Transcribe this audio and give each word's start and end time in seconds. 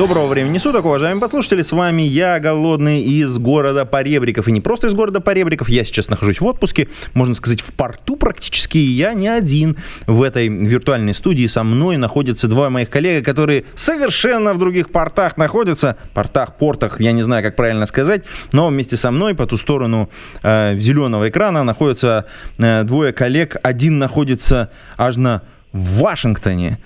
Доброго 0.00 0.28
времени 0.28 0.56
суток, 0.56 0.86
уважаемые 0.86 1.20
послушатели, 1.20 1.60
с 1.60 1.72
вами 1.72 2.00
я, 2.00 2.40
Голодный, 2.40 3.02
из 3.02 3.36
города 3.36 3.84
Поребриков. 3.84 4.48
И 4.48 4.52
не 4.52 4.62
просто 4.62 4.86
из 4.86 4.94
города 4.94 5.20
Поребриков, 5.20 5.68
я 5.68 5.84
сейчас 5.84 6.08
нахожусь 6.08 6.40
в 6.40 6.46
отпуске, 6.46 6.88
можно 7.12 7.34
сказать, 7.34 7.60
в 7.60 7.66
порту 7.74 8.16
практически, 8.16 8.78
и 8.78 8.92
я 8.92 9.12
не 9.12 9.28
один 9.28 9.76
в 10.06 10.22
этой 10.22 10.48
виртуальной 10.48 11.12
студии. 11.12 11.46
Со 11.46 11.62
мной 11.64 11.98
находятся 11.98 12.48
два 12.48 12.70
моих 12.70 12.88
коллега, 12.88 13.22
которые 13.22 13.64
совершенно 13.76 14.54
в 14.54 14.58
других 14.58 14.88
портах 14.88 15.36
находятся, 15.36 15.98
портах, 16.14 16.56
портах, 16.56 16.98
я 16.98 17.12
не 17.12 17.20
знаю, 17.20 17.42
как 17.42 17.54
правильно 17.54 17.84
сказать, 17.84 18.24
но 18.52 18.68
вместе 18.68 18.96
со 18.96 19.10
мной 19.10 19.34
по 19.34 19.44
ту 19.44 19.58
сторону 19.58 20.08
э, 20.42 20.78
зеленого 20.78 21.28
экрана 21.28 21.62
находятся 21.62 22.24
э, 22.56 22.84
двое 22.84 23.12
коллег. 23.12 23.56
Один 23.62 23.98
находится 23.98 24.70
аж 24.96 25.16
на 25.16 25.42
Вашингтоне, 25.72 26.78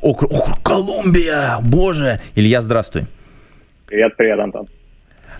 округ, 0.00 0.32
округ 0.32 0.62
Колумбия, 0.62 1.58
боже. 1.60 2.20
Илья, 2.34 2.60
здравствуй. 2.60 3.06
Привет, 3.86 4.16
привет, 4.16 4.38
Антон. 4.38 4.68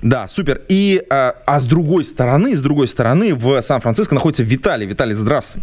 Да, 0.03 0.27
супер. 0.29 0.63
И, 0.69 1.03
а, 1.11 1.37
а 1.47 1.61
с 1.61 1.65
другой 1.65 2.05
стороны, 2.05 2.57
с 2.57 2.61
другой 2.61 2.89
стороны, 2.89 3.35
в 3.35 3.61
Сан-Франциско 3.63 4.15
находится 4.15 4.43
Виталий. 4.43 4.87
Виталий, 4.87 5.15
здравствуй. 5.15 5.63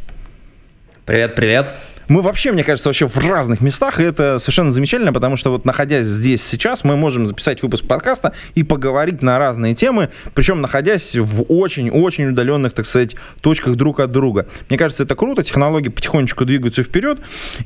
Привет, 1.05 1.35
привет. 1.35 1.75
Мы 2.09 2.23
вообще, 2.23 2.51
мне 2.51 2.63
кажется, 2.63 2.89
вообще 2.89 3.07
в 3.07 3.17
разных 3.17 3.61
местах, 3.61 3.99
и 3.99 4.03
это 4.03 4.39
совершенно 4.39 4.71
замечательно, 4.71 5.13
потому 5.13 5.35
что 5.35 5.51
вот 5.51 5.63
находясь 5.63 6.07
здесь 6.07 6.43
сейчас, 6.43 6.83
мы 6.83 6.97
можем 6.97 7.27
записать 7.27 7.61
выпуск 7.61 7.85
подкаста 7.85 8.33
и 8.55 8.63
поговорить 8.63 9.21
на 9.21 9.37
разные 9.37 9.75
темы, 9.75 10.09
причем 10.33 10.59
находясь 10.59 11.15
в 11.15 11.43
очень-очень 11.43 12.29
удаленных, 12.29 12.73
так 12.73 12.87
сказать, 12.87 13.15
точках 13.41 13.75
друг 13.75 13.99
от 13.99 14.11
друга. 14.11 14.47
Мне 14.69 14.79
кажется, 14.79 15.03
это 15.03 15.15
круто, 15.15 15.43
технологии 15.43 15.89
потихонечку 15.89 16.45
двигаются 16.45 16.81
вперед, 16.83 17.19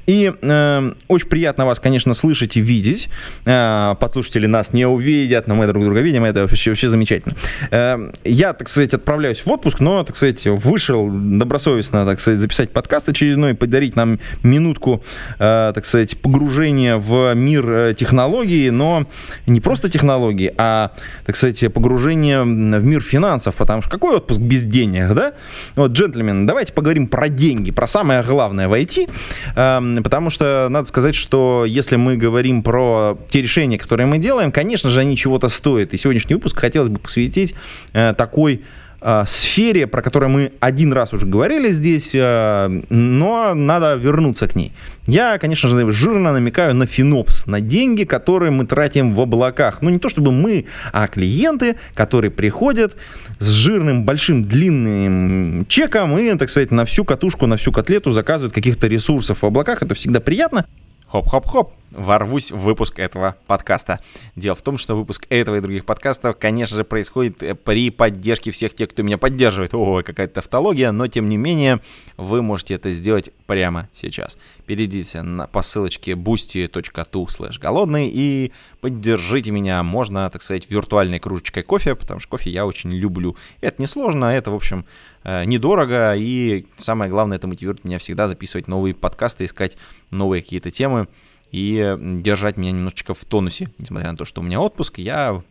и 0.07 0.33
э, 0.41 0.93
очень 1.07 1.27
приятно 1.29 1.65
вас, 1.65 1.79
конечно, 1.79 2.13
слышать 2.13 2.57
и 2.57 2.59
видеть. 2.59 3.07
Э, 3.45 3.95
подслушатели 3.97 4.47
нас 4.47 4.73
не 4.73 4.85
увидят, 4.85 5.47
но 5.47 5.55
мы 5.55 5.67
друг 5.67 5.85
друга 5.85 6.01
видим, 6.01 6.25
это 6.25 6.41
вообще, 6.41 6.71
вообще 6.71 6.89
замечательно. 6.89 7.35
Э, 7.71 8.11
я, 8.25 8.51
так 8.51 8.67
сказать, 8.67 8.93
отправляюсь 8.93 9.45
в 9.45 9.49
отпуск, 9.49 9.79
но, 9.79 10.03
так 10.03 10.17
сказать, 10.17 10.45
вышел 10.45 11.09
добросовестно, 11.09 12.05
так 12.05 12.19
сказать, 12.19 12.41
записать 12.41 12.71
подкаст 12.71 13.07
очередной, 13.07 13.53
подарить 13.53 13.95
нам 13.95 14.19
минутку, 14.43 15.03
э, 15.39 15.71
так 15.73 15.85
сказать, 15.85 16.17
погружения 16.19 16.97
в 16.97 17.33
мир 17.33 17.71
э, 17.71 17.93
технологий, 17.93 18.69
но 18.69 19.05
не 19.45 19.61
просто 19.61 19.89
технологий, 19.89 20.51
а, 20.57 20.91
так 21.25 21.35
сказать, 21.35 21.73
погружение 21.73 22.41
в 22.43 22.45
мир 22.83 23.01
финансов, 23.01 23.55
потому 23.55 23.81
что 23.81 23.91
какой 23.91 24.17
отпуск 24.17 24.39
без 24.39 24.63
денег, 24.63 25.13
да? 25.13 25.33
Вот, 25.75 25.91
джентльмены, 25.91 26.47
давайте 26.47 26.73
поговорим 26.73 27.07
про 27.07 27.29
деньги, 27.29 27.71
про 27.71 27.87
самое 27.87 28.23
главное 28.23 28.67
в 28.67 28.73
IT, 28.73 29.09
э, 29.55 30.01
потому 30.01 30.29
что 30.29 30.67
надо 30.69 30.87
сказать, 30.87 31.15
что 31.15 31.65
если 31.65 31.95
мы 31.95 32.17
говорим 32.17 32.63
про 32.63 33.17
те 33.29 33.41
решения, 33.41 33.77
которые 33.77 34.07
мы 34.07 34.17
делаем, 34.17 34.51
конечно 34.51 34.89
же, 34.89 35.01
они 35.01 35.17
чего-то 35.17 35.49
стоят, 35.49 35.93
и 35.93 35.97
сегодняшний 35.97 36.35
выпуск 36.35 36.59
хотелось 36.59 36.89
бы 36.89 36.99
посвятить 36.99 37.55
э, 37.93 38.13
такой 38.13 38.63
э, 39.03 39.25
сфере, 39.27 39.87
про 39.87 40.01
которую 40.01 40.29
мы 40.29 40.51
один 40.59 40.93
раз 40.93 41.13
уже 41.13 41.25
говорили 41.25 41.71
здесь, 41.71 42.11
э, 42.13 42.81
но 42.89 43.53
надо 43.53 43.95
вернуться 43.95 44.47
к 44.47 44.55
ней. 44.55 44.71
Я, 45.05 45.37
конечно 45.37 45.69
же, 45.69 45.91
жирно 45.91 46.31
намекаю 46.31 46.73
на 46.73 46.85
FinOps, 46.85 47.45
на 47.45 47.59
деньги, 47.59 48.05
которые 48.05 48.51
мы 48.51 48.65
тратим 48.65 49.13
в 49.13 49.19
облаках. 49.19 49.81
Ну, 49.81 49.89
не 49.89 49.99
то 49.99 50.07
чтобы 50.07 50.31
мы, 50.31 50.65
а 50.93 51.07
клиенты, 51.07 51.75
которые 51.93 52.31
приходят 52.31 52.95
с 53.39 53.47
жирным, 53.47 54.05
большим, 54.05 54.45
длинным 54.45 55.65
чеком 55.67 56.17
и, 56.17 56.37
так 56.37 56.49
сказать, 56.49 56.71
на 56.71 56.85
всю 56.85 57.03
катушку, 57.03 57.47
на 57.47 57.57
всю 57.57 57.71
котлету 57.71 58.11
заказывают 58.11 58.53
каких-то 58.53 58.87
ресурсов 58.87 59.39
в 59.41 59.45
облаках. 59.45 59.83
Это 59.83 59.93
всегда 59.93 60.21
приятно. 60.21 60.65
Хоп-хоп-хоп, 61.13 61.71
ворвусь 61.91 62.49
в 62.51 62.57
выпуск 62.57 62.97
этого 62.97 63.35
подкаста. 63.45 63.99
Дело 64.35 64.55
в 64.55 64.63
том, 64.63 64.79
что 64.79 64.95
выпуск 64.95 65.27
этого 65.29 65.57
и 65.57 65.59
других 65.59 65.85
подкастов, 65.85 66.39
конечно 66.39 66.75
же, 66.75 66.83
происходит 66.83 67.43
э, 67.43 67.53
при 67.53 67.91
поддержке 67.91 68.49
всех 68.49 68.73
тех, 68.73 68.89
кто 68.89 69.03
меня 69.03 69.19
поддерживает. 69.19 69.75
Ой, 69.75 70.01
какая-то 70.01 70.41
тавтология, 70.41 70.91
но 70.91 71.05
тем 71.05 71.29
не 71.29 71.37
менее, 71.37 71.81
вы 72.17 72.41
можете 72.41 72.73
это 72.73 72.89
сделать 72.89 73.29
прямо 73.45 73.89
сейчас. 73.93 74.39
Перейдите 74.65 75.21
на, 75.21 75.45
по 75.45 75.61
ссылочке 75.61 76.13
boosty.tu 76.13 77.27
slash 77.27 77.59
голодный 77.61 78.09
и 78.11 78.51
поддержите 78.81 79.51
меня. 79.51 79.83
Можно, 79.83 80.27
так 80.31 80.41
сказать, 80.41 80.67
виртуальной 80.71 81.19
кружечкой 81.19 81.61
кофе, 81.61 81.93
потому 81.93 82.21
что 82.21 82.29
кофе 82.29 82.49
я 82.49 82.65
очень 82.65 82.91
люблю. 82.91 83.37
Это 83.61 83.79
несложно, 83.79 84.25
это, 84.25 84.49
в 84.49 84.55
общем, 84.55 84.85
недорого, 85.23 86.13
и 86.15 86.65
самое 86.77 87.09
главное, 87.09 87.37
это 87.37 87.47
мотивирует 87.47 87.83
меня 87.83 87.99
всегда 87.99 88.27
записывать 88.27 88.67
новые 88.67 88.93
подкасты, 88.93 89.45
искать 89.45 89.77
новые 90.11 90.41
какие-то 90.41 90.69
темы 90.69 91.07
и 91.51 91.97
держать 91.99 92.57
меня 92.57 92.71
немножечко 92.71 93.13
в 93.13 93.23
тонусе. 93.25 93.69
Несмотря 93.77 94.11
на 94.11 94.17
то, 94.17 94.25
что 94.25 94.41
у 94.41 94.43
меня 94.43 94.59
отпуск, 94.59 94.97
я, 94.97 95.41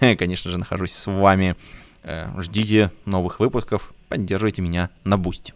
конечно 0.18 0.50
же, 0.50 0.58
нахожусь 0.58 0.92
с 0.92 1.10
вами. 1.10 1.56
Э, 2.02 2.28
ждите 2.38 2.90
новых 3.06 3.40
выпусков, 3.40 3.94
поддерживайте 4.08 4.60
меня 4.62 4.90
на 5.04 5.16
бусте 5.16 5.54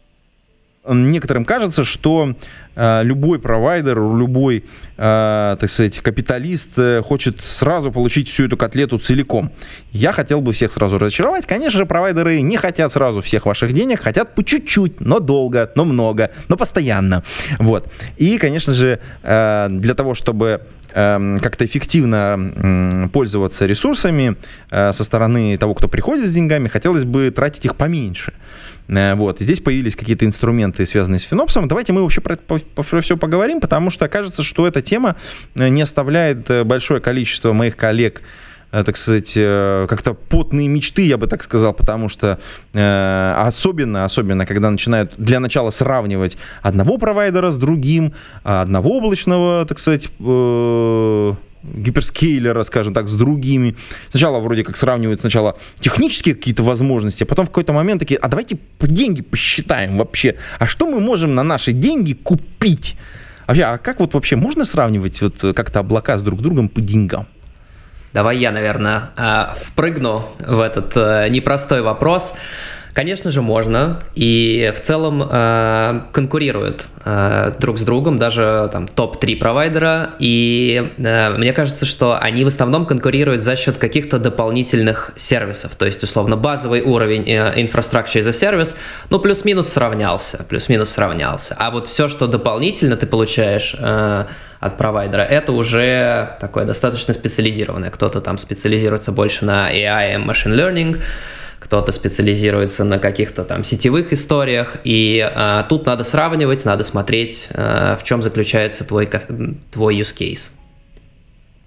некоторым 0.94 1.44
кажется, 1.44 1.84
что 1.84 2.34
э, 2.74 3.02
любой 3.02 3.38
провайдер, 3.38 3.96
любой, 3.98 4.64
э, 4.96 5.56
так 5.60 5.70
сказать, 5.70 5.98
капиталист 6.00 6.68
э, 6.76 7.02
хочет 7.02 7.40
сразу 7.40 7.92
получить 7.92 8.28
всю 8.28 8.46
эту 8.46 8.56
котлету 8.56 8.98
целиком. 8.98 9.52
Я 9.92 10.12
хотел 10.12 10.40
бы 10.40 10.52
всех 10.52 10.72
сразу 10.72 10.98
разочаровать. 10.98 11.46
Конечно 11.46 11.78
же, 11.78 11.86
провайдеры 11.86 12.40
не 12.40 12.56
хотят 12.56 12.92
сразу 12.92 13.20
всех 13.20 13.46
ваших 13.46 13.72
денег, 13.72 14.00
хотят 14.00 14.34
по 14.34 14.44
чуть-чуть, 14.44 15.00
но 15.00 15.18
долго, 15.20 15.70
но 15.74 15.84
много, 15.84 16.30
но 16.48 16.56
постоянно. 16.56 17.24
Вот. 17.58 17.86
И, 18.16 18.38
конечно 18.38 18.74
же, 18.74 19.00
для 19.22 19.94
того, 19.94 20.14
чтобы 20.14 20.62
как-то 20.98 21.64
эффективно 21.64 23.08
пользоваться 23.12 23.66
ресурсами 23.66 24.36
э, 24.70 24.92
со 24.92 25.04
стороны 25.04 25.56
того, 25.56 25.74
кто 25.74 25.88
приходит 25.88 26.26
с 26.26 26.32
деньгами, 26.32 26.68
хотелось 26.68 27.04
бы 27.04 27.30
тратить 27.30 27.64
их 27.64 27.76
поменьше. 27.76 28.32
Э, 28.88 29.14
вот. 29.14 29.38
Здесь 29.38 29.60
появились 29.60 29.94
какие-то 29.94 30.24
инструменты, 30.24 30.86
связанные 30.86 31.20
с 31.20 31.22
финопсом. 31.22 31.68
Давайте 31.68 31.92
мы 31.92 32.02
вообще 32.02 32.20
про, 32.20 32.36
про, 32.36 32.58
про 32.58 33.00
все 33.00 33.16
поговорим, 33.16 33.60
потому 33.60 33.90
что 33.90 34.08
кажется, 34.08 34.42
что 34.42 34.66
эта 34.66 34.82
тема 34.82 35.16
э, 35.54 35.68
не 35.68 35.82
оставляет 35.82 36.66
большое 36.66 37.00
количество 37.00 37.52
моих 37.52 37.76
коллег 37.76 38.22
так 38.70 38.96
сказать, 38.96 39.32
как-то 39.34 40.14
потные 40.14 40.68
мечты, 40.68 41.06
я 41.06 41.16
бы 41.16 41.26
так 41.26 41.42
сказал, 41.42 41.72
потому 41.72 42.08
что 42.08 42.38
особенно, 42.72 44.04
особенно, 44.04 44.46
когда 44.46 44.70
начинают 44.70 45.14
для 45.16 45.40
начала 45.40 45.70
сравнивать 45.70 46.36
одного 46.62 46.98
провайдера 46.98 47.50
с 47.50 47.56
другим, 47.56 48.12
одного 48.42 48.98
облачного, 48.98 49.64
так 49.66 49.78
сказать, 49.78 50.08
гиперскейлера, 51.62 52.62
скажем 52.62 52.94
так, 52.94 53.08
с 53.08 53.14
другими. 53.14 53.74
Сначала 54.10 54.38
вроде 54.38 54.62
как 54.64 54.76
сравнивают 54.76 55.20
сначала 55.20 55.56
технические 55.80 56.34
какие-то 56.34 56.62
возможности, 56.62 57.24
а 57.24 57.26
потом 57.26 57.46
в 57.46 57.48
какой-то 57.48 57.72
момент 57.72 58.00
такие, 58.00 58.18
а 58.18 58.28
давайте 58.28 58.58
деньги 58.80 59.22
посчитаем 59.22 59.98
вообще. 59.98 60.36
А 60.58 60.66
что 60.66 60.86
мы 60.86 61.00
можем 61.00 61.34
на 61.34 61.42
наши 61.42 61.72
деньги 61.72 62.12
купить? 62.12 62.96
Вообще, 63.46 63.62
а 63.62 63.78
как 63.78 64.00
вот 64.00 64.14
вообще 64.14 64.36
можно 64.36 64.64
сравнивать 64.66 65.20
вот 65.20 65.40
как-то 65.56 65.80
облака 65.80 66.18
с 66.18 66.22
друг 66.22 66.42
другом 66.42 66.68
по 66.68 66.80
деньгам? 66.80 67.26
Давай 68.18 68.38
я, 68.38 68.50
наверное, 68.50 69.10
э, 69.16 69.54
впрыгну 69.66 70.30
в 70.40 70.60
этот 70.60 70.96
э, 70.96 71.28
непростой 71.28 71.82
вопрос. 71.82 72.34
Конечно 72.98 73.30
же, 73.30 73.42
можно. 73.42 74.00
И 74.16 74.74
в 74.76 74.80
целом 74.80 75.22
э, 75.22 76.00
конкурируют 76.10 76.88
э, 77.04 77.52
друг 77.60 77.78
с 77.78 77.82
другом, 77.82 78.18
даже 78.18 78.68
там 78.72 78.88
топ-3 78.88 79.36
провайдера. 79.36 80.16
И 80.18 80.90
э, 80.98 81.30
мне 81.30 81.52
кажется, 81.52 81.84
что 81.84 82.18
они 82.18 82.42
в 82.42 82.48
основном 82.48 82.86
конкурируют 82.86 83.42
за 83.42 83.54
счет 83.54 83.78
каких-то 83.78 84.18
дополнительных 84.18 85.12
сервисов. 85.14 85.76
То 85.76 85.86
есть, 85.86 86.02
условно, 86.02 86.36
базовый 86.36 86.82
уровень 86.82 87.22
э, 87.30 87.52
инфраструктуры 87.62 88.24
за 88.24 88.32
сервис, 88.32 88.74
ну, 89.10 89.20
плюс-минус 89.20 89.68
сравнялся. 89.68 90.44
Плюс-минус 90.48 90.90
сравнялся. 90.90 91.54
А 91.56 91.70
вот 91.70 91.86
все, 91.86 92.08
что 92.08 92.26
дополнительно 92.26 92.96
ты 92.96 93.06
получаешь... 93.06 93.76
Э, 93.78 94.24
от 94.60 94.76
провайдера, 94.76 95.20
это 95.22 95.52
уже 95.52 96.36
такое 96.40 96.64
достаточно 96.64 97.14
специализированное. 97.14 97.90
Кто-то 97.90 98.20
там 98.20 98.38
специализируется 98.38 99.12
больше 99.12 99.44
на 99.44 99.72
AI 99.72 100.16
machine 100.16 100.56
learning, 100.56 101.00
кто-то 101.58 101.92
специализируется 101.92 102.84
на 102.84 102.98
каких-то 102.98 103.44
там 103.44 103.64
сетевых 103.64 104.12
историях, 104.12 104.78
и 104.84 105.20
а, 105.20 105.64
тут 105.64 105.86
надо 105.86 106.04
сравнивать, 106.04 106.64
надо 106.64 106.84
смотреть, 106.84 107.48
а, 107.52 107.96
в 107.96 108.04
чем 108.04 108.22
заключается 108.22 108.84
твой, 108.84 109.08
твой 109.72 110.00
use 110.00 110.16
case. 110.16 110.50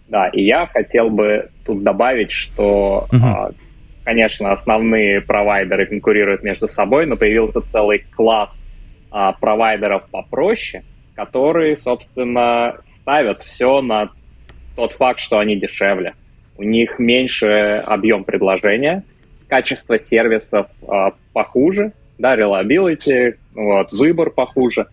Да, 0.07 0.27
и 0.27 0.43
я 0.43 0.67
хотел 0.67 1.09
бы 1.09 1.49
тут 1.65 1.83
добавить, 1.83 2.31
что 2.31 3.07
угу. 3.11 3.25
а, 3.25 3.51
конечно, 4.03 4.51
основные 4.51 5.21
провайдеры 5.21 5.85
конкурируют 5.85 6.43
между 6.43 6.67
собой, 6.67 7.05
но 7.05 7.15
появился 7.15 7.61
целый 7.71 7.99
класс 8.15 8.55
а, 9.09 9.33
провайдеров 9.33 10.09
попроще, 10.09 10.83
которые, 11.15 11.77
собственно, 11.77 12.77
ставят 13.01 13.41
все 13.43 13.81
на 13.81 14.09
тот 14.75 14.93
факт, 14.93 15.19
что 15.19 15.39
они 15.39 15.55
дешевле. 15.55 16.13
У 16.57 16.63
них 16.63 16.99
меньше 16.99 17.83
объем 17.85 18.23
предложения, 18.23 19.03
качество 19.51 19.99
сервисов 19.99 20.67
а, 20.87 21.11
похуже, 21.33 21.91
да, 22.17 22.37
reliability, 22.37 23.35
вот, 23.53 23.91
выбор 23.91 24.29
похуже, 24.29 24.87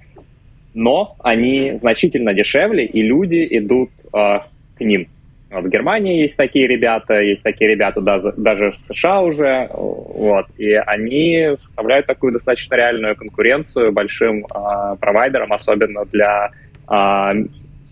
но 0.75 1.14
они 1.20 1.78
значительно 1.81 2.34
дешевле, 2.34 2.84
и 2.84 3.00
люди 3.00 3.46
идут 3.52 3.90
а, 4.12 4.49
к 4.76 4.81
ним. 4.81 5.06
Вот 5.50 5.64
в 5.64 5.69
Германии 5.69 6.22
есть 6.22 6.37
такие 6.37 6.66
ребята, 6.66 7.20
есть 7.20 7.44
такие 7.44 7.70
ребята 7.70 8.00
даже, 8.00 8.34
даже 8.37 8.72
в 8.72 8.82
США 8.82 9.20
уже, 9.20 9.69
вот, 9.72 10.46
и 10.58 10.72
они 10.72 11.50
составляют 11.62 12.06
такую 12.06 12.32
достаточно 12.32 12.75
реальную 12.75 13.14
конкуренцию 13.14 13.93
большим 13.93 14.44
э, 14.44 14.96
провайдерам, 15.00 15.52
особенно 15.52 16.04
для 16.04 16.50
э, 16.90 17.44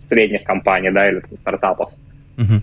средних 0.07 0.43
компаний, 0.43 0.91
да, 0.91 1.09
или 1.09 1.23
стартапов. 1.39 1.91
Угу. 2.37 2.61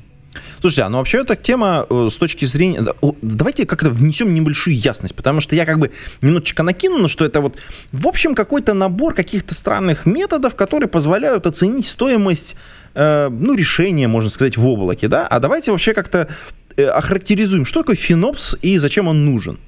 Слушайте, 0.61 0.83
а 0.83 0.89
ну 0.89 0.99
вообще 0.99 1.19
эта 1.19 1.37
тема 1.37 1.87
э, 1.89 2.09
с 2.11 2.15
точки 2.15 2.45
зрения... 2.45 2.85
Давайте 3.23 3.67
как-то 3.67 3.91
внесем 3.91 4.35
небольшую 4.35 4.77
ясность, 4.77 5.15
потому 5.15 5.41
что 5.41 5.57
я 5.57 5.67
как 5.67 5.79
бы 5.79 5.91
немножечко 6.23 6.63
накину, 6.63 7.09
что 7.09 7.25
это 7.25 7.41
вот 7.41 7.57
в 7.93 8.07
общем 8.07 8.35
какой-то 8.35 8.75
набор 8.75 9.15
каких-то 9.15 9.55
странных 9.55 10.07
методов, 10.07 10.55
которые 10.55 10.89
позволяют 10.89 11.47
оценить 11.47 11.87
стоимость 11.87 12.57
Э, 12.95 13.29
ну, 13.29 13.55
решение, 13.55 14.09
можно 14.09 14.31
сказать, 14.31 14.57
в 14.57 14.67
облаке, 14.67 15.09
да? 15.09 15.27
А 15.27 15.41
давайте 15.41 15.73
вообще 15.73 15.95
как-то 15.95 16.29
э, 16.77 16.85
охарактеризуем, 16.85 17.67
что 17.67 17.81
такое 17.81 17.97
финопс 17.97 18.57
и 18.63 18.79
зачем 18.79 19.09
он 19.09 19.25
нужен. 19.25 19.59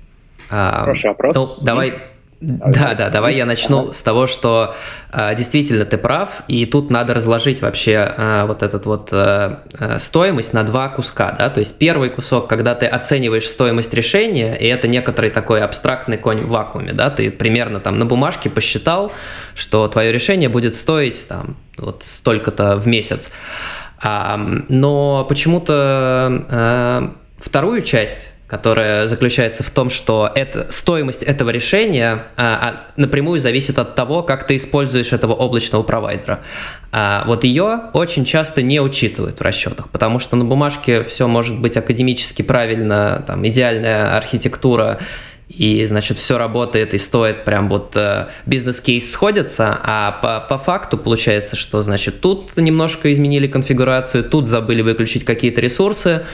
А, 0.48 0.82
Хороший 0.82 1.08
вопрос. 1.08 1.34
Ну, 1.34 1.64
давай, 1.64 1.94
да, 2.40 2.94
да, 2.94 3.08
давай 3.08 3.36
я 3.36 3.46
начну 3.46 3.92
с 3.92 4.02
того, 4.02 4.26
что 4.26 4.74
э, 5.10 5.34
действительно 5.36 5.86
ты 5.86 5.96
прав, 5.96 6.42
и 6.48 6.66
тут 6.66 6.90
надо 6.90 7.14
разложить 7.14 7.62
вообще 7.62 7.92
э, 8.14 8.44
вот 8.46 8.62
этот 8.62 8.84
вот 8.84 9.08
э, 9.10 9.56
стоимость 9.98 10.52
на 10.52 10.62
два 10.62 10.88
куска, 10.88 11.34
да, 11.38 11.48
то 11.48 11.60
есть 11.60 11.78
первый 11.78 12.10
кусок, 12.10 12.46
когда 12.46 12.74
ты 12.74 12.86
оцениваешь 12.86 13.46
стоимость 13.48 13.94
решения, 13.94 14.54
и 14.54 14.66
это 14.66 14.86
некоторый 14.86 15.30
такой 15.30 15.62
абстрактный 15.62 16.18
конь 16.18 16.40
в 16.40 16.48
вакууме, 16.48 16.92
да, 16.92 17.08
ты 17.08 17.30
примерно 17.30 17.80
там 17.80 17.98
на 17.98 18.04
бумажке 18.04 18.50
посчитал, 18.50 19.12
что 19.54 19.88
твое 19.88 20.12
решение 20.12 20.50
будет 20.50 20.74
стоить 20.74 21.26
там 21.26 21.56
вот 21.78 22.02
столько-то 22.04 22.76
в 22.76 22.86
месяц, 22.86 23.30
а, 23.98 24.36
но 24.68 25.24
почему-то 25.24 26.44
э, 26.50 27.08
вторую 27.38 27.80
часть 27.80 28.30
которая 28.46 29.08
заключается 29.08 29.64
в 29.64 29.70
том, 29.70 29.90
что 29.90 30.30
это, 30.32 30.70
стоимость 30.70 31.22
этого 31.22 31.50
решения 31.50 32.26
а, 32.36 32.86
а, 32.96 33.00
напрямую 33.00 33.40
зависит 33.40 33.78
от 33.78 33.94
того, 33.94 34.22
как 34.22 34.46
ты 34.46 34.56
используешь 34.56 35.12
этого 35.12 35.32
облачного 35.32 35.82
провайдера. 35.82 36.40
А, 36.92 37.24
вот 37.26 37.42
ее 37.42 37.80
очень 37.92 38.24
часто 38.24 38.62
не 38.62 38.80
учитывают 38.80 39.40
в 39.40 39.42
расчетах, 39.42 39.88
потому 39.90 40.20
что 40.20 40.36
на 40.36 40.44
бумажке 40.44 41.02
все 41.04 41.26
может 41.26 41.58
быть 41.58 41.76
академически 41.76 42.42
правильно, 42.42 43.24
там 43.26 43.46
идеальная 43.46 44.16
архитектура, 44.16 45.00
и, 45.48 45.84
значит, 45.86 46.18
все 46.18 46.38
работает 46.38 46.92
и 46.92 46.98
стоит 46.98 47.44
прям 47.44 47.68
вот 47.68 47.92
э, 47.94 48.26
бизнес-кейс 48.46 49.12
сходится, 49.12 49.78
а 49.80 50.18
по, 50.20 50.40
по 50.40 50.58
факту 50.62 50.98
получается, 50.98 51.54
что, 51.54 51.82
значит, 51.82 52.20
тут 52.20 52.56
немножко 52.56 53.12
изменили 53.12 53.46
конфигурацию, 53.46 54.24
тут 54.24 54.46
забыли 54.46 54.82
выключить 54.82 55.24
какие-то 55.24 55.60
ресурсы, 55.60 56.26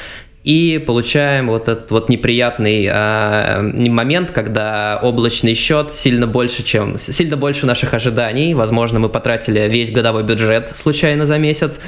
и 0.45 0.83
получаем 0.85 1.49
вот 1.49 1.69
этот 1.69 1.91
вот 1.91 2.09
неприятный 2.09 2.87
э, 2.87 3.63
момент, 3.89 4.33
когда 4.33 4.99
облачный 5.01 5.55
счет 5.55 5.93
сильно 5.93 6.27
больше, 6.27 6.65
чем 6.65 6.99
сильно 6.99 7.37
больше 7.37 7.65
наших 7.65 7.95
ожиданий. 7.95 8.55
Возможно, 8.55 8.99
мы 8.99 9.09
потратили 9.09 9.69
весь 9.69 9.93
годовой 9.93 10.25
бюджет 10.25 10.77
случайно 10.77 11.27
за 11.27 11.39
месяц. 11.39 11.79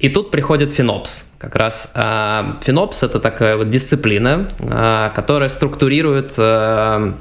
И 0.00 0.08
тут 0.08 0.30
приходит 0.30 0.72
Финопс. 0.72 1.24
Как 1.38 1.54
раз 1.54 1.88
э, 1.94 2.42
Финопс 2.64 3.02
это 3.02 3.20
такая 3.20 3.56
вот 3.56 3.70
дисциплина, 3.70 4.48
э, 4.58 5.10
которая 5.14 5.48
структурирует 5.48 6.32
э, 6.36 7.12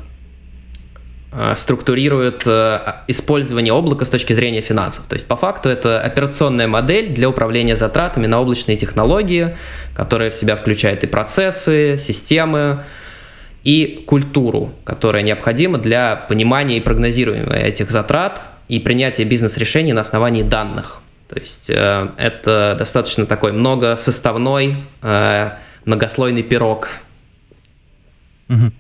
структурирует 1.56 2.44
э, 2.46 2.80
использование 3.08 3.74
облака 3.74 4.06
с 4.06 4.10
точки 4.10 4.34
зрения 4.34 4.62
финансов. 4.62 5.06
То 5.08 5.16
есть 5.16 5.28
по 5.28 5.36
факту 5.36 5.70
это 5.70 6.00
операционная 6.00 6.68
модель 6.68 7.14
для 7.14 7.28
управления 7.28 7.76
затратами 7.76 8.26
на 8.26 8.40
облачные 8.40 8.78
технологии, 8.78 9.58
которая 9.96 10.32
в 10.32 10.36
себя 10.36 10.56
включает 10.56 11.04
и 11.04 11.08
процессы, 11.08 11.98
системы, 11.98 12.86
и 13.64 14.04
культуру, 14.08 14.74
которая 14.84 15.24
необходима 15.24 15.78
для 15.80 16.16
понимания 16.16 16.78
и 16.78 16.82
прогнозирования 16.82 17.46
этих 17.50 17.92
затрат 17.92 18.42
и 18.68 18.80
принятия 18.80 19.26
бизнес-решений 19.26 19.92
на 19.92 20.02
основании 20.02 20.44
данных. 20.44 21.02
То 21.28 21.40
есть 21.40 21.70
э, 21.70 22.10
это 22.18 22.76
достаточно 22.78 23.26
такой 23.26 23.52
многосоставной, 23.52 24.78
э, 25.02 25.50
многослойный 25.84 26.44
пирог. 26.44 26.88
Угу. 28.48 28.72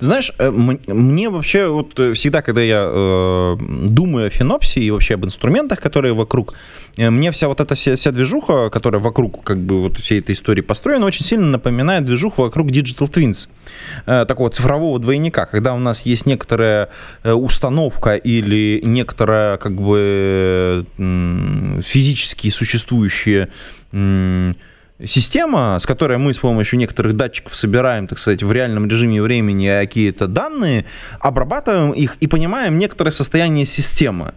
Знаешь, 0.00 0.32
э, 0.38 0.50
мне 0.50 1.28
вообще 1.28 1.66
вот 1.66 1.98
э, 1.98 2.12
всегда, 2.12 2.40
когда 2.40 2.62
я 2.62 2.84
э, 2.86 3.56
думаю 3.88 4.28
о 4.28 4.30
Финопсе 4.30 4.80
и 4.80 4.90
вообще 4.90 5.14
об 5.14 5.24
инструментах, 5.24 5.80
которые 5.80 6.14
вокруг, 6.14 6.54
э, 6.96 7.10
мне 7.10 7.32
вся 7.32 7.48
вот 7.48 7.60
эта 7.60 7.74
вся, 7.74 7.96
вся 7.96 8.12
движуха, 8.12 8.70
которая 8.70 9.02
вокруг 9.02 9.42
как 9.42 9.58
бы 9.58 9.82
вот 9.82 9.98
всей 9.98 10.20
этой 10.20 10.34
истории 10.36 10.60
построена, 10.60 11.04
очень 11.04 11.24
сильно 11.24 11.46
напоминает 11.46 12.04
движуху 12.04 12.42
вокруг 12.42 12.68
Digital 12.68 13.10
Twins, 13.10 13.48
э, 14.06 14.24
такого 14.26 14.50
цифрового 14.50 15.00
двойника, 15.00 15.46
когда 15.46 15.74
у 15.74 15.78
нас 15.78 16.02
есть 16.02 16.26
некоторая 16.26 16.90
установка 17.24 18.14
или 18.14 18.80
некоторая 18.84 19.56
как 19.56 19.74
бы 19.74 20.86
э, 20.96 21.80
физически 21.84 22.50
существующие 22.50 23.48
э, 23.92 24.52
система, 25.06 25.78
с 25.78 25.86
которой 25.86 26.18
мы 26.18 26.34
с 26.34 26.38
помощью 26.38 26.78
некоторых 26.78 27.16
датчиков 27.16 27.54
собираем, 27.54 28.06
так 28.06 28.18
сказать, 28.18 28.42
в 28.42 28.50
реальном 28.50 28.88
режиме 28.88 29.22
времени 29.22 29.68
какие-то 29.68 30.26
данные, 30.26 30.86
обрабатываем 31.20 31.92
их 31.92 32.16
и 32.20 32.26
понимаем 32.26 32.78
некоторое 32.78 33.12
состояние 33.12 33.66
системы. 33.66 34.34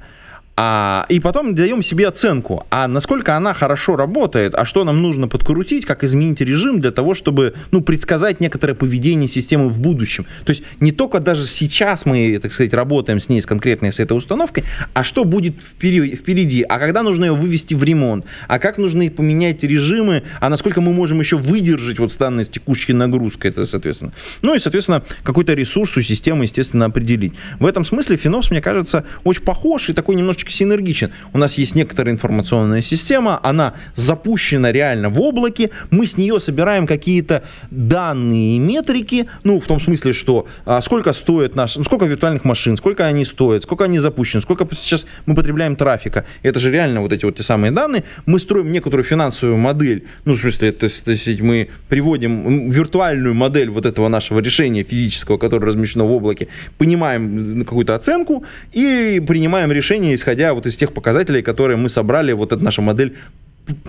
А, 0.58 1.06
и 1.08 1.20
потом 1.20 1.56
даем 1.56 1.82
себе 1.82 2.08
оценку, 2.08 2.66
а 2.70 2.88
насколько 2.88 3.36
она 3.38 3.54
хорошо 3.54 3.96
работает, 3.96 4.54
а 4.54 4.66
что 4.66 4.84
нам 4.84 5.02
нужно 5.02 5.28
подкрутить, 5.28 5.86
как 5.86 6.04
изменить 6.04 6.42
режим 6.42 6.82
для 6.82 6.92
того, 6.92 7.14
чтобы 7.14 7.56
ну, 7.72 7.82
предсказать 7.82 8.42
некоторое 8.42 8.76
поведение 8.76 9.30
системы 9.30 9.70
в 9.70 9.80
будущем. 9.80 10.26
То 10.46 10.52
есть 10.52 10.64
не 10.80 10.92
только 10.92 11.20
даже 11.20 11.48
сейчас 11.48 12.06
мы, 12.06 12.38
так 12.42 12.52
сказать, 12.52 12.74
работаем 12.74 13.20
с 13.20 13.30
ней, 13.30 13.42
с 13.42 13.46
конкретной 13.46 13.94
с 13.94 14.00
этой 14.00 14.18
установкой, 14.18 14.66
а 14.94 15.04
что 15.04 15.24
будет 15.24 15.56
впереди, 15.78 16.64
а 16.64 16.80
когда 16.80 17.02
нужно 17.02 17.26
ее 17.26 17.34
вывести 17.34 17.74
в 17.74 17.84
ремонт, 17.84 18.26
а 18.48 18.60
как 18.60 18.78
нужно 18.78 19.10
поменять 19.10 19.64
режимы, 19.64 20.24
а 20.42 20.50
насколько 20.50 20.82
мы 20.82 20.94
можем 20.94 21.22
еще 21.22 21.38
выдержать 21.38 21.98
вот 21.98 22.16
данной 22.18 22.46
текущей 22.46 22.94
нагрузкой, 22.94 23.52
это, 23.52 23.66
соответственно. 23.66 24.12
Ну 24.42 24.54
и, 24.54 24.60
соответственно, 24.60 25.04
какой-то 25.24 25.54
ресурс 25.54 25.96
у 25.98 26.02
системы, 26.02 26.44
естественно, 26.44 26.86
определить. 26.86 27.34
В 27.60 27.66
этом 27.66 27.86
смысле 27.86 28.18
Финопс, 28.18 28.52
мне 28.52 28.62
кажется, 28.62 29.06
очень 29.24 29.44
похож 29.44 29.90
и 29.90 29.94
такой 29.94 30.16
немножечко 30.16 30.41
немножечко 30.42 30.52
синергичен. 30.52 31.12
У 31.34 31.38
нас 31.38 31.58
есть 31.58 31.76
некоторая 31.76 32.14
информационная 32.14 32.82
система, 32.82 33.40
она 33.44 33.74
запущена 33.96 34.72
реально 34.72 35.10
в 35.10 35.20
облаке, 35.22 35.70
мы 35.90 36.06
с 36.06 36.18
нее 36.18 36.40
собираем 36.40 36.88
какие-то 36.88 37.44
данные 37.70 38.58
и 38.58 38.60
метрики, 38.60 39.28
ну, 39.44 39.60
в 39.60 39.66
том 39.66 39.80
смысле, 39.80 40.14
что 40.14 40.48
а, 40.66 40.82
сколько 40.82 41.14
стоит 41.14 41.56
наш, 41.56 41.76
ну, 41.78 41.84
сколько 41.84 42.06
виртуальных 42.06 42.46
машин, 42.46 42.78
сколько 42.78 43.06
они 43.06 43.26
стоят, 43.26 43.64
сколько 43.64 43.86
они 43.86 44.00
запущены, 44.00 44.42
сколько 44.42 44.68
сейчас 44.76 45.06
мы 45.26 45.36
потребляем 45.36 45.76
трафика. 45.76 46.26
Это 46.44 46.60
же 46.60 46.72
реально 46.72 47.02
вот 47.02 47.14
эти 47.14 47.26
вот 47.26 47.38
те 47.38 47.44
самые 47.44 47.72
данные. 47.72 48.04
Мы 48.26 48.40
строим 48.40 48.72
некоторую 48.72 49.04
финансовую 49.04 49.58
модель, 49.58 50.04
ну, 50.26 50.36
в 50.36 50.40
смысле, 50.40 50.72
то 50.72 50.86
есть, 50.86 51.04
то 51.04 51.12
есть 51.12 51.42
мы 51.42 51.70
приводим 51.90 52.70
виртуальную 52.72 53.34
модель 53.36 53.70
вот 53.70 53.86
этого 53.86 54.08
нашего 54.08 54.40
решения 54.40 54.84
физического, 54.84 55.38
которое 55.38 55.68
размещено 55.68 56.06
в 56.06 56.12
облаке, 56.12 56.48
понимаем 56.78 57.64
какую-то 57.66 57.96
оценку 57.96 58.44
и 58.74 59.22
принимаем 59.26 59.72
решение, 59.72 60.16
исходя 60.16 60.31
исходя 60.32 60.54
вот 60.54 60.66
из 60.66 60.78
тех 60.78 60.94
показателей, 60.94 61.42
которые 61.42 61.78
мы 61.78 61.90
собрали, 61.90 62.32
вот 62.32 62.54
эта 62.54 62.64
наша 62.64 62.82
модель 62.82 63.18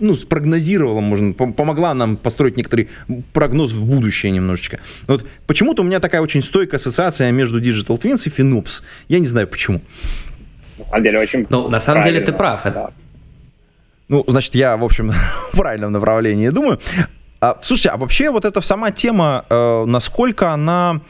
ну, 0.01 0.17
спрогнозировала, 0.17 1.01
можно, 1.01 1.33
помогла 1.33 1.95
нам 1.95 2.17
построить 2.17 2.57
некоторый 2.57 2.89
прогноз 3.33 3.73
в 3.73 3.85
будущее 3.85 4.33
немножечко. 4.33 4.81
Вот 5.07 5.25
почему-то 5.47 5.83
у 5.83 5.85
меня 5.85 6.01
такая 6.01 6.21
очень 6.21 6.43
стойкая 6.43 6.81
ассоциация 6.81 7.31
между 7.31 7.61
Digital 7.61 8.01
Twins 8.01 8.23
и 8.27 8.29
FinOps. 8.29 8.83
Я 9.09 9.21
не 9.21 9.27
знаю 9.27 9.47
почему. 9.47 9.81
На 10.79 10.85
самом 10.91 11.03
деле 11.05 11.19
очень 11.21 11.47
Ну, 11.49 11.69
на 11.69 11.81
самом 11.81 12.03
деле 12.03 12.21
ты 12.21 12.33
прав. 12.33 12.63
Да. 12.65 12.91
Ну, 14.09 14.25
значит, 14.27 14.55
я, 14.55 14.77
в 14.77 14.85
общем, 14.85 15.13
в 15.53 15.57
правильном 15.57 15.93
направлении 15.93 16.49
думаю. 16.49 16.81
А, 17.41 17.59
слушайте, 17.63 17.91
а 17.91 17.97
вообще 17.97 18.31
вот 18.31 18.45
эта 18.45 18.61
сама 18.61 18.91
тема, 18.91 19.45
э, 19.49 19.85
насколько 19.87 20.51
она, 20.51 21.01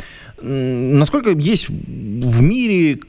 насколько 0.40 1.30
есть 1.30 1.68
в 1.68 2.42
мире 2.42 3.00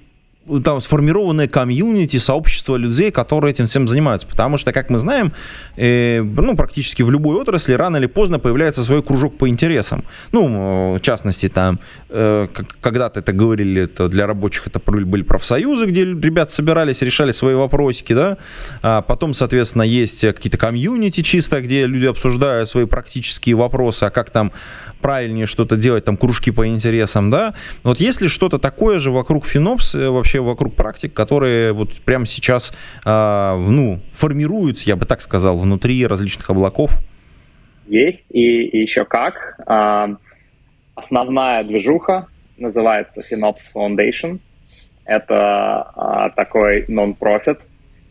там 0.63 0.81
сформированное 0.81 1.47
комьюнити, 1.47 2.17
сообщество 2.17 2.75
людей, 2.75 3.11
которые 3.11 3.51
этим 3.51 3.65
всем 3.65 3.87
занимаются. 3.87 4.27
Потому 4.27 4.57
что, 4.57 4.73
как 4.73 4.89
мы 4.89 4.97
знаем, 4.97 5.31
э, 5.77 6.21
ну, 6.21 6.55
практически 6.55 7.01
в 7.01 7.11
любой 7.11 7.37
отрасли 7.37 7.73
рано 7.73 7.97
или 7.97 8.07
поздно 8.07 8.39
появляется 8.39 8.83
свой 8.83 9.01
кружок 9.01 9.37
по 9.37 9.47
интересам. 9.47 10.03
Ну, 10.31 10.95
в 10.95 11.01
частности, 11.01 11.49
там, 11.49 11.79
э, 12.09 12.47
когда-то 12.81 13.21
это 13.21 13.31
говорили, 13.31 13.83
это 13.83 14.07
для 14.09 14.27
рабочих 14.27 14.67
это 14.67 14.79
были 14.79 15.23
профсоюзы, 15.23 15.85
где 15.85 16.05
ребята 16.05 16.53
собирались, 16.53 17.01
решали 17.01 17.31
свои 17.31 17.55
вопросики, 17.55 18.13
да. 18.13 18.37
А 18.81 19.01
потом, 19.01 19.33
соответственно, 19.33 19.83
есть 19.83 20.21
какие-то 20.21 20.57
комьюнити 20.57 21.21
чисто, 21.21 21.61
где 21.61 21.85
люди 21.85 22.05
обсуждают 22.05 22.69
свои 22.69 22.85
практические 22.85 23.55
вопросы, 23.55 24.03
а 24.03 24.09
как 24.09 24.31
там 24.31 24.51
правильнее 25.01 25.45
что-то 25.45 25.75
делать, 25.75 26.05
там, 26.05 26.17
кружки 26.17 26.51
по 26.51 26.65
интересам, 26.67 27.29
да. 27.29 27.53
Вот 27.83 27.99
если 27.99 28.27
что-то 28.27 28.57
такое 28.57 28.99
же 28.99 29.11
вокруг 29.11 29.45
Финопс, 29.45 29.95
э, 29.95 30.09
вообще 30.33 30.39
вокруг 30.39 30.75
практик, 30.75 31.13
которые 31.13 31.73
вот 31.73 31.93
прямо 32.05 32.25
сейчас, 32.25 32.73
э, 33.05 33.55
ну, 33.55 33.99
формируются, 34.13 34.87
я 34.87 34.95
бы 34.95 35.05
так 35.05 35.21
сказал, 35.21 35.57
внутри 35.57 36.05
различных 36.07 36.49
облаков? 36.49 36.91
Есть, 37.87 38.31
и, 38.31 38.81
еще 38.81 39.05
как. 39.05 39.59
Э, 39.67 40.15
основная 40.95 41.63
движуха 41.63 42.27
называется 42.57 43.21
Finops 43.21 43.61
Foundation. 43.75 44.39
Это 45.05 45.91
э, 45.95 46.35
такой 46.35 46.85
нон-профит, 46.87 47.59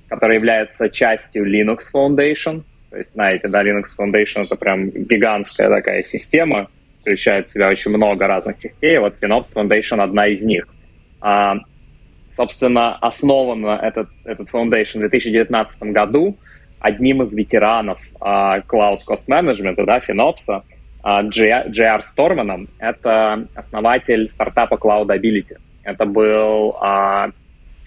который 0.08 0.36
является 0.36 0.88
частью 0.88 1.44
Linux 1.46 1.78
Foundation. 1.92 2.62
То 2.90 2.98
есть, 2.98 3.12
знаете, 3.12 3.48
да, 3.48 3.64
Linux 3.64 3.86
Foundation 3.98 4.44
это 4.44 4.56
прям 4.56 4.90
гигантская 4.90 5.68
такая 5.68 6.04
система, 6.04 6.68
включает 7.00 7.48
в 7.48 7.52
себя 7.52 7.68
очень 7.68 7.90
много 7.90 8.26
разных 8.26 8.60
частей. 8.60 8.98
Вот 8.98 9.14
FinOps 9.20 9.52
Foundation 9.54 10.02
одна 10.02 10.26
из 10.28 10.42
них. 10.42 10.66
А, 12.32 12.36
собственно, 12.36 12.96
основан 12.96 13.64
этот, 13.66 14.08
этот 14.24 14.48
Foundation 14.50 14.98
в 14.98 15.00
2019 15.00 15.82
году 15.82 16.36
одним 16.80 17.22
из 17.22 17.32
ветеранов 17.32 17.98
а, 18.20 18.60
Cloud 18.60 18.98
Cost 19.08 19.26
Management, 19.28 19.84
да, 19.84 19.98
FinOps, 19.98 20.62
а, 21.02 21.22
JR 21.22 22.02
Stormaном. 22.16 22.68
Это 22.78 23.46
основатель 23.54 24.28
стартапа 24.28 24.74
Cloudability. 24.74 25.58
Это 25.84 26.04
был 26.06 26.76
а, 26.80 27.30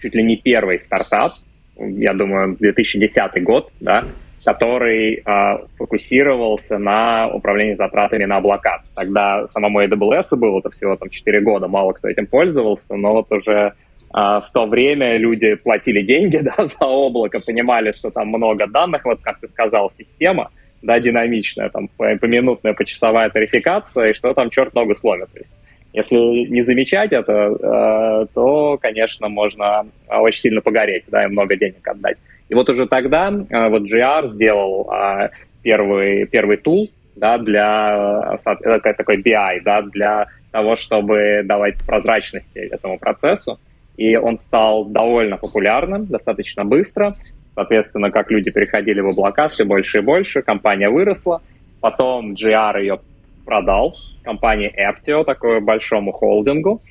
чуть 0.00 0.14
ли 0.14 0.22
не 0.22 0.36
первый 0.36 0.80
стартап, 0.80 1.32
я 1.78 2.14
думаю, 2.14 2.56
2010 2.56 3.42
год, 3.42 3.70
да, 3.80 4.04
который 4.44 5.16
э, 5.16 5.58
фокусировался 5.76 6.78
на 6.78 7.28
управлении 7.28 7.74
затратами 7.74 8.24
на 8.24 8.36
облака. 8.36 8.82
Тогда 8.94 9.46
самому 9.48 9.82
AWS 9.82 10.36
было 10.36 10.60
это 10.60 10.70
всего 10.70 10.96
там 10.96 11.10
4 11.10 11.40
года, 11.40 11.66
мало 11.68 11.92
кто 11.92 12.08
этим 12.08 12.26
пользовался, 12.26 12.94
но 12.94 13.12
вот 13.12 13.32
уже 13.32 13.74
в 14.12 14.46
то 14.54 14.66
время 14.66 15.18
люди 15.18 15.54
платили 15.54 16.02
деньги 16.02 16.36
да, 16.42 16.54
за 16.66 16.86
облако, 16.86 17.40
понимали, 17.40 17.92
что 17.92 18.10
там 18.10 18.28
много 18.28 18.66
данных, 18.66 19.04
вот 19.04 19.20
как 19.20 19.40
ты 19.40 19.48
сказал, 19.48 19.90
система, 19.90 20.50
да, 20.82 21.00
динамичная, 21.00 21.68
там 21.68 21.88
поминутная, 21.88 22.74
почасовая 22.74 23.30
тарификация, 23.30 24.10
и 24.10 24.14
что 24.14 24.32
там 24.34 24.50
черт 24.50 24.74
ногу 24.74 24.94
сломит. 24.94 25.30
То 25.32 25.38
есть, 25.38 25.52
если 25.92 26.16
не 26.16 26.62
замечать 26.62 27.12
это, 27.12 27.32
э, 27.32 28.26
то, 28.34 28.78
конечно, 28.80 29.28
можно 29.28 29.86
очень 30.08 30.40
сильно 30.40 30.60
погореть, 30.60 31.04
да, 31.08 31.24
и 31.24 31.28
много 31.28 31.56
денег 31.56 31.86
отдать. 31.86 32.18
И 32.48 32.54
вот 32.54 32.68
уже 32.68 32.86
тогда 32.86 33.28
э, 33.28 33.68
вот 33.68 33.82
GR 33.82 34.28
сделал 34.28 34.90
э, 34.92 35.30
первый, 35.62 36.26
первый 36.26 36.58
тул 36.58 36.90
да, 37.16 37.38
для 37.38 38.38
это 38.44 38.92
такой 38.92 39.22
BI, 39.22 39.60
да, 39.64 39.82
для 39.82 40.26
того, 40.52 40.76
чтобы 40.76 41.42
давать 41.44 41.76
прозрачности 41.86 42.58
этому 42.58 42.98
процессу. 42.98 43.58
И 43.96 44.16
он 44.16 44.38
стал 44.38 44.84
довольно 44.84 45.36
популярным, 45.36 46.06
достаточно 46.06 46.64
быстро. 46.64 47.16
Соответственно, 47.54 48.10
как 48.10 48.30
люди 48.30 48.50
переходили 48.50 49.00
в 49.00 49.08
облака 49.08 49.48
все 49.48 49.64
больше 49.64 49.98
и 49.98 50.02
больше, 50.02 50.42
компания 50.42 50.90
выросла. 50.90 51.40
Потом 51.80 52.34
GR 52.34 52.80
ее 52.80 53.00
продал 53.44 53.96
компании 54.22 54.72
Aptio, 54.76 55.24
такому 55.24 55.60
большому 55.60 56.12
холдингу. 56.12 56.82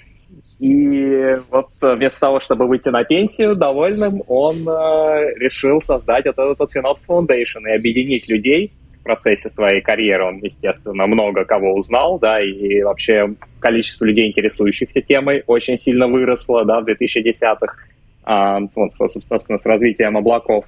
И 0.59 1.37
вот 1.51 1.67
вместо 1.81 2.19
того, 2.19 2.39
чтобы 2.39 2.67
выйти 2.67 2.89
на 2.89 3.03
пенсию 3.03 3.55
довольным, 3.55 4.23
он 4.27 4.67
э, 4.67 5.33
решил 5.37 5.81
создать 5.81 6.25
этот, 6.25 6.53
этот 6.53 6.75
FinOps 6.75 7.05
Foundation 7.07 7.67
и 7.67 7.75
объединить 7.75 8.29
людей 8.29 8.71
процессе 9.05 9.49
своей 9.49 9.81
карьеры. 9.81 10.25
Он, 10.25 10.39
естественно, 10.39 11.07
много 11.07 11.45
кого 11.45 11.75
узнал, 11.75 12.19
да, 12.19 12.41
и 12.41 12.81
вообще 12.83 13.33
количество 13.59 14.03
людей, 14.05 14.27
интересующихся 14.27 15.01
темой, 15.01 15.43
очень 15.47 15.77
сильно 15.77 16.07
выросло, 16.07 16.65
да, 16.65 16.81
в 16.81 16.85
2010-х, 16.85 17.75
э, 18.27 18.57
собственно, 18.73 19.59
с 19.59 19.65
развитием 19.65 20.17
облаков. 20.17 20.65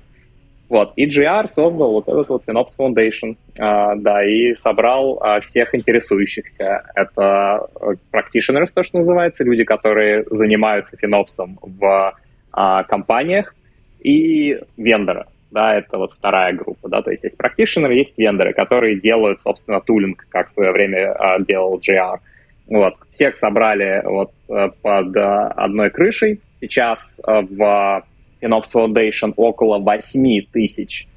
Вот, 0.70 0.94
и 0.98 1.08
GR 1.08 1.48
создал 1.50 1.94
вот 1.94 2.10
этот 2.10 2.28
вот 2.28 2.44
FinOps 2.46 2.72
Foundation, 2.78 3.38
а, 3.58 3.96
да, 3.96 4.26
и 4.26 4.54
собрал 4.56 5.18
а, 5.22 5.40
всех 5.40 5.74
интересующихся. 5.74 6.84
Это 6.94 7.68
э, 7.80 7.94
practitioners, 8.12 8.68
то, 8.74 8.84
что 8.84 8.98
называется, 8.98 9.46
люди, 9.46 9.64
которые 9.64 10.26
занимаются 10.30 10.98
финопсом 10.98 11.58
в 11.62 12.14
а, 12.52 12.84
компаниях, 12.84 13.56
и 14.02 14.60
вендоры, 14.76 15.26
да, 15.52 15.76
это 15.76 15.98
вот 15.98 16.14
вторая 16.14 16.54
группа, 16.54 16.90
да, 16.90 17.02
то 17.02 17.12
есть 17.12 17.24
есть 17.24 17.38
practitioner, 17.38 17.94
есть 17.94 18.18
вендоры, 18.18 18.54
которые 18.54 19.00
делают, 19.00 19.42
собственно, 19.42 19.82
тулинг, 19.82 20.26
как 20.30 20.48
в 20.48 20.52
свое 20.52 20.72
время 20.72 21.14
а, 21.14 21.40
делал 21.40 21.80
GR. 21.80 22.20
Вот, 22.68 22.96
всех 23.12 23.38
собрали 23.38 24.02
вот 24.04 24.32
э, 24.50 24.70
под 24.82 25.16
а, 25.16 25.48
одной 25.56 25.90
крышей. 25.90 26.42
Сейчас 26.60 27.20
а, 27.24 27.42
в 27.42 28.04
FinOps 28.42 28.74
Foundation 28.74 29.34
около 29.38 29.80
8 29.80 30.42
тысяч 30.52 31.08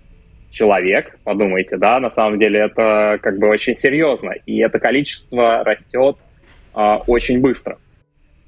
человек, 0.51 1.19
подумайте, 1.25 1.77
да, 1.77 1.99
на 2.01 2.11
самом 2.11 2.39
деле 2.39 2.61
это 2.61 3.19
как 3.23 3.39
бы 3.39 3.49
очень 3.49 3.77
серьезно, 3.77 4.33
и 4.47 4.59
это 4.59 4.79
количество 4.79 5.65
растет 5.65 6.17
э, 6.75 6.97
очень 7.07 7.41
быстро. 7.41 7.79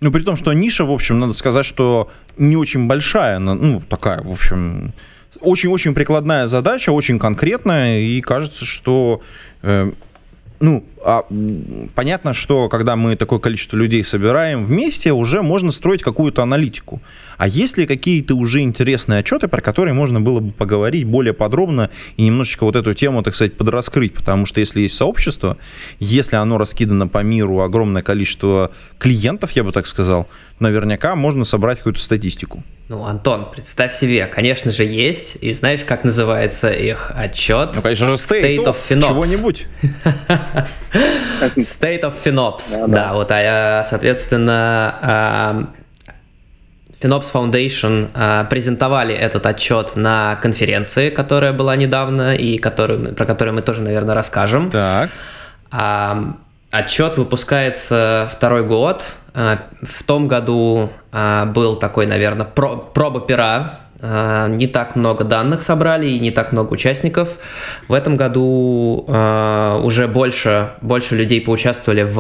Ну, 0.01 0.11
при 0.11 0.23
том, 0.23 0.35
что 0.35 0.53
ниша, 0.53 0.85
в 0.85 0.91
общем, 0.91 1.21
надо 1.21 1.33
сказать, 1.33 1.65
что 1.65 2.11
не 2.37 2.57
очень 2.57 2.89
большая, 2.89 3.39
ну, 3.39 3.81
такая, 3.81 4.21
в 4.21 4.33
общем, 4.33 4.95
очень-очень 5.41 5.95
прикладная 5.95 6.47
задача, 6.47 6.91
очень 6.91 7.19
конкретная, 7.19 8.01
и 8.01 8.21
кажется, 8.21 8.65
что 8.65 9.21
э, 9.63 9.93
ну, 10.61 10.85
а, 11.05 11.27
понятно, 11.95 12.35
что 12.35 12.69
когда 12.69 12.97
мы 12.97 13.17
такое 13.17 13.39
количество 13.39 13.77
людей 13.77 14.05
собираем 14.05 14.65
вместе, 14.65 15.13
уже 15.13 15.43
можно 15.43 15.71
строить 15.71 16.03
какую-то 16.03 16.43
аналитику. 16.43 17.01
А 17.39 17.49
есть 17.49 17.77
ли 17.77 17.87
какие-то 17.87 18.37
уже 18.37 18.61
интересные 18.61 19.21
отчеты, 19.21 19.49
про 19.49 19.61
которые 19.61 19.95
можно 19.95 20.21
было 20.21 20.41
бы 20.41 20.53
поговорить 20.53 21.05
более 21.05 21.33
подробно 21.33 21.91
и 22.17 22.23
немножечко 22.23 22.65
вот 22.65 22.77
эту 22.77 22.95
тему, 22.95 23.23
так 23.23 23.35
сказать, 23.35 23.55
подраскрыть? 23.55 24.15
Потому 24.15 24.47
что 24.47 24.61
если 24.61 24.83
есть 24.83 24.95
сообщество, 24.95 25.57
если 25.99 26.37
оно 26.37 26.59
раскидано 26.59 27.09
по 27.09 27.19
миру 27.19 27.61
огромное 27.63 28.03
количество 28.03 28.71
клиентов, 28.99 29.51
я 29.53 29.65
бы 29.65 29.73
так 29.73 29.87
сказал, 29.87 30.29
наверняка 30.61 31.17
можно 31.17 31.45
собрать 31.45 31.79
какую-то 31.79 32.01
статистику. 32.01 32.63
Ну, 32.89 33.05
Антон, 33.05 33.51
представь 33.51 33.95
себе, 33.99 34.27
конечно 34.27 34.71
же, 34.71 34.85
есть. 34.85 35.37
И 35.41 35.53
знаешь, 35.53 35.81
как 35.85 36.05
называется 36.05 36.69
их 36.69 37.11
отчет? 37.15 37.71
Ну, 37.75 37.83
конечно 37.83 38.07
же, 38.07 38.15
State, 38.15 38.43
State 38.43 38.65
of 38.67 38.77
Finops. 38.89 39.09
Чего-нибудь. 39.09 39.67
State 40.93 42.03
of 42.03 42.15
Finops. 42.25 42.71
Да, 42.71 42.87
да. 42.87 43.13
вот, 43.15 43.31
а, 43.31 43.85
соответственно, 43.89 45.69
Finops 47.03 47.33
Foundation 47.33 48.09
а, 48.15 48.45
презентовали 48.45 49.15
этот 49.15 49.45
отчет 49.47 49.97
на 49.97 50.37
конференции, 50.37 51.11
которая 51.11 51.53
была 51.53 51.75
недавно 51.75 52.35
и 52.35 52.59
которую, 52.59 53.15
про 53.15 53.27
которую 53.27 53.55
мы 53.55 53.63
тоже, 53.63 53.83
наверное, 53.83 54.15
расскажем. 54.15 54.71
Так. 54.71 55.11
А, 55.71 56.37
отчет 56.71 57.17
выпускается 57.17 58.31
второй 58.33 58.65
год. 58.65 59.03
А, 59.35 59.59
в 59.83 60.05
том 60.05 60.29
году 60.29 60.91
а, 61.11 61.47
был 61.47 61.77
такой, 61.77 62.07
наверное, 62.07 62.47
про, 62.47 62.77
проба 62.77 63.21
пера. 63.21 63.81
А, 64.03 64.49
не 64.49 64.67
так 64.67 64.97
много 64.97 65.25
данных 65.25 65.63
собрали 65.63 66.11
и 66.11 66.19
не 66.19 66.31
так 66.31 66.53
много 66.53 66.73
участников. 66.75 67.29
В 67.89 67.95
этом 67.95 68.17
году 68.17 69.07
а, 69.09 69.81
уже 69.83 70.09
больше, 70.09 70.73
больше 70.83 71.17
людей 71.17 71.41
поучаствовали 71.41 72.03
в, 72.03 72.15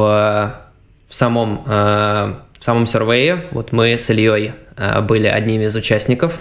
в 1.09 1.15
самом 1.15 1.65
а, 1.67 2.43
в 2.63 2.65
самом 2.65 2.87
сервее. 2.87 3.47
Вот 3.51 3.73
мы 3.73 3.99
с 3.99 4.09
Ильей 4.09 4.53
э, 4.77 5.01
были 5.03 5.27
одними 5.27 5.65
из 5.65 5.75
участников. 5.75 6.33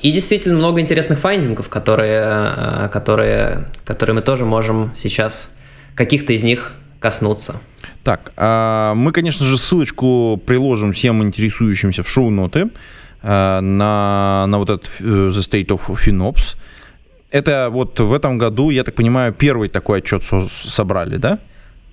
И 0.00 0.10
действительно 0.10 0.58
много 0.58 0.80
интересных 0.80 1.20
файндингов, 1.20 1.68
которые, 1.68 2.24
э, 2.56 2.88
которые, 2.92 3.68
которые 3.84 4.16
мы 4.16 4.22
тоже 4.22 4.44
можем 4.44 4.92
сейчас 4.96 5.48
каких-то 5.94 6.32
из 6.32 6.42
них 6.42 6.72
коснуться. 6.98 7.60
Так, 8.02 8.32
а, 8.36 8.94
мы, 8.94 9.12
конечно 9.12 9.46
же, 9.46 9.58
ссылочку 9.58 10.42
приложим 10.44 10.92
всем 10.92 11.22
интересующимся 11.22 12.02
в 12.02 12.08
шоу-ноты 12.08 12.62
э, 12.62 12.68
на, 13.24 14.46
на 14.46 14.58
вот 14.58 14.68
этот 14.70 14.90
The 15.00 15.30
State 15.30 15.68
of 15.68 15.80
FinOps. 15.86 16.56
Это 17.30 17.68
вот 17.70 17.98
в 17.98 18.12
этом 18.12 18.38
году, 18.38 18.70
я 18.70 18.84
так 18.84 18.94
понимаю, 18.94 19.32
первый 19.32 19.68
такой 19.68 19.98
отчет 19.98 20.22
собрали, 20.66 21.16
да? 21.16 21.38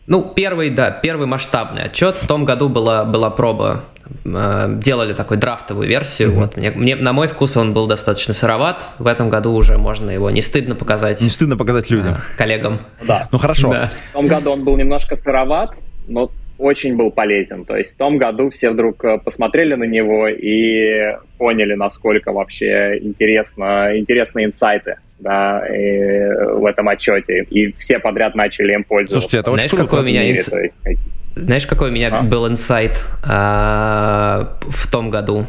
Ну, 0.07 0.33
первый, 0.35 0.69
да, 0.71 0.91
первый 0.91 1.25
масштабный 1.25 1.83
отчет. 1.83 2.17
В 2.21 2.27
том 2.27 2.43
году 2.43 2.69
была, 2.69 3.05
была 3.05 3.29
проба, 3.29 3.85
э, 4.25 4.75
делали 4.83 5.13
такую 5.13 5.39
драфтовую 5.39 5.87
версию. 5.87 6.31
Mm-hmm. 6.31 6.35
Вот 6.35 6.57
мне, 6.57 6.71
мне, 6.71 6.95
на 6.95 7.13
мой 7.13 7.27
вкус 7.27 7.55
он 7.55 7.73
был 7.73 7.87
достаточно 7.87 8.33
сыроват. 8.33 8.83
В 8.99 9.07
этом 9.07 9.29
году 9.29 9.53
уже 9.53 9.77
можно 9.77 10.09
его 10.09 10.29
не 10.29 10.41
стыдно 10.41 10.75
показать. 10.75 11.21
Не 11.21 11.29
стыдно 11.29 11.55
показать 11.55 11.89
людям. 11.89 12.15
Э, 12.15 12.37
коллегам. 12.37 12.79
Да. 13.03 13.29
Ну 13.31 13.37
хорошо. 13.37 13.69
Да. 13.69 13.91
В 14.09 14.13
том 14.13 14.27
году 14.27 14.51
он 14.51 14.63
был 14.63 14.75
немножко 14.75 15.15
сыроват, 15.15 15.75
но 16.07 16.29
очень 16.61 16.95
был 16.95 17.11
полезен. 17.11 17.65
То 17.65 17.75
есть 17.75 17.95
в 17.95 17.97
том 17.97 18.17
году 18.17 18.49
все 18.49 18.69
вдруг 18.69 19.03
э, 19.03 19.17
посмотрели 19.17 19.73
на 19.73 19.85
него 19.85 20.27
и 20.27 21.15
поняли, 21.37 21.73
насколько 21.73 22.31
вообще 22.31 22.99
интересно, 23.01 23.97
интересные 23.97 24.45
инсайты 24.45 24.97
да, 25.19 25.63
в 25.67 26.65
этом 26.65 26.89
отчете. 26.89 27.43
И 27.49 27.73
все 27.73 27.99
подряд 27.99 28.35
начали 28.35 28.73
им 28.73 28.83
пользоваться. 28.83 29.21
Слушайте, 29.21 29.37
это 29.37 29.51
очень 29.51 29.69
Знаешь, 29.69 29.85
какой 29.85 29.99
у 29.99 30.03
меня 30.03 30.23
мире, 30.23 30.39
инс... 30.39 30.47
есть, 30.47 30.99
Знаешь, 31.35 31.67
какой 31.67 31.89
у 31.89 31.93
меня 31.93 32.09
а? 32.09 32.21
был 32.23 32.47
инсайт 32.47 33.03
а, 33.23 34.57
в 34.61 34.89
том 34.91 35.09
году? 35.09 35.45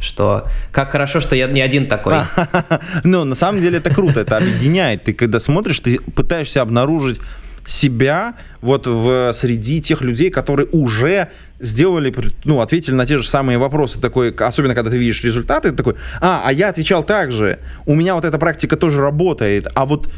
что 0.00 0.48
как 0.70 0.90
хорошо, 0.90 1.20
что 1.20 1.34
я 1.34 1.46
не 1.46 1.62
один 1.62 1.86
такой. 1.86 2.14
Ну, 3.04 3.24
на 3.24 3.34
самом 3.34 3.62
деле 3.62 3.78
это 3.78 3.88
круто, 3.88 4.20
это 4.20 4.36
объединяет. 4.36 5.04
Ты 5.04 5.14
когда 5.14 5.40
смотришь, 5.40 5.80
ты 5.80 5.98
пытаешься 5.98 6.60
обнаружить 6.60 7.20
себя 7.66 8.34
вот 8.60 8.86
в 8.86 9.32
среди 9.32 9.80
тех 9.80 10.00
людей, 10.02 10.30
которые 10.30 10.68
уже 10.72 11.30
сделали, 11.60 12.14
ну, 12.44 12.60
ответили 12.60 12.94
на 12.94 13.06
те 13.06 13.18
же 13.18 13.28
самые 13.28 13.58
вопросы, 13.58 14.00
такой, 14.00 14.30
особенно 14.32 14.74
когда 14.74 14.90
ты 14.90 14.98
видишь 14.98 15.22
результаты, 15.22 15.70
ты 15.70 15.76
такой, 15.76 15.94
а, 16.20 16.42
а 16.44 16.52
я 16.52 16.68
отвечал 16.68 17.04
так 17.04 17.32
же, 17.32 17.58
у 17.86 17.94
меня 17.94 18.14
вот 18.14 18.24
эта 18.24 18.38
практика 18.38 18.76
тоже 18.76 19.00
работает, 19.00 19.68
а 19.74 19.86
вот 19.86 20.10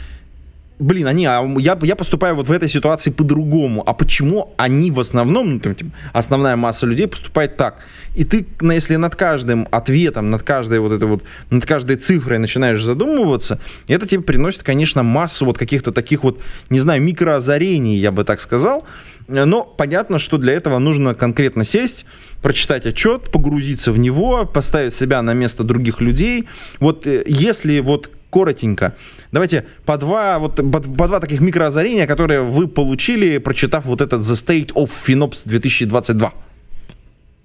блин, 0.79 1.07
они, 1.07 1.27
а 1.27 1.43
я, 1.59 1.79
я 1.83 1.97
поступаю 1.97 2.35
вот 2.35 2.49
в 2.49 2.53
этой 2.53 2.69
ситуации 2.69 3.11
по-другому. 3.11 3.83
А 3.87 3.95
почему 3.95 4.55
они 4.57 4.91
в 4.91 5.01
основном, 5.01 5.55
ну, 5.55 5.61
там, 5.61 5.75
типа, 5.75 5.91
основная 6.13 6.57
масса 6.57 6.87
людей 6.87 7.07
поступает 7.07 7.57
так? 7.57 7.79
И 8.15 8.25
ты, 8.25 8.47
если 8.61 8.97
над 8.97 9.17
каждым 9.17 9.69
ответом, 9.71 10.31
над 10.31 10.43
каждой 10.43 10.81
вот 10.81 10.93
этой 10.93 11.09
вот, 11.09 11.23
над 11.51 11.67
каждой 11.67 11.97
цифрой 11.97 12.39
начинаешь 12.39 12.83
задумываться, 12.83 13.59
это 13.89 14.07
тебе 14.07 14.23
приносит, 14.23 14.63
конечно, 14.63 15.03
массу 15.03 15.45
вот 15.45 15.59
каких-то 15.59 15.93
таких 15.93 16.23
вот, 16.23 16.41
не 16.71 16.79
знаю, 16.79 17.03
микроозарений, 17.03 17.97
я 17.99 18.11
бы 18.11 18.25
так 18.25 18.41
сказал. 18.41 18.85
Но 19.29 19.65
понятно, 19.65 20.19
что 20.19 20.39
для 20.39 20.53
этого 20.53 20.79
нужно 20.79 21.15
конкретно 21.15 21.65
сесть, 21.65 22.07
прочитать 22.43 22.87
отчет, 22.87 23.31
погрузиться 23.33 23.91
в 23.91 23.99
него, 23.99 24.45
поставить 24.45 24.95
себя 24.95 25.21
на 25.23 25.33
место 25.33 25.65
других 25.65 26.01
людей. 26.01 26.49
Вот 26.79 27.07
э, 27.07 27.25
если 27.27 27.81
вот 27.81 28.11
коротенько. 28.31 28.95
Давайте 29.33 29.67
по 29.85 29.97
два, 29.99 30.39
вот, 30.39 30.57
по, 30.57 30.81
по 30.81 31.09
два 31.09 31.21
таких 31.21 31.41
микроозарения, 31.41 32.07
которые 32.07 32.43
вы 32.43 32.69
получили, 32.69 33.39
прочитав 33.39 33.85
вот 33.85 34.01
этот 34.01 34.21
The 34.21 34.35
State 34.35 34.73
of 34.75 34.91
FinOps 35.07 35.43
2022. 35.45 36.33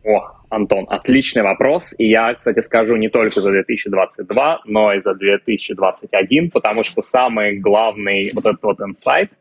О, 0.03 0.31
Антон, 0.49 0.85
отличный 0.89 1.43
вопрос. 1.43 1.93
И 1.97 2.07
я, 2.09 2.33
кстати, 2.33 2.59
скажу 2.61 2.95
не 2.97 3.09
только 3.09 3.41
за 3.41 3.51
2022, 3.51 4.61
но 4.65 4.93
и 4.93 5.01
за 5.01 5.15
2021, 5.15 6.51
потому 6.51 6.83
что 6.83 7.01
самый 7.01 7.57
главный 7.59 8.31
вот 8.33 8.45
этот 8.45 8.63
вот 8.63 8.81
инсайт, 8.81 9.31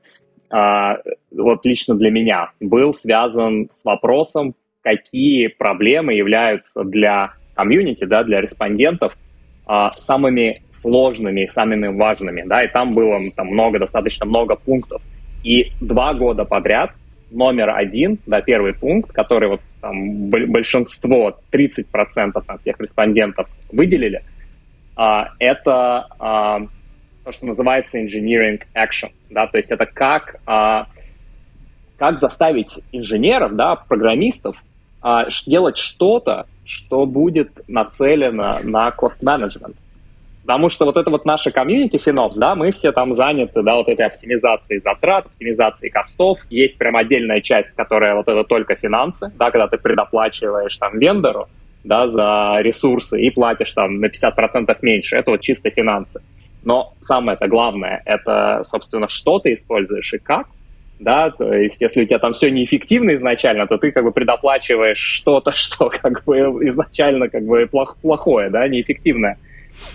а, 0.51 0.99
вот 1.31 1.65
лично 1.65 1.95
для 1.95 2.11
меня, 2.11 2.53
был 2.61 2.95
связан 2.95 3.71
с 3.73 3.85
вопросом, 3.85 4.55
какие 4.83 5.49
проблемы 5.49 6.15
являются 6.15 6.85
для 6.85 7.33
комьюнити, 7.55 8.05
да, 8.05 8.23
для 8.23 8.41
респондентов 8.41 9.17
самыми 9.99 10.63
сложными, 10.73 11.49
самыми 11.53 11.89
важными, 11.89 12.43
да, 12.47 12.65
и 12.65 12.69
там 12.69 12.95
было 12.95 13.19
там 13.37 13.49
много, 13.49 13.79
достаточно 13.79 14.27
много 14.27 14.57
пунктов. 14.57 15.03
И 15.45 15.73
два 15.81 16.15
года 16.15 16.45
подряд 16.45 16.93
номер 17.31 17.71
один, 17.71 18.19
да, 18.27 18.41
первый 18.41 18.75
пункт, 18.75 19.13
который 19.13 19.49
вот 19.49 19.61
там 19.81 20.29
большинство, 20.31 21.39
30% 21.53 22.43
там, 22.47 22.59
всех 22.59 22.81
респондентов 22.81 23.49
выделили, 23.71 24.23
а, 24.97 25.31
это 25.39 26.07
а, 26.19 26.61
то, 27.25 27.33
что 27.33 27.47
называется 27.47 27.99
engineering 27.99 28.61
action, 28.75 29.13
да, 29.31 29.47
то 29.47 29.59
есть 29.59 29.71
это 29.71 29.87
как, 29.87 30.41
а, 30.47 30.87
как 31.97 32.19
заставить 32.19 32.81
инженеров, 32.93 33.55
да, 33.55 33.77
программистов 33.77 34.57
а, 35.03 35.27
делать 35.47 35.79
что-то, 35.79 36.47
что 36.65 37.07
будет 37.07 37.51
нацелено 37.69 38.61
на 38.63 38.91
cost-management. 38.91 39.75
Потому 40.43 40.71
что 40.71 40.85
вот 40.85 40.97
это 40.97 41.11
вот 41.11 41.25
наша 41.25 41.51
комьюнити 41.51 41.97
FinOps, 41.97 42.33
да, 42.37 42.55
мы 42.55 42.73
все 42.73 42.93
там 42.93 43.15
заняты, 43.15 43.63
да, 43.63 43.77
вот 43.77 43.89
этой 43.89 44.07
оптимизацией 44.07 44.81
затрат, 44.81 45.27
оптимизацией 45.27 45.91
костов. 45.91 46.39
Есть 46.49 46.79
прям 46.79 46.97
отдельная 46.97 47.41
часть, 47.41 47.71
которая 47.77 48.15
вот 48.15 48.27
это 48.27 48.43
только 48.45 48.75
финансы, 48.75 49.31
да, 49.39 49.51
когда 49.51 49.69
ты 49.69 49.77
предоплачиваешь 49.77 50.77
там 50.79 50.99
вендору, 50.99 51.49
да, 51.85 52.09
за 52.09 52.59
ресурсы 52.63 53.21
и 53.21 53.31
платишь 53.31 53.73
там 53.73 54.01
на 54.01 54.07
50% 54.07 54.77
меньше. 54.83 55.17
Это 55.17 55.31
вот 55.33 55.41
чисто 55.41 55.71
финансы. 55.71 56.21
Но 56.65 56.95
самое-то 57.03 57.47
главное, 57.47 58.03
это, 58.05 58.65
собственно, 58.69 59.09
что 59.09 59.39
ты 59.39 59.55
используешь 59.55 60.13
и 60.13 60.19
как 60.19 60.47
да, 61.01 61.31
то 61.31 61.53
есть 61.53 61.81
если 61.81 62.03
у 62.03 62.05
тебя 62.05 62.19
там 62.19 62.35
все 62.35 62.51
неэффективно 62.51 63.15
изначально, 63.15 63.67
то 63.67 63.79
ты 63.79 63.91
как 63.91 64.05
бы 64.05 64.13
предоплачиваешь 64.13 64.99
что-то, 64.99 65.53
что 65.57 65.89
как 65.89 66.25
бы 66.25 66.37
изначально 66.69 67.29
как 67.29 67.45
бы 67.45 67.67
плох, 67.67 67.97
плохое, 68.01 68.51
да, 68.51 68.69
неэффективное. 68.69 69.39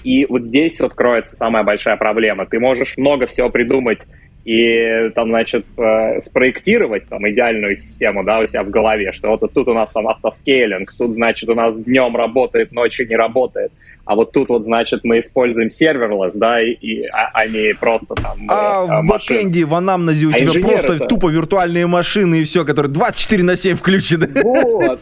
И 0.04 0.26
вот 0.26 0.44
здесь 0.46 0.80
вот 0.80 0.96
кроется 0.96 1.36
самая 1.36 1.64
большая 1.64 1.96
проблема. 1.96 2.48
Ты 2.48 2.60
можешь 2.60 2.98
много 2.98 3.28
всего 3.28 3.50
придумать 3.52 4.00
и 4.46 5.10
там, 5.16 5.30
значит, 5.30 5.66
э, 5.76 6.22
спроектировать 6.22 7.10
там 7.10 7.28
идеальную 7.28 7.76
систему, 7.76 8.24
да, 8.24 8.40
у 8.40 8.46
себя 8.46 8.64
в 8.64 8.70
голове, 8.70 9.12
что 9.12 9.30
вот 9.30 9.52
тут 9.52 9.68
у 9.68 9.74
нас 9.74 9.90
там 9.92 10.08
автоскейлинг, 10.08 10.94
тут, 10.96 11.14
значит, 11.14 11.50
у 11.50 11.56
нас 11.56 11.76
днем 11.76 12.16
работает, 12.16 12.72
ночью 12.72 13.08
не 13.08 13.16
работает, 13.16 13.72
а 14.06 14.14
вот 14.14 14.34
тут 14.34 14.50
вот, 14.50 14.64
значит, 14.64 15.04
мы 15.04 15.20
используем 15.20 15.72
serverless, 15.72 16.36
да, 16.36 16.62
и, 16.62 16.74
и 16.74 17.08
а, 17.08 17.32
а 17.34 17.48
не 17.48 17.74
просто 17.74 18.14
там 18.14 18.46
А 18.48 18.84
э, 18.84 19.02
в 19.02 19.08
бэкэнде, 19.08 19.66
в 19.66 19.74
анамнезе 19.74 20.28
у 20.28 20.30
а 20.30 20.34
тебя 20.34 20.62
просто 20.62 20.94
это... 20.94 21.08
тупо 21.08 21.30
виртуальные 21.30 21.88
машины 21.88 22.42
и 22.42 22.44
все, 22.44 22.66
которые 22.66 22.92
24 22.92 23.44
на 23.44 23.58
7 23.58 23.78
включены. 23.78 24.30
Вот. 24.44 25.00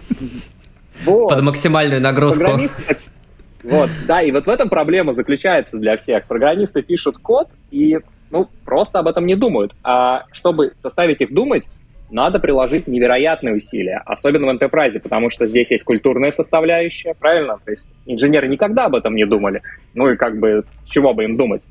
вот. 1.03 1.29
Под 1.29 1.41
максимальную 1.41 1.99
нагрузку. 1.99 2.61
Вот, 3.63 3.89
да, 4.07 4.21
и 4.21 4.31
вот 4.31 4.45
в 4.45 4.49
этом 4.49 4.69
проблема 4.69 5.13
заключается 5.13 5.77
для 5.77 5.97
всех. 5.97 6.25
Программисты 6.25 6.81
пишут 6.81 7.17
код, 7.17 7.47
и 7.71 7.97
ну, 8.33 8.49
просто 8.65 8.99
об 8.99 9.07
этом 9.07 9.27
не 9.27 9.35
думают. 9.35 9.73
А 9.83 10.23
чтобы 10.31 10.73
заставить 10.81 11.21
их 11.21 11.31
думать, 11.31 11.65
надо 12.09 12.39
приложить 12.39 12.87
невероятные 12.87 13.55
усилия, 13.55 14.01
особенно 14.05 14.47
в 14.47 14.55
enterprise, 14.55 14.99
потому 14.99 15.29
что 15.29 15.47
здесь 15.47 15.69
есть 15.69 15.83
культурная 15.83 16.31
составляющая, 16.31 17.13
правильно? 17.13 17.59
То 17.63 17.71
есть 17.71 17.87
инженеры 18.07 18.47
никогда 18.47 18.85
об 18.85 18.95
этом 18.95 19.15
не 19.15 19.25
думали. 19.25 19.61
Ну 19.93 20.09
и 20.09 20.15
как 20.15 20.39
бы 20.39 20.63
чего 20.85 21.13
бы 21.13 21.25
им 21.25 21.37
думать? 21.37 21.61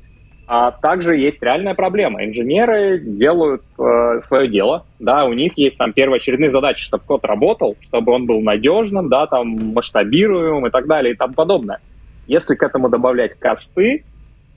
А 0.47 0.71
также 0.71 1.17
есть 1.17 1.43
реальная 1.43 1.73
проблема. 1.73 2.23
Инженеры 2.23 2.99
делают 2.99 3.63
э, 3.77 4.21
свое 4.25 4.47
дело, 4.47 4.85
да, 4.99 5.25
у 5.25 5.33
них 5.33 5.57
есть 5.57 5.77
там 5.77 5.91
первоочередные 5.91 6.51
задачи, 6.51 6.83
чтобы 6.83 7.03
код 7.05 7.25
работал, 7.25 7.75
чтобы 7.81 8.13
он 8.13 8.25
был 8.25 8.39
надежным, 8.41 9.09
да, 9.09 9.27
там 9.27 9.73
масштабируемым 9.73 10.67
и 10.67 10.69
так 10.69 10.87
далее 10.87 11.13
и 11.13 11.17
тому 11.17 11.33
подобное. 11.33 11.79
Если 12.27 12.55
к 12.55 12.63
этому 12.63 12.89
добавлять 12.89 13.33
косты, 13.33 14.03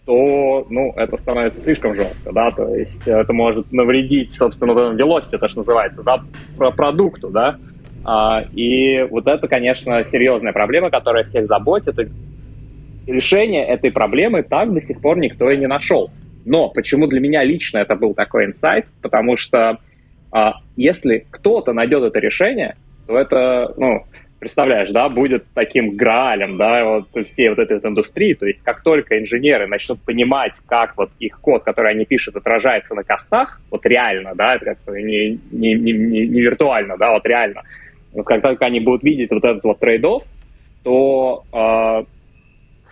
то, 0.07 0.67
ну, 0.71 0.93
это 0.97 1.17
становится 1.17 1.61
слишком 1.61 1.95
жестко, 1.95 2.33
да, 2.33 2.53
то 2.53 2.75
есть 2.75 3.07
это 3.07 3.33
может 3.33 3.73
навредить, 3.73 4.33
собственно, 4.33 4.71
velocity, 4.71 5.31
это 5.33 5.49
что 5.49 5.59
называется, 5.59 6.03
да, 6.03 6.23
про 6.57 6.71
продукту, 6.71 7.29
да, 7.29 7.59
а, 8.05 8.45
и 8.53 9.03
вот 9.11 9.27
это, 9.27 9.49
конечно, 9.49 10.05
серьезная 10.05 10.53
проблема, 10.53 10.91
которая 10.91 11.25
всех 11.25 11.49
заботит, 11.49 11.99
и 11.99 12.09
решение 13.13 13.67
этой 13.67 13.91
проблемы 13.91 14.45
так 14.45 14.73
до 14.73 14.81
сих 14.81 15.01
пор 15.01 15.19
никто 15.19 15.51
и 15.51 15.57
не 15.57 15.67
нашел. 15.67 16.11
Но 16.45 16.69
почему 16.69 17.09
для 17.09 17.19
меня 17.19 17.43
лично 17.43 17.79
это 17.79 17.97
был 17.97 18.15
такой 18.15 18.47
инсайт? 18.47 18.87
Потому 19.03 19.37
что 19.37 19.79
а, 20.31 20.55
если 20.77 21.27
кто-то 21.31 21.73
найдет 21.73 22.05
это 22.05 22.21
решение, 22.21 22.77
то 23.09 23.19
это, 23.19 23.75
ну, 23.77 24.05
представляешь, 24.39 24.91
да, 24.91 25.09
будет 25.09 25.45
таким 25.55 25.97
граалем, 25.97 26.57
да, 26.57 26.85
вот 26.85 27.27
всей 27.27 27.49
вот 27.49 27.59
этой 27.59 27.77
вот 27.79 27.85
индустрии, 27.85 28.35
то 28.35 28.47
есть 28.47 28.63
как 28.63 28.83
только 28.83 29.19
инженеры 29.19 29.67
начнут 29.67 30.01
понимать, 30.03 30.53
как 30.67 30.97
вот 30.97 31.11
их 31.19 31.41
код, 31.41 31.65
который 31.65 31.93
они 31.93 32.05
пишут, 32.05 32.37
отражается 32.37 32.95
на 32.95 33.03
костах, 33.03 33.61
вот 33.71 33.85
реально, 33.87 34.35
да, 34.35 34.57
это 34.57 34.65
как 34.65 34.79
не, 34.95 35.39
не, 35.51 35.75
не, 35.75 35.93
не 35.93 36.41
виртуально, 36.41 36.97
да, 36.99 37.13
вот 37.13 37.25
реально, 37.27 37.63
вот 38.13 38.27
как 38.27 38.43
только 38.43 38.67
они 38.67 38.81
будут 38.81 39.03
видеть 39.03 39.31
вот 39.31 39.45
этот 39.45 39.65
вот 39.65 39.79
трейд 39.81 40.05
то 40.83 41.43
э, 41.53 42.05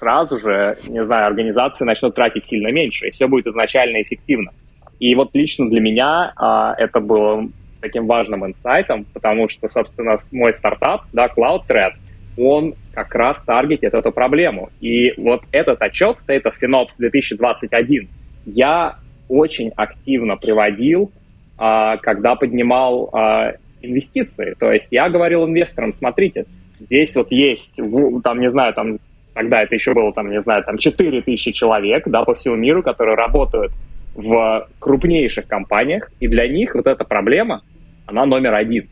сразу 0.00 0.38
же, 0.38 0.78
не 0.84 1.04
знаю, 1.04 1.26
организации 1.26 1.84
начнут 1.84 2.14
тратить 2.14 2.44
сильно 2.46 2.72
меньше, 2.72 3.06
и 3.06 3.10
все 3.10 3.28
будет 3.28 3.46
изначально 3.46 4.02
эффективно. 4.02 4.52
И 4.98 5.14
вот 5.14 5.30
лично 5.32 5.68
для 5.68 5.80
меня 5.80 6.32
э, 6.36 6.82
это 6.82 7.00
было 7.00 7.48
таким 7.84 8.06
важным 8.06 8.46
инсайтом, 8.46 9.04
потому 9.12 9.50
что, 9.50 9.68
собственно, 9.68 10.18
мой 10.32 10.54
стартап, 10.54 11.02
да, 11.12 11.26
CloudThread, 11.26 11.92
он 12.38 12.74
как 12.94 13.14
раз 13.14 13.42
таргетит 13.44 13.92
эту 13.92 14.10
проблему. 14.10 14.70
И 14.80 15.12
вот 15.18 15.42
этот 15.52 15.82
отчет 15.82 16.16
State 16.26 16.44
of 16.44 16.54
FinOps 16.60 16.92
2021 16.96 18.08
я 18.46 18.96
очень 19.28 19.70
активно 19.76 20.36
приводил, 20.36 21.12
а, 21.58 21.98
когда 21.98 22.36
поднимал 22.36 23.10
а, 23.12 23.52
инвестиции. 23.82 24.54
То 24.58 24.72
есть 24.72 24.88
я 24.90 25.10
говорил 25.10 25.44
инвесторам, 25.44 25.92
смотрите, 25.92 26.46
здесь 26.80 27.14
вот 27.14 27.30
есть, 27.30 27.76
там, 27.76 28.40
не 28.40 28.50
знаю, 28.50 28.72
там, 28.72 28.98
тогда 29.34 29.62
это 29.62 29.74
еще 29.74 29.92
было, 29.92 30.10
там, 30.14 30.30
не 30.30 30.40
знаю, 30.40 30.64
там 30.64 30.78
4 30.78 31.20
тысячи 31.20 31.52
человек, 31.52 32.04
да, 32.08 32.24
по 32.24 32.34
всему 32.34 32.56
миру, 32.56 32.82
которые 32.82 33.14
работают 33.14 33.72
в 34.14 34.68
крупнейших 34.78 35.46
компаниях, 35.46 36.10
и 36.20 36.28
для 36.28 36.46
них 36.48 36.74
вот 36.74 36.86
эта 36.86 37.04
проблема, 37.04 37.62
она 38.06 38.26
номер 38.26 38.54
один. 38.54 38.88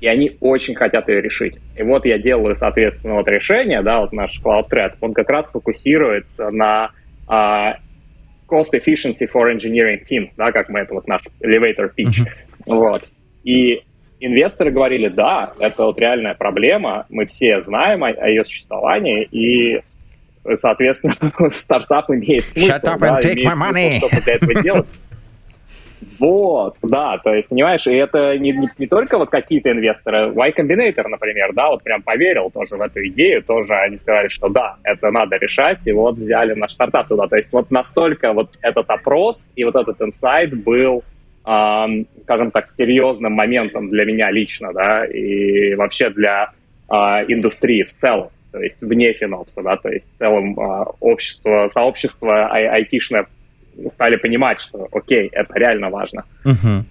И 0.00 0.06
они 0.06 0.36
очень 0.40 0.74
хотят 0.74 1.08
ее 1.08 1.22
решить. 1.22 1.58
И 1.76 1.82
вот 1.82 2.04
я 2.04 2.18
делаю, 2.18 2.56
соответственно, 2.56 3.14
вот 3.14 3.28
решение, 3.28 3.82
да, 3.82 4.00
вот 4.00 4.12
наш 4.12 4.38
Cloud 4.44 4.68
Thread, 4.70 4.94
он 5.00 5.14
как 5.14 5.30
раз 5.30 5.50
фокусируется 5.50 6.50
на 6.50 6.90
uh, 7.26 7.74
cost 8.48 8.70
efficiency 8.74 9.26
for 9.32 9.50
engineering 9.50 10.00
teams, 10.08 10.30
да, 10.36 10.52
как 10.52 10.68
мы 10.68 10.80
это 10.80 10.94
вот 10.94 11.06
наш 11.08 11.22
elevator 11.42 11.90
pitch. 11.96 12.20
Uh-huh. 12.20 12.76
Вот. 12.76 13.04
И 13.44 13.82
инвесторы 14.20 14.70
говорили, 14.70 15.08
да, 15.08 15.52
это 15.58 15.84
вот 15.84 15.98
реальная 15.98 16.34
проблема, 16.34 17.06
мы 17.10 17.26
все 17.26 17.62
знаем 17.62 18.04
о, 18.04 18.08
о 18.08 18.28
ее 18.28 18.44
существовании, 18.44 19.24
и, 19.24 19.80
соответственно, 20.54 21.14
стартап 21.52 22.10
имеет 22.10 22.44
смысл. 22.48 22.70
Shut 22.70 22.84
up 22.84 22.98
да, 23.00 23.20
take 23.20 23.44
my 23.44 23.54
money. 23.54 23.98
Смысл, 23.98 24.24
для 24.24 24.34
этого 24.34 24.62
делать. 24.62 24.86
Вот, 26.18 26.76
да, 26.82 27.18
то 27.18 27.34
есть, 27.34 27.48
понимаешь, 27.48 27.86
и 27.86 27.94
это 27.94 28.36
не, 28.38 28.52
не, 28.52 28.68
не 28.78 28.86
только 28.86 29.18
вот 29.18 29.30
какие-то 29.30 29.70
инвесторы, 29.70 30.32
Y 30.32 30.52
Combinator, 30.52 31.08
например, 31.08 31.52
да, 31.54 31.70
вот 31.70 31.82
прям 31.82 32.02
поверил 32.02 32.50
тоже 32.50 32.76
в 32.76 32.80
эту 32.82 33.06
идею, 33.08 33.42
тоже 33.42 33.74
они 33.74 33.98
сказали, 33.98 34.28
что 34.28 34.48
да, 34.48 34.76
это 34.84 35.10
надо 35.10 35.36
решать, 35.36 35.78
и 35.86 35.92
вот 35.92 36.16
взяли 36.16 36.54
наш 36.54 36.72
стартап 36.72 37.08
туда. 37.08 37.26
То 37.26 37.36
есть 37.36 37.52
вот 37.52 37.70
настолько 37.70 38.32
вот 38.32 38.50
этот 38.60 38.88
опрос 38.90 39.38
и 39.56 39.64
вот 39.64 39.76
этот 39.76 40.00
инсайт 40.02 40.54
был 40.62 41.02
э, 41.44 41.86
скажем 42.22 42.50
так, 42.50 42.68
серьезным 42.70 43.32
моментом 43.32 43.90
для 43.90 44.04
меня 44.04 44.30
лично, 44.30 44.72
да, 44.72 45.04
и 45.04 45.74
вообще 45.74 46.10
для 46.10 46.50
э, 46.90 46.94
индустрии 47.28 47.82
в 47.84 47.94
целом, 47.96 48.30
то 48.52 48.60
есть 48.60 48.80
вне 48.82 49.12
Финопса, 49.12 49.62
да, 49.62 49.76
то 49.76 49.88
есть 49.88 50.08
в 50.14 50.18
целом 50.18 50.58
э, 50.58 50.84
общество, 51.00 51.70
сообщество 51.72 52.50
ай- 52.50 52.66
айтишное 52.68 53.26
стали 53.94 54.16
понимать, 54.16 54.60
что 54.60 54.88
окей, 54.92 55.28
это 55.28 55.58
реально 55.58 55.90
важно. 55.90 56.24
Угу. 56.44 56.84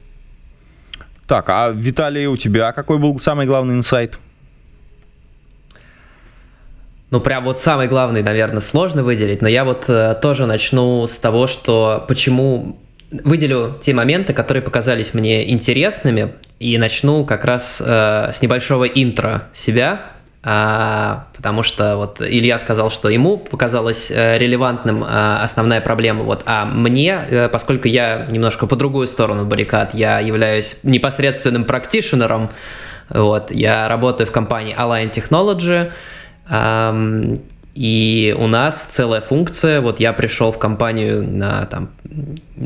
Так, 1.28 1.50
а 1.50 1.70
Виталий, 1.70 2.28
у 2.28 2.38
тебя 2.38 2.72
какой 2.72 3.00
был 3.00 3.20
самый 3.20 3.46
главный 3.46 3.76
инсайт? 3.76 4.20
Ну, 7.10 7.22
прям 7.22 7.44
вот 7.44 7.60
самый 7.60 7.88
главный, 7.88 8.24
наверное, 8.24 8.62
сложно 8.62 9.04
выделить, 9.04 9.42
но 9.42 9.48
я 9.48 9.64
вот 9.66 9.86
э, 9.88 10.16
тоже 10.22 10.48
начну 10.48 11.06
с 11.06 11.18
того, 11.18 11.46
что 11.46 12.04
почему 12.08 12.80
выделю 13.12 13.80
те 13.82 13.94
моменты, 13.94 14.34
которые 14.34 14.64
показались 14.64 15.14
мне 15.14 15.52
интересными, 15.52 16.34
и 16.60 16.78
начну 16.78 17.26
как 17.26 17.46
раз 17.46 17.80
э, 17.80 18.32
с 18.34 18.42
небольшого 18.42 18.86
интро 18.86 19.50
себя, 19.54 20.13
а, 20.46 21.28
потому 21.38 21.64
что 21.64 21.96
вот 21.96 22.22
Илья 22.22 22.60
сказал, 22.60 22.92
что 22.92 23.08
ему 23.08 23.38
показалась 23.38 24.12
э, 24.12 24.38
релевантным 24.38 25.04
а, 25.08 25.42
основная 25.42 25.80
проблема, 25.80 26.24
вот, 26.24 26.44
а 26.46 26.66
мне, 26.66 27.26
э, 27.30 27.48
поскольку 27.48 27.88
я 27.88 28.26
немножко 28.30 28.68
по 28.68 28.76
другую 28.76 29.08
сторону 29.08 29.46
баррикад, 29.46 29.94
я 29.94 30.20
являюсь 30.20 30.76
непосредственным 30.84 31.64
практишенером, 31.64 32.50
вот, 33.10 33.52
я 33.52 33.88
работаю 33.88 34.28
в 34.28 34.32
компании 34.32 34.76
Align 34.78 35.14
Technology, 35.14 35.92
и 37.76 38.36
у 38.38 38.46
нас 38.46 38.86
целая 38.92 39.22
функция, 39.22 39.82
вот 39.82 40.00
я 40.00 40.14
пришел 40.14 40.52
в 40.52 40.60
компанию 40.60 41.28
на 41.28 41.66
там, 41.66 41.90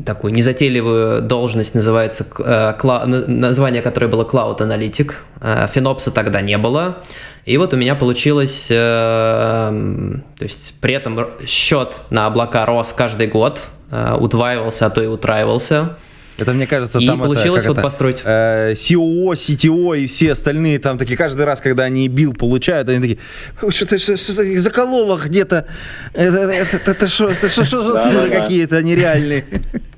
такую 0.05 0.33
незатейливую 0.33 1.21
должность, 1.21 1.73
называется, 1.73 2.25
э, 2.39 2.73
кла, 2.77 3.05
название 3.05 3.81
которой 3.81 4.07
было 4.07 4.25
Cloud 4.25 4.59
Analytic, 4.59 5.13
э, 5.39 5.69
Финопса 5.73 6.11
тогда 6.11 6.41
не 6.41 6.57
было, 6.57 6.97
и 7.47 7.55
вот 7.55 7.73
у 7.73 7.77
меня 7.77 7.95
получилось, 7.95 8.65
э, 8.69 8.75
то 8.75 10.43
есть 10.43 10.73
при 10.81 10.93
этом 10.95 11.17
счет 11.47 11.95
на 12.09 12.25
облака 12.25 12.65
рос 12.65 12.91
каждый 12.91 13.27
год, 13.27 13.61
э, 13.89 14.17
удваивался, 14.19 14.87
а 14.87 14.89
то 14.89 15.01
и 15.01 15.07
утраивался, 15.07 15.95
это, 16.37 16.51
мне 16.51 16.67
кажется, 16.67 16.99
и 16.99 17.07
там 17.07 17.19
получилось 17.19 17.63
это, 17.63 17.69
вот 17.69 17.77
это, 17.77 17.83
построить. 17.83 18.21
Э, 18.25 18.73
COO, 18.73 19.31
CTO 19.31 19.97
и 19.97 20.07
все 20.07 20.33
остальные 20.33 20.79
там 20.79 20.97
такие, 20.97 21.15
каждый 21.15 21.45
раз, 21.45 21.61
когда 21.61 21.85
они 21.85 22.09
бил 22.09 22.33
получают, 22.33 22.89
они 22.89 22.99
такие, 22.99 23.71
что-то 23.71 23.97
что, 23.97 24.17
что 24.17 24.33
закололо 24.59 25.17
где-то. 25.17 25.67
Это, 26.13 27.07
что, 27.07 27.29
это 27.29 27.49
что, 27.49 28.29
какие-то 28.29 28.83
нереальные? 28.83 29.45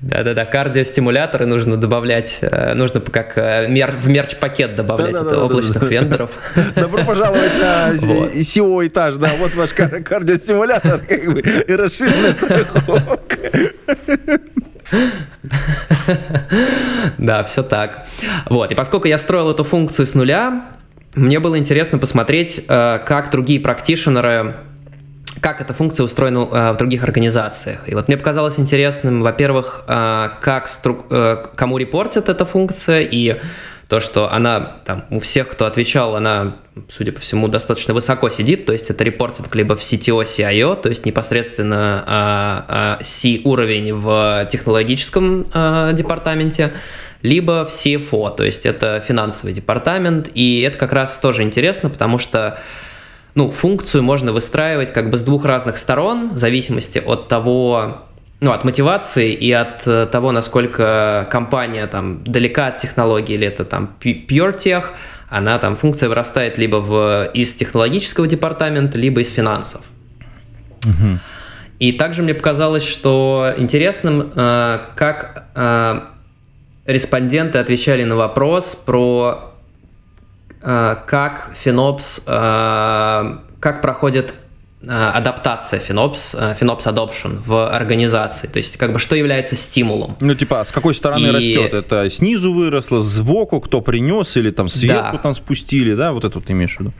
Да-да-да, 0.00 0.44
кардиостимуляторы 0.44 1.46
нужно 1.46 1.76
добавлять, 1.76 2.38
э, 2.40 2.74
нужно 2.74 3.00
как 3.00 3.38
э, 3.38 3.68
мер, 3.68 3.92
в 3.92 4.08
мерч-пакет 4.08 4.74
добавлять 4.74 5.12
да, 5.12 5.20
это 5.20 5.44
облачных 5.44 5.78
да, 5.78 5.86
вендоров. 5.86 6.30
Добро 6.74 7.04
пожаловать 7.04 7.52
на 7.60 7.92
SEO 8.34 8.86
этаж, 8.86 9.16
да, 9.16 9.34
вот 9.38 9.54
ваш 9.54 9.70
кардиостимулятор 9.70 11.00
как 11.08 11.32
бы, 11.32 11.40
и 11.40 11.72
расширенная 11.72 12.32
страховка. 12.32 13.36
Да, 17.18 17.42
все 17.44 17.62
так. 17.62 18.06
Вот, 18.46 18.70
и 18.70 18.74
поскольку 18.74 19.08
я 19.08 19.18
строил 19.18 19.50
эту 19.50 19.64
функцию 19.64 20.06
с 20.06 20.14
нуля, 20.14 20.66
мне 21.14 21.40
было 21.40 21.58
интересно 21.58 21.98
посмотреть, 21.98 22.64
э, 22.68 22.98
как 23.06 23.30
другие 23.30 23.60
практишенеры 23.60 24.56
как 25.40 25.60
эта 25.60 25.72
функция 25.72 26.04
устроена 26.04 26.48
э, 26.50 26.72
в 26.72 26.76
других 26.76 27.02
организациях. 27.02 27.88
И 27.88 27.94
вот 27.94 28.08
мне 28.08 28.16
показалось 28.16 28.58
интересным, 28.58 29.22
во-первых, 29.22 29.84
э, 29.86 30.28
как 30.40 30.68
стру... 30.68 31.04
э, 31.10 31.46
кому 31.56 31.78
репортит 31.78 32.28
эта 32.28 32.44
функция, 32.44 33.00
и 33.00 33.40
то, 33.88 34.00
что 34.00 34.32
она 34.32 34.78
там 34.84 35.04
у 35.10 35.18
всех, 35.18 35.48
кто 35.48 35.66
отвечал, 35.66 36.16
она, 36.16 36.56
судя 36.88 37.12
по 37.12 37.20
всему, 37.20 37.48
достаточно 37.48 37.92
высоко 37.92 38.28
сидит, 38.28 38.64
то 38.66 38.72
есть 38.72 38.90
это 38.90 39.04
репортит 39.04 39.54
либо 39.54 39.76
в 39.76 39.80
CTO, 39.80 40.22
CIO, 40.22 40.80
то 40.80 40.88
есть 40.88 41.04
непосредственно 41.04 42.02
а, 42.06 42.98
а, 42.98 43.04
C-уровень 43.04 43.94
в 43.94 44.48
технологическом 44.50 45.46
а, 45.52 45.92
департаменте, 45.92 46.72
либо 47.20 47.66
в 47.66 47.68
CFO, 47.68 48.34
то 48.34 48.42
есть 48.42 48.64
это 48.64 49.04
финансовый 49.06 49.52
департамент, 49.52 50.30
и 50.34 50.60
это 50.60 50.78
как 50.78 50.92
раз 50.92 51.18
тоже 51.18 51.42
интересно, 51.42 51.90
потому 51.90 52.18
что 52.18 52.58
ну, 53.34 53.50
функцию 53.50 54.02
можно 54.02 54.32
выстраивать 54.32 54.92
как 54.92 55.10
бы 55.10 55.18
с 55.18 55.22
двух 55.22 55.44
разных 55.44 55.78
сторон, 55.78 56.34
в 56.34 56.38
зависимости 56.38 56.98
от 56.98 57.28
того, 57.28 58.02
ну, 58.40 58.52
от 58.52 58.64
мотивации 58.64 59.32
и 59.32 59.50
от 59.50 59.86
э, 59.86 60.06
того, 60.10 60.30
насколько 60.32 61.26
компания 61.30 61.86
там 61.86 62.22
далека 62.24 62.68
от 62.68 62.78
технологии, 62.78 63.34
или 63.34 63.46
это 63.46 63.64
там 63.64 63.96
pure 64.00 64.56
tech, 64.56 64.84
она 65.28 65.58
там, 65.58 65.76
функция 65.76 66.08
вырастает 66.08 66.58
либо 66.58 66.76
в, 66.76 67.30
из 67.34 67.54
технологического 67.54 68.26
департамента, 68.26 68.98
либо 68.98 69.20
из 69.20 69.30
финансов. 69.30 69.80
Угу. 70.84 71.18
И 71.80 71.92
также 71.92 72.22
мне 72.22 72.34
показалось, 72.34 72.86
что 72.86 73.52
интересным, 73.56 74.30
э, 74.34 74.78
как 74.94 75.48
э, 75.56 76.00
респонденты 76.86 77.58
отвечали 77.58 78.04
на 78.04 78.14
вопрос 78.14 78.76
про 78.86 79.53
как 80.64 81.56
FinOps, 81.64 82.22
э, 82.26 83.38
как 83.60 83.82
проходит 83.82 84.32
э, 84.82 84.86
адаптация 84.88 85.80
FinOps, 85.80 86.58
FinOps 86.58 86.84
Adoption 86.84 87.42
в 87.44 87.68
организации? 87.68 88.46
То 88.46 88.58
есть, 88.58 88.76
как 88.76 88.92
бы, 88.92 88.98
что 88.98 89.14
является 89.14 89.56
стимулом? 89.56 90.16
Ну, 90.20 90.34
типа, 90.34 90.64
с 90.64 90.72
какой 90.72 90.94
стороны 90.94 91.26
и... 91.26 91.30
растет? 91.30 91.74
Это 91.74 92.08
снизу 92.10 92.52
выросло, 92.52 93.00
сбоку 93.00 93.60
кто 93.60 93.80
принес, 93.82 94.36
или 94.36 94.50
там 94.50 94.68
сверху 94.68 95.16
да. 95.16 95.22
там 95.22 95.34
спустили, 95.34 95.94
да? 95.94 96.12
Вот 96.12 96.24
это 96.24 96.38
вот 96.38 96.46
ты 96.46 96.52
имеешь 96.52 96.76
в 96.76 96.80
виду? 96.80 96.92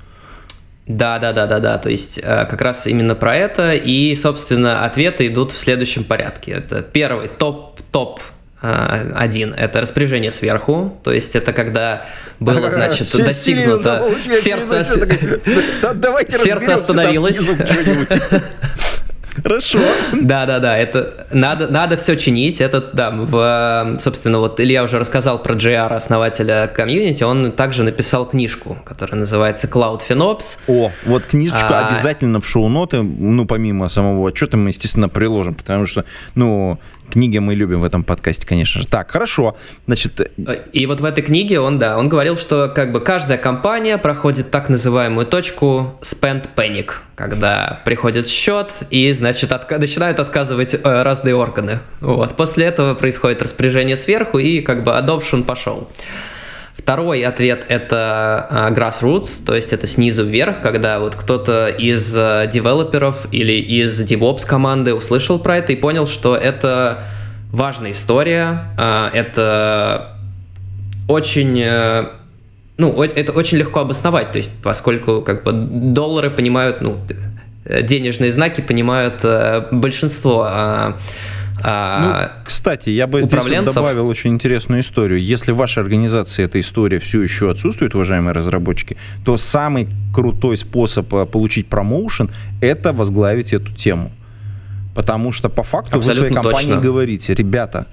Да, 0.87 1.19
да, 1.19 1.33
да, 1.33 1.47
да, 1.47 1.61
да. 1.61 1.79
То 1.79 1.89
есть 1.89 2.21
как 2.21 2.61
раз 2.61 2.87
именно 2.87 3.15
про 3.15 3.35
это. 3.35 3.73
И, 3.73 4.15
собственно, 4.17 4.85
ответы 4.85 5.27
идут 5.27 5.53
в 5.53 5.59
следующем 5.59 6.05
порядке. 6.05 6.53
Это 6.53 6.83
первый 6.83 7.29
топ-топ 7.29 8.21
а, 8.21 8.34
один– 8.65 9.53
это 9.57 9.81
распоряжение 9.81 10.33
сверху, 10.33 10.99
то 11.03 11.13
есть 11.13 11.37
это 11.37 11.53
когда 11.53 12.07
было, 12.41 12.71
значит, 12.71 13.07
достигнуто, 13.17 14.05
сердце, 14.35 14.85
сердце 16.31 16.75
остановилось. 16.75 17.41
Хорошо. 19.43 19.81
Да, 20.13 20.47
да, 20.47 20.59
да, 20.61 20.79
это 20.79 21.27
надо, 21.33 21.69
надо 21.69 21.97
все 21.97 22.17
чинить. 22.17 22.61
Это, 22.61 22.81
да, 22.93 23.11
в, 23.11 23.99
собственно, 24.03 24.39
вот 24.39 24.61
Илья 24.61 24.85
уже 24.85 24.99
рассказал 24.99 25.43
про 25.43 25.55
JR, 25.55 25.93
основателя 25.95 26.69
комьюнити, 26.69 27.25
он 27.25 27.53
также 27.53 27.83
написал 27.83 28.27
книжку, 28.27 28.79
которая 28.85 29.21
называется 29.21 29.67
Cloud 29.67 30.03
FinOps. 30.09 30.45
О, 30.69 30.91
вот 31.05 31.25
книжечку 31.25 31.73
а... 31.73 31.89
обязательно 31.89 32.41
в 32.41 32.47
шоу-ноты, 32.47 33.03
ну, 33.03 33.45
помимо 33.45 33.89
самого 33.89 34.29
отчета 34.29 34.57
мы, 34.57 34.71
естественно, 34.71 35.09
приложим, 35.09 35.55
потому 35.55 35.87
что, 35.87 36.05
ну, 36.35 36.79
Книги 37.11 37.39
мы 37.39 37.55
любим 37.55 37.81
в 37.81 37.85
этом 37.85 38.03
подкасте, 38.03 38.47
конечно 38.47 38.81
же. 38.81 38.87
Так, 38.87 39.11
хорошо. 39.11 39.57
Значит... 39.87 40.21
Э, 40.21 40.27
и 40.73 40.87
вот 40.87 41.01
в 41.01 41.05
этой 41.05 41.23
книге 41.23 41.61
он, 41.61 41.79
да, 41.79 41.99
он 41.99 42.09
говорил, 42.09 42.37
что 42.37 42.69
как 42.69 42.93
бы 42.93 43.01
каждая 43.01 43.39
компания 43.39 43.99
проходит 43.99 44.51
так 44.51 44.69
называемую 44.69 45.27
точку 45.27 45.99
spend 46.03 46.49
panic, 46.57 46.93
когда 47.15 47.83
приходит 47.85 48.29
счет 48.29 48.71
и, 48.91 49.13
значит, 49.13 49.51
отка- 49.53 49.79
начинают 49.79 50.19
отказывать 50.19 50.75
э, 50.75 50.79
разные 50.83 51.35
органы. 51.35 51.81
Вот. 52.01 52.37
После 52.37 52.67
этого 52.67 52.95
происходит 52.95 53.43
распоряжение 53.43 53.97
сверху 53.97 54.39
и 54.39 54.61
как 54.61 54.85
бы 54.85 54.93
adoption 54.93 55.45
пошел. 55.45 55.89
Второй 56.77 57.23
ответ 57.23 57.65
это 57.69 58.49
uh, 58.51 58.75
grassroots, 58.75 59.45
то 59.47 59.55
есть 59.55 59.73
это 59.73 59.87
снизу 59.87 60.25
вверх, 60.25 60.61
когда 60.61 60.99
вот 60.99 61.15
кто-то 61.15 61.69
из 61.69 62.15
uh, 62.15 62.51
девелоперов 62.51 63.27
или 63.33 63.53
из 63.53 64.01
DevOps 64.01 64.45
команды 64.45 64.93
услышал 64.93 65.39
про 65.39 65.59
это 65.59 65.73
и 65.73 65.77
понял, 65.77 66.07
что 66.07 66.37
это 66.37 67.05
важная 67.53 67.93
история, 67.93 68.73
uh, 68.77 69.09
это 69.13 70.17
очень 71.09 71.65
ну, 72.77 73.03
это 73.03 73.33
очень 73.33 73.59
легко 73.59 73.81
обосновать, 73.81 74.33
то 74.33 74.39
есть 74.39 74.51
поскольку 74.63 75.23
как 75.23 75.45
бы 75.45 75.53
доллары 75.53 76.31
понимают, 76.31 76.81
ну, 76.81 76.99
денежные 77.65 78.33
знаки 78.33 78.63
понимают 78.63 79.25
большинство 79.71 80.97
а, 81.67 82.01
ну, 82.01 82.43
кстати, 82.45 82.91
я 82.91 83.07
бы 83.07 83.23
здесь 83.23 83.43
вот 83.43 83.65
добавил 83.65 84.07
очень 84.07 84.31
интересную 84.31 84.83
историю. 84.83 85.23
Если 85.23 85.53
в 85.53 85.57
вашей 85.57 85.83
организации 85.83 86.45
эта 86.45 86.61
история 86.61 86.99
все 86.99 87.23
еще 87.23 87.51
отсутствует, 87.51 87.95
уважаемые 87.95 88.35
разработчики, 88.35 88.99
то 89.25 89.39
самый 89.39 89.89
крутой 90.13 90.59
способ 90.59 91.13
э, 91.15 91.25
получить 91.25 91.69
промоушен– 91.69 92.31
это 92.61 92.93
возглавить 92.93 93.55
эту 93.55 93.73
тему. 93.73 94.13
Потому 94.95 95.33
что 95.33 95.49
по 95.49 95.63
факту 95.63 95.97
Абсолютно 95.97 96.23
вы 96.23 96.29
своей 96.29 96.35
компании 96.35 96.75
точно. 96.75 96.81
говорите, 96.83 97.35
ребята, 97.35 97.87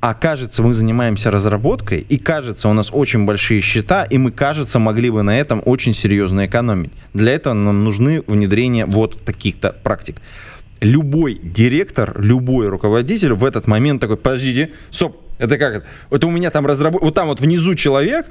а 0.00 0.12
кажется, 0.14 0.62
мы 0.64 0.74
занимаемся 0.74 1.30
разработкой, 1.30 2.00
и 2.00 2.18
кажется, 2.18 2.68
у 2.68 2.72
нас 2.72 2.88
очень 2.92 3.26
большие 3.26 3.60
счета, 3.60 4.02
и 4.02 4.18
мы, 4.18 4.32
кажется, 4.32 4.80
могли 4.80 5.08
бы 5.08 5.22
на 5.22 5.38
этом 5.38 5.62
очень 5.64 5.94
серьезно 5.94 6.46
экономить. 6.46 6.92
Для 7.14 7.32
этого 7.32 7.54
нам 7.54 7.84
нужны 7.84 8.22
внедрения 8.26 8.86
вот 8.86 9.24
таких-то 9.24 9.74
практик 9.84 10.20
любой 10.80 11.40
директор, 11.42 12.20
любой 12.20 12.68
руководитель 12.68 13.32
в 13.32 13.44
этот 13.44 13.66
момент 13.66 14.00
такой, 14.00 14.16
подождите, 14.16 14.72
стоп, 14.90 15.20
это 15.38 15.58
как 15.58 15.74
это? 15.74 15.86
Это 16.10 16.26
у 16.26 16.30
меня 16.30 16.50
там 16.50 16.66
разработ... 16.66 17.02
Вот 17.02 17.14
там 17.14 17.28
вот 17.28 17.40
внизу 17.40 17.74
человек, 17.74 18.26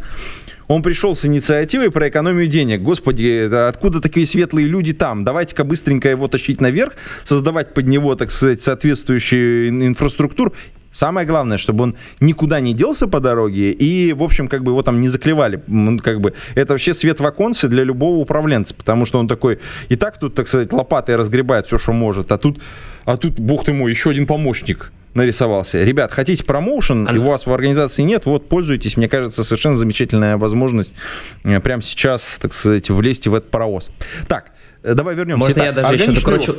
он 0.68 0.82
пришел 0.82 1.16
с 1.16 1.26
инициативой 1.26 1.92
про 1.92 2.08
экономию 2.08 2.48
денег. 2.48 2.82
Господи, 2.82 3.54
откуда 3.54 4.00
такие 4.00 4.26
светлые 4.26 4.68
люди 4.68 4.94
там? 4.94 5.26
Давайте-ка 5.26 5.64
быстренько 5.66 6.10
его 6.10 6.28
тащить 6.28 6.62
наверх, 6.62 6.94
создавать 7.26 7.74
под 7.74 7.88
него, 7.88 8.16
так 8.16 8.32
сказать, 8.32 8.64
соответствующую 8.64 9.70
инфраструктуру 9.70 10.54
Самое 10.94 11.26
главное, 11.28 11.58
чтобы 11.58 11.84
он 11.84 11.96
никуда 12.20 12.60
не 12.60 12.74
делся 12.74 13.08
по 13.08 13.20
дороге 13.20 13.72
и, 13.72 14.14
в 14.14 14.22
общем, 14.24 14.48
как 14.48 14.64
бы 14.64 14.72
его 14.72 14.84
там 14.84 15.02
не 15.02 15.10
заклевали. 15.10 15.62
Как 16.04 16.22
бы 16.22 16.34
это 16.54 16.74
вообще 16.74 16.94
свет 16.94 17.20
в 17.20 17.26
оконце 17.26 17.68
для 17.68 17.84
любого 17.84 18.18
управленца, 18.18 18.76
потому 18.76 19.06
что 19.06 19.20
он 19.20 19.28
такой 19.28 19.60
и 19.90 19.96
так 19.96 20.20
тут, 20.20 20.36
так 20.36 20.48
сказать, 20.48 20.72
лопатой 20.72 21.16
разгребает 21.16 21.66
все, 21.66 21.80
что 21.80 21.94
может, 21.94 22.32
а 22.32 22.38
тут, 22.38 22.62
а 23.06 23.18
тут, 23.18 23.40
бог 23.40 23.66
ты 23.66 23.74
мой, 23.74 23.90
еще 23.90 24.12
один 24.12 24.28
помощник 24.28 24.92
нарисовался. 25.16 25.84
Ребят, 25.84 26.12
хотите 26.12 26.44
промоушен, 26.44 27.08
и 27.08 27.18
у 27.18 27.24
вас 27.24 27.46
в 27.46 27.54
организации 27.54 28.04
нет, 28.04 28.26
вот, 28.26 28.48
пользуйтесь. 28.48 28.98
Мне 28.98 29.08
кажется, 29.08 29.44
совершенно 29.44 29.76
замечательная 29.76 30.38
возможность 30.38 30.94
э, 31.44 31.60
прямо 31.60 31.82
сейчас, 31.82 32.24
так 32.40 32.54
сказать, 32.54 32.90
влезть 32.90 33.28
в 33.28 33.34
этот 33.34 33.50
паровоз. 33.52 33.92
Так, 34.28 34.52
э, 34.84 34.94
давай 34.94 35.16
вернемся. 35.16 35.40
Можно 35.40 35.54
Итак, 35.54 35.66
я 35.66 35.72
даже 35.72 35.94
еще 35.96 36.12
докручу? 36.12 36.56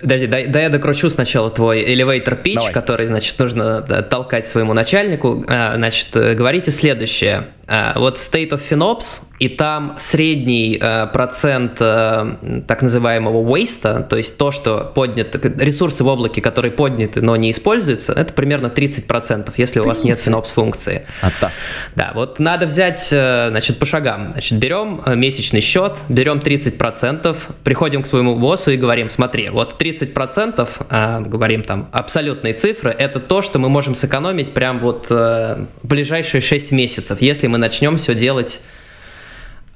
Подожди, 0.00 0.26
дай, 0.26 0.46
дай 0.48 0.64
я 0.64 0.70
докручу 0.70 1.08
сначала 1.08 1.50
твой 1.50 1.84
elevator 1.84 2.42
pitch, 2.42 2.54
Давай. 2.54 2.72
который, 2.72 3.06
значит, 3.06 3.38
нужно 3.38 3.80
толкать 3.82 4.48
своему 4.48 4.72
начальнику. 4.72 5.44
А, 5.48 5.74
значит, 5.76 6.08
э, 6.14 6.34
говорите 6.34 6.72
следующее. 6.72 7.48
А, 7.66 7.98
вот 7.98 8.16
State 8.16 8.50
of 8.50 8.60
FinOps, 8.68 9.20
и 9.40 9.48
там 9.48 9.96
средний 9.98 10.78
э, 10.80 11.06
процент 11.08 11.76
э, 11.80 12.62
так 12.68 12.82
называемого 12.82 13.42
waste, 13.44 14.06
то 14.08 14.16
есть 14.16 14.38
то, 14.38 14.52
что 14.52 14.92
поднято, 14.94 15.40
ресурсы 15.58 16.04
в 16.04 16.06
облаке, 16.06 16.40
которые 16.40 16.70
подняты, 16.70 17.20
но 17.20 17.34
не 17.34 17.50
используются, 17.50 18.12
это 18.12 18.32
примерно 18.32 18.68
30%, 18.68 19.52
если 19.56 19.74
30. 19.74 19.76
у 19.78 19.84
вас 19.84 20.04
нет 20.04 20.18
FinOps 20.24 20.54
функции. 20.54 21.06
Атас. 21.20 21.52
Да, 21.96 22.12
вот 22.14 22.38
надо 22.38 22.66
взять, 22.66 23.08
э, 23.10 23.48
значит, 23.50 23.78
по 23.78 23.86
шагам. 23.86 24.32
Значит, 24.32 24.58
берем 24.58 25.02
э, 25.04 25.16
месячный 25.16 25.60
счет, 25.60 25.96
берем 26.08 26.38
30%, 26.38 27.36
приходим 27.64 28.02
к 28.02 28.06
своему 28.06 28.36
боссу 28.36 28.70
и 28.70 28.76
говорим, 28.76 29.08
смотри, 29.08 29.48
вот 29.48 29.82
30%, 29.82 30.68
э, 30.88 31.20
говорим 31.20 31.64
там 31.64 31.88
абсолютные 31.92 32.54
цифры, 32.54 32.90
это 32.90 33.18
то, 33.18 33.42
что 33.42 33.58
мы 33.58 33.68
можем 33.68 33.96
сэкономить 33.96 34.54
прям 34.54 34.78
вот 34.78 35.06
э, 35.10 35.66
ближайшие 35.82 36.40
6 36.40 36.70
месяцев, 36.70 37.20
если 37.20 37.48
мы 37.48 37.53
начнем 37.58 37.96
все 37.98 38.14
делать 38.14 38.60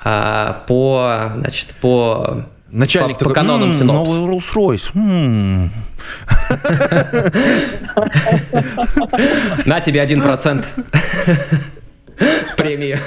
а, 0.00 0.64
по, 0.66 1.32
значит, 1.36 1.74
по 1.80 2.44
Начальник 2.70 3.14
по, 3.14 3.20
такой, 3.20 3.34
по 3.34 3.40
канонам 3.40 3.70
м-м, 3.72 3.86
Новый 3.86 4.18
Rolls-Royce. 4.20 4.90
М-м. 4.94 5.72
На 9.66 9.80
тебе 9.80 10.02
один 10.02 10.20
процент 10.20 10.66
премии. 12.56 12.98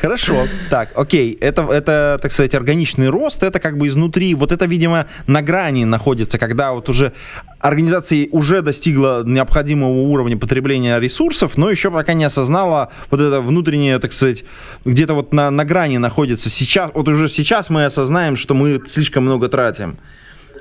Хорошо. 0.00 0.46
Так, 0.70 0.90
окей. 0.94 1.36
Это, 1.40 1.62
это, 1.62 2.18
так 2.22 2.32
сказать, 2.32 2.54
органичный 2.54 3.08
рост. 3.08 3.42
Это 3.42 3.58
как 3.58 3.76
бы 3.76 3.88
изнутри. 3.88 4.34
Вот 4.34 4.52
это, 4.52 4.66
видимо, 4.66 5.06
на 5.26 5.42
грани 5.42 5.84
находится, 5.84 6.38
когда 6.38 6.72
вот 6.72 6.88
уже 6.88 7.12
организация 7.58 8.28
уже 8.30 8.62
достигла 8.62 9.22
необходимого 9.24 9.90
уровня 9.90 10.36
потребления 10.36 10.98
ресурсов, 10.98 11.56
но 11.56 11.70
еще 11.70 11.90
пока 11.90 12.12
не 12.12 12.24
осознала 12.24 12.90
вот 13.10 13.20
это 13.20 13.40
внутреннее, 13.40 13.98
так 13.98 14.12
сказать, 14.12 14.44
где-то 14.84 15.14
вот 15.14 15.32
на, 15.32 15.50
на 15.50 15.64
грани 15.64 15.98
находится. 15.98 16.50
Сейчас, 16.50 16.90
вот 16.94 17.08
уже 17.08 17.28
сейчас 17.28 17.70
мы 17.70 17.84
осознаем, 17.84 18.36
что 18.36 18.54
мы 18.54 18.80
слишком 18.88 19.24
много 19.24 19.48
тратим. 19.48 19.98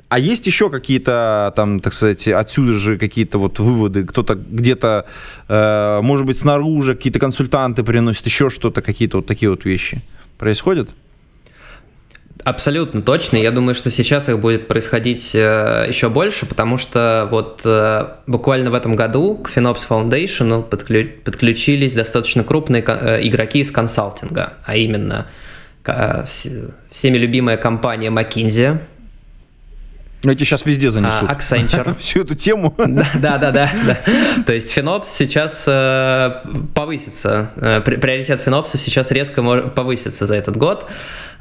А 0.09 0.17
есть 0.17 0.47
еще 0.47 0.71
какие-то, 0.71 1.53
там, 1.55 1.79
так 1.79 1.93
сказать, 1.93 2.27
отсюда 2.27 2.73
же 2.73 2.97
какие-то 2.97 3.37
вот 3.37 3.59
выводы? 3.59 4.03
Кто-то 4.05 4.33
где-то, 4.33 5.05
э, 5.47 5.99
может 6.01 6.25
быть, 6.25 6.39
снаружи 6.39 6.95
какие-то 6.95 7.19
консультанты 7.19 7.83
приносят 7.83 8.25
еще 8.25 8.49
что-то, 8.49 8.81
какие-то 8.81 9.17
вот 9.17 9.27
такие 9.27 9.51
вот 9.51 9.65
вещи 9.65 10.01
происходят? 10.39 10.89
Абсолютно 12.43 13.03
точно. 13.03 13.37
Я 13.37 13.51
думаю, 13.51 13.75
что 13.75 13.91
сейчас 13.91 14.29
их 14.29 14.39
будет 14.39 14.67
происходить 14.67 15.31
э, 15.35 15.85
еще 15.87 16.09
больше, 16.09 16.47
потому 16.47 16.79
что 16.79 17.27
вот 17.29 17.61
э, 17.63 18.07
буквально 18.25 18.71
в 18.71 18.73
этом 18.73 18.95
году 18.95 19.35
к 19.35 19.55
FinOps 19.55 19.81
Foundation 19.87 20.63
подклю 20.63 21.07
подключились 21.23 21.93
достаточно 21.93 22.43
крупные 22.43 22.83
э, 22.87 23.27
игроки 23.27 23.59
из 23.59 23.71
консалтинга, 23.71 24.53
а 24.65 24.75
именно 24.75 25.27
э, 25.85 26.25
всеми 26.91 27.17
любимая 27.17 27.57
компания 27.57 28.09
McKinsey, 28.09 28.79
но 30.23 30.33
эти 30.33 30.43
сейчас 30.43 30.65
везде 30.65 30.91
занесут. 30.91 31.29
А, 31.29 31.33
Accenture. 31.33 31.97
Всю 31.99 32.21
эту 32.21 32.35
тему. 32.35 32.75
Да, 32.77 33.37
да, 33.37 33.51
да, 33.51 33.51
да. 33.51 33.99
То 34.45 34.53
есть 34.53 34.75
FinOps 34.75 35.05
сейчас 35.13 35.63
э, 35.65 36.41
повысится. 36.73 37.51
Э, 37.55 37.81
приоритет 37.81 38.45
FinOps 38.45 38.77
сейчас 38.77 39.11
резко 39.11 39.41
повысится 39.41 40.27
за 40.27 40.35
этот 40.35 40.57
год. 40.57 40.85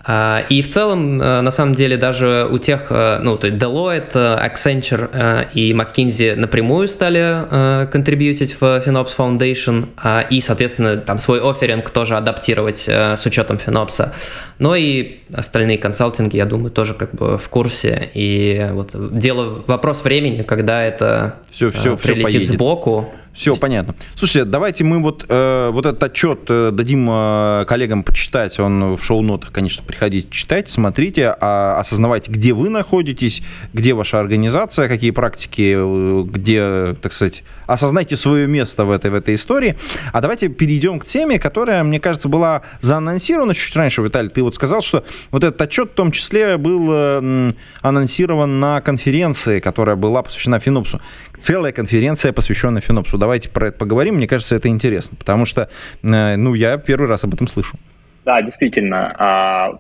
А, 0.05 0.45
и 0.49 0.63
в 0.63 0.73
целом, 0.73 1.21
э, 1.21 1.41
на 1.41 1.51
самом 1.51 1.75
деле, 1.75 1.97
даже 1.97 2.49
у 2.51 2.59
тех, 2.59 2.87
э, 2.91 3.19
ну, 3.23 3.37
то 3.37 3.47
есть 3.47 3.59
Deloitte, 3.59 4.13
э, 4.15 4.49
Accenture 4.49 5.49
и 5.53 5.73
McKinsey 5.73 6.35
напрямую 6.37 6.89
стали 6.89 7.87
контрибьютить 7.91 8.61
в 8.61 8.63
FinOps 8.63 9.17
Foundation 9.17 9.89
а, 9.97 10.21
и, 10.21 10.41
соответственно, 10.41 10.97
там 10.97 11.19
свой 11.19 11.41
офферинг 11.41 11.91
тоже 11.91 12.17
адаптировать 12.17 12.89
с 12.89 13.27
учетом 13.27 13.59
FinOps. 13.65 14.13
Но 14.59 14.75
и 14.75 15.19
остальные 15.33 15.79
консалтинги, 15.79 16.37
я 16.37 16.47
думаю, 16.47 16.71
тоже 16.71 16.95
как 16.95 17.15
бы 17.15 17.39
в 17.39 17.49
курсе. 17.49 18.11
И 18.15 18.67
вот 18.73 19.19
дело, 19.19 19.63
вопрос 19.67 20.03
времени, 20.03 20.43
когда 20.43 20.83
это 20.83 21.37
все, 21.51 21.71
все, 21.71 21.97
прилетит 21.97 22.45
все 22.45 22.55
сбоку. 22.55 23.13
Все 23.39 23.55
понятно. 23.55 23.95
Слушайте, 24.17 24.45
давайте 24.45 24.83
мы 24.83 25.01
вот, 25.01 25.25
э, 25.29 25.71
вот 25.73 25.87
этот 25.87 26.03
отчет 26.03 26.41
э, 26.49 26.71
дадим 26.73 27.09
э, 27.09 27.67
коллегам 27.69 28.03
почитать. 28.03 28.59
Он 28.59 28.97
в 28.97 29.05
шоу-нотах, 29.05 29.53
конечно, 29.53 29.85
приходите, 29.85 30.27
читайте, 30.29 30.73
смотрите, 30.73 31.37
а, 31.41 31.79
осознавайте, 31.79 32.33
где 32.33 32.53
вы 32.53 32.69
находитесь, 32.69 33.41
где 33.73 33.95
ваша 33.95 34.19
организация, 34.19 34.89
какие 34.89 35.13
практики, 35.13 35.73
э, 35.77 36.23
где, 36.25 36.97
так 37.01 37.13
сказать, 37.13 37.45
осознайте 37.69 38.17
свое 38.17 38.49
место 38.49 38.85
в 38.85 38.91
этой, 38.91 39.13
в 39.13 39.15
этой 39.15 39.37
истории. 39.37 39.77
А 40.13 40.21
давайте 40.21 40.49
перейдем 40.49 40.99
к 40.99 41.07
теме, 41.07 41.39
которая, 41.39 41.85
мне 41.85 42.01
кажется, 42.01 42.29
была 42.29 42.63
заанонсирована 42.81 43.55
чуть 43.55 43.77
раньше, 43.77 44.03
Виталий. 44.03 44.31
Ты 44.31 44.43
вот 44.43 44.57
сказал, 44.57 44.83
что 44.83 45.05
вот 45.31 45.45
этот 45.45 45.63
отчет 45.63 45.91
в 45.91 45.95
том 45.95 46.11
числе 46.11 46.57
был 46.57 46.89
э, 46.91 47.53
анонсирован 47.83 48.59
на 48.59 48.81
конференции, 48.81 49.61
которая 49.61 49.95
была 49.95 50.23
посвящена 50.23 50.59
Финопсу 50.59 51.01
целая 51.41 51.73
конференция, 51.73 52.33
посвященная 52.33 52.83
Финопсу. 52.83 53.19
Давайте 53.29 53.51
про 53.51 53.69
это 53.69 53.77
поговорим, 53.77 54.15
мне 54.15 54.27
кажется, 54.27 54.57
это 54.57 54.69
интересно, 54.69 55.15
потому 55.19 55.45
что, 55.45 55.69
э, 56.03 56.37
ну, 56.37 56.55
я 56.55 56.79
первый 56.79 57.11
раз 57.11 57.25
об 57.25 57.35
этом 57.35 57.47
слышу. 57.47 57.77
Да, 58.25 58.41
действительно, 58.41 59.15
а, 59.19 59.79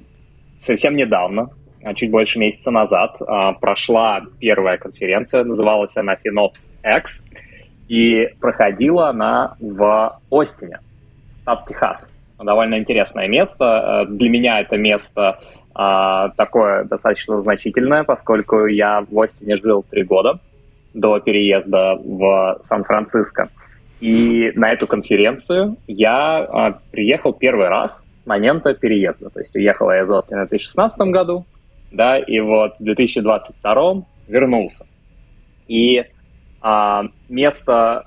совсем 0.60 0.96
недавно, 0.96 1.48
а, 1.82 1.94
чуть 1.94 2.10
больше 2.10 2.38
месяца 2.38 2.70
назад, 2.70 3.16
а, 3.26 3.54
прошла 3.54 4.20
первая 4.38 4.76
конференция, 4.76 5.44
называлась 5.44 5.96
она 5.96 6.16
FinOps 6.16 6.70
X, 6.84 7.24
и 7.88 8.28
проходила 8.38 9.08
она 9.08 9.56
в 9.60 10.20
Остине, 10.30 10.80
штат 11.40 11.64
Техас. 11.64 12.06
Довольно 12.38 12.78
интересное 12.78 13.28
место. 13.28 14.04
Э, 14.04 14.12
для 14.12 14.28
меня 14.28 14.60
это 14.60 14.76
место 14.76 15.40
такое 16.36 16.84
достаточно 16.84 17.40
значительное, 17.40 18.02
поскольку 18.02 18.66
я 18.66 19.06
в 19.08 19.18
Остине 19.18 19.56
жил 19.56 19.84
три 19.88 20.02
года 20.02 20.40
до 20.94 21.20
переезда 21.20 21.96
в 21.96 22.60
Сан-Франциско. 22.64 23.50
И 24.00 24.52
на 24.54 24.70
эту 24.70 24.86
конференцию 24.86 25.76
я 25.86 26.38
а, 26.38 26.78
приехал 26.92 27.32
первый 27.32 27.68
раз 27.68 28.00
с 28.22 28.26
момента 28.26 28.74
переезда. 28.74 29.30
То 29.30 29.40
есть 29.40 29.54
уехал 29.56 29.90
я 29.90 30.02
из 30.02 30.10
Остина 30.10 30.46
в 30.46 30.50
2016 30.50 30.98
году, 31.10 31.46
да, 31.90 32.18
и 32.18 32.38
вот 32.40 32.74
в 32.78 32.84
2022 32.84 34.02
вернулся. 34.28 34.86
И 35.66 36.04
а, 36.60 37.04
место, 37.28 38.06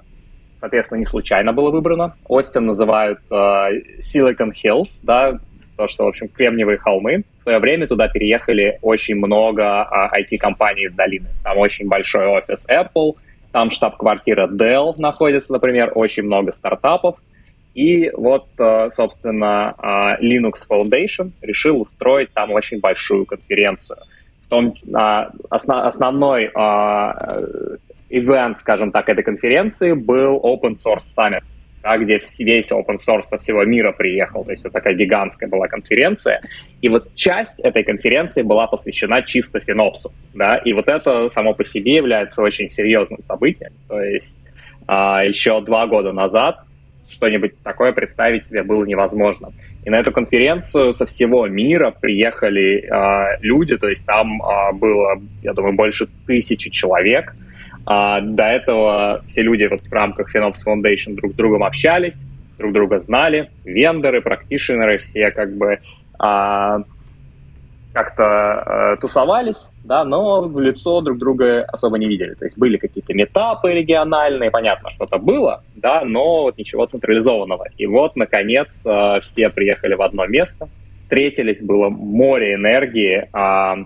соответственно, 0.59 0.99
не 0.99 1.05
случайно 1.05 1.51
было 1.51 1.71
выбрано. 1.71 2.15
Остин 2.25 2.65
называют 2.65 3.19
а, 3.29 3.69
Silicon 3.99 4.53
Hills, 4.53 4.99
да, 5.03 5.39
то, 5.75 5.88
что, 5.88 6.05
в 6.05 6.07
общем, 6.07 6.27
Кремниевые 6.27 6.77
холмы. 6.77 7.23
В 7.39 7.43
свое 7.43 7.60
время 7.60 7.88
туда 7.88 8.07
переехали 8.07 8.77
очень 8.81 9.15
много 9.15 9.84
а, 9.84 10.12
IT-компаний 10.19 10.86
из 10.86 10.93
долины. 10.93 11.27
Там 11.43 11.57
очень 11.57 11.88
большой 11.88 12.25
офис 12.27 12.65
Apple, 12.69 13.15
там 13.51 13.71
штаб-квартира 13.71 14.47
Dell 14.47 14.93
находится, 14.97 15.51
например, 15.51 15.91
очень 15.95 16.23
много 16.23 16.53
стартапов. 16.53 17.17
И 17.73 18.12
вот, 18.13 18.47
а, 18.60 18.89
собственно, 18.91 19.73
а, 19.77 20.17
Linux 20.21 20.65
Foundation 20.69 21.31
решил 21.41 21.81
устроить 21.81 22.31
там 22.34 22.51
очень 22.51 22.79
большую 22.79 23.25
конференцию. 23.25 23.99
В 24.45 24.49
том, 24.49 24.73
а, 24.93 25.31
основной 25.49 26.51
ивент, 28.10 28.57
скажем 28.60 28.91
так, 28.91 29.07
этой 29.07 29.23
конференции 29.23 29.93
был 29.93 30.41
Open 30.43 30.73
Source 30.73 31.05
Summit 31.17 31.43
да, 31.83 31.97
где 31.97 32.21
весь 32.39 32.71
open 32.71 32.97
source 33.05 33.23
со 33.23 33.37
всего 33.37 33.63
мира 33.63 33.91
приехал, 33.91 34.43
то 34.43 34.51
есть 34.51 34.63
вот 34.63 34.73
такая 34.73 34.93
гигантская 34.93 35.49
была 35.49 35.67
конференция, 35.67 36.41
и 36.81 36.89
вот 36.89 37.15
часть 37.15 37.59
этой 37.59 37.83
конференции 37.83 38.41
была 38.41 38.67
посвящена 38.67 39.21
чисто 39.23 39.59
Финопсу, 39.59 40.11
да, 40.33 40.57
и 40.57 40.73
вот 40.73 40.87
это 40.87 41.29
само 41.29 41.53
по 41.53 41.63
себе 41.63 41.95
является 41.95 42.41
очень 42.41 42.69
серьезным 42.69 43.21
событием, 43.23 43.71
то 43.87 44.01
есть 44.01 44.35
а, 44.87 45.23
еще 45.23 45.61
два 45.61 45.87
года 45.87 46.11
назад 46.11 46.59
что-нибудь 47.11 47.61
такое 47.63 47.91
представить 47.91 48.45
себе 48.45 48.63
было 48.63 48.85
невозможно. 48.85 49.51
И 49.83 49.89
на 49.89 49.99
эту 49.99 50.11
конференцию 50.11 50.93
со 50.93 51.05
всего 51.05 51.47
мира 51.47 51.91
приехали 51.91 52.87
а, 52.87 53.37
люди, 53.41 53.77
то 53.77 53.89
есть 53.89 54.05
там 54.05 54.41
а, 54.41 54.71
было, 54.71 55.21
я 55.43 55.53
думаю, 55.53 55.75
больше 55.75 56.07
тысячи 56.25 56.69
человек, 56.69 57.35
а, 57.85 58.21
до 58.21 58.43
этого 58.43 59.23
все 59.27 59.41
люди 59.41 59.65
вот 59.65 59.81
в 59.81 59.91
рамках 59.91 60.33
FinOps 60.35 60.65
Foundation 60.65 61.15
друг 61.15 61.33
с 61.33 61.35
другом 61.35 61.63
общались, 61.63 62.25
друг 62.57 62.73
друга 62.73 62.99
знали, 62.99 63.49
вендоры, 63.63 64.21
практишенеры, 64.21 64.99
все 64.99 65.31
как 65.31 65.55
бы 65.55 65.79
а, 66.19 66.83
как-то 67.93 68.23
а, 68.23 68.97
тусовались, 68.97 69.67
да, 69.83 70.03
но 70.03 70.41
в 70.43 70.59
лицо 70.59 71.01
друг 71.01 71.17
друга 71.17 71.63
особо 71.63 71.97
не 71.97 72.07
видели. 72.07 72.35
То 72.35 72.45
есть 72.45 72.57
были 72.57 72.77
какие-то 72.77 73.13
метапы 73.13 73.73
региональные, 73.73 74.51
понятно, 74.51 74.89
что-то 74.91 75.17
было, 75.17 75.63
да, 75.75 76.03
но 76.05 76.43
вот 76.43 76.57
ничего 76.57 76.85
централизованного. 76.85 77.67
И 77.77 77.85
вот, 77.87 78.15
наконец, 78.15 78.67
а, 78.85 79.19
все 79.21 79.49
приехали 79.49 79.95
в 79.95 80.01
одно 80.01 80.25
место, 80.27 80.69
встретились, 81.01 81.61
было 81.61 81.89
море 81.89 82.53
энергии, 82.53 83.27
а, 83.33 83.77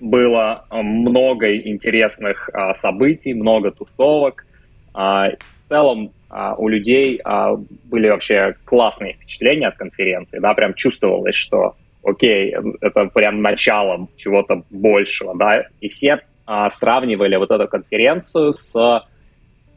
было 0.00 0.64
э, 0.70 0.82
много 0.82 1.56
интересных 1.56 2.48
а, 2.52 2.74
событий, 2.74 3.34
много 3.34 3.70
тусовок. 3.70 4.46
А, 4.94 5.30
в 5.30 5.68
целом 5.68 6.12
а, 6.28 6.54
у 6.54 6.68
людей 6.68 7.20
а, 7.24 7.56
были 7.84 8.08
вообще 8.08 8.54
классные 8.64 9.14
впечатления 9.14 9.68
от 9.68 9.76
конференции, 9.76 10.38
да, 10.38 10.54
прям 10.54 10.74
чувствовалось, 10.74 11.34
что 11.34 11.74
окей, 12.04 12.54
это 12.80 13.06
прям 13.06 13.42
начало 13.42 14.08
чего-то 14.16 14.62
большего, 14.70 15.36
да, 15.36 15.64
и 15.80 15.88
все 15.88 16.20
а, 16.46 16.70
сравнивали 16.70 17.36
вот 17.36 17.50
эту 17.50 17.68
конференцию 17.68 18.52
с 18.52 19.04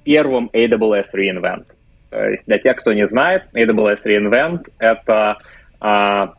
первым 0.03 0.49
AWS 0.53 1.07
reInvent. 1.13 1.65
То 2.09 2.29
есть 2.29 2.45
для 2.45 2.59
тех, 2.59 2.77
кто 2.77 2.93
не 2.93 3.07
знает, 3.07 3.49
AWS 3.53 3.99
reInvent— 4.05 4.67
это 4.79 5.37
а, 5.79 6.33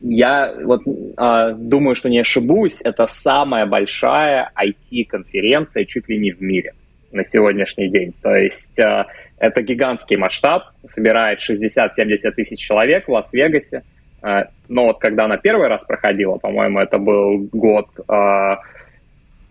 я 0.00 0.54
вот 0.64 0.82
э, 0.86 1.54
думаю, 1.56 1.94
что 1.96 2.08
не 2.08 2.20
ошибусь, 2.20 2.76
это 2.82 3.08
самая 3.08 3.66
большая 3.66 4.50
IT-конференция 4.56 5.84
чуть 5.84 6.08
ли 6.08 6.18
не 6.18 6.32
в 6.32 6.40
мире 6.40 6.74
на 7.10 7.24
сегодняшний 7.24 7.88
день. 7.88 8.14
То 8.22 8.34
есть 8.34 8.78
э, 8.78 9.04
это 9.38 9.62
гигантский 9.62 10.16
масштаб, 10.16 10.64
собирает 10.86 11.40
60-70 11.40 12.30
тысяч 12.32 12.60
человек 12.60 13.08
в 13.08 13.12
Лас-Вегасе. 13.12 13.82
Э, 14.22 14.44
но 14.68 14.86
вот 14.86 14.98
когда 14.98 15.24
она 15.24 15.36
первый 15.36 15.68
раз 15.68 15.82
проходила, 15.84 16.36
по-моему, 16.38 16.78
это 16.78 16.98
был 16.98 17.48
год 17.52 17.88
э, 18.08 18.56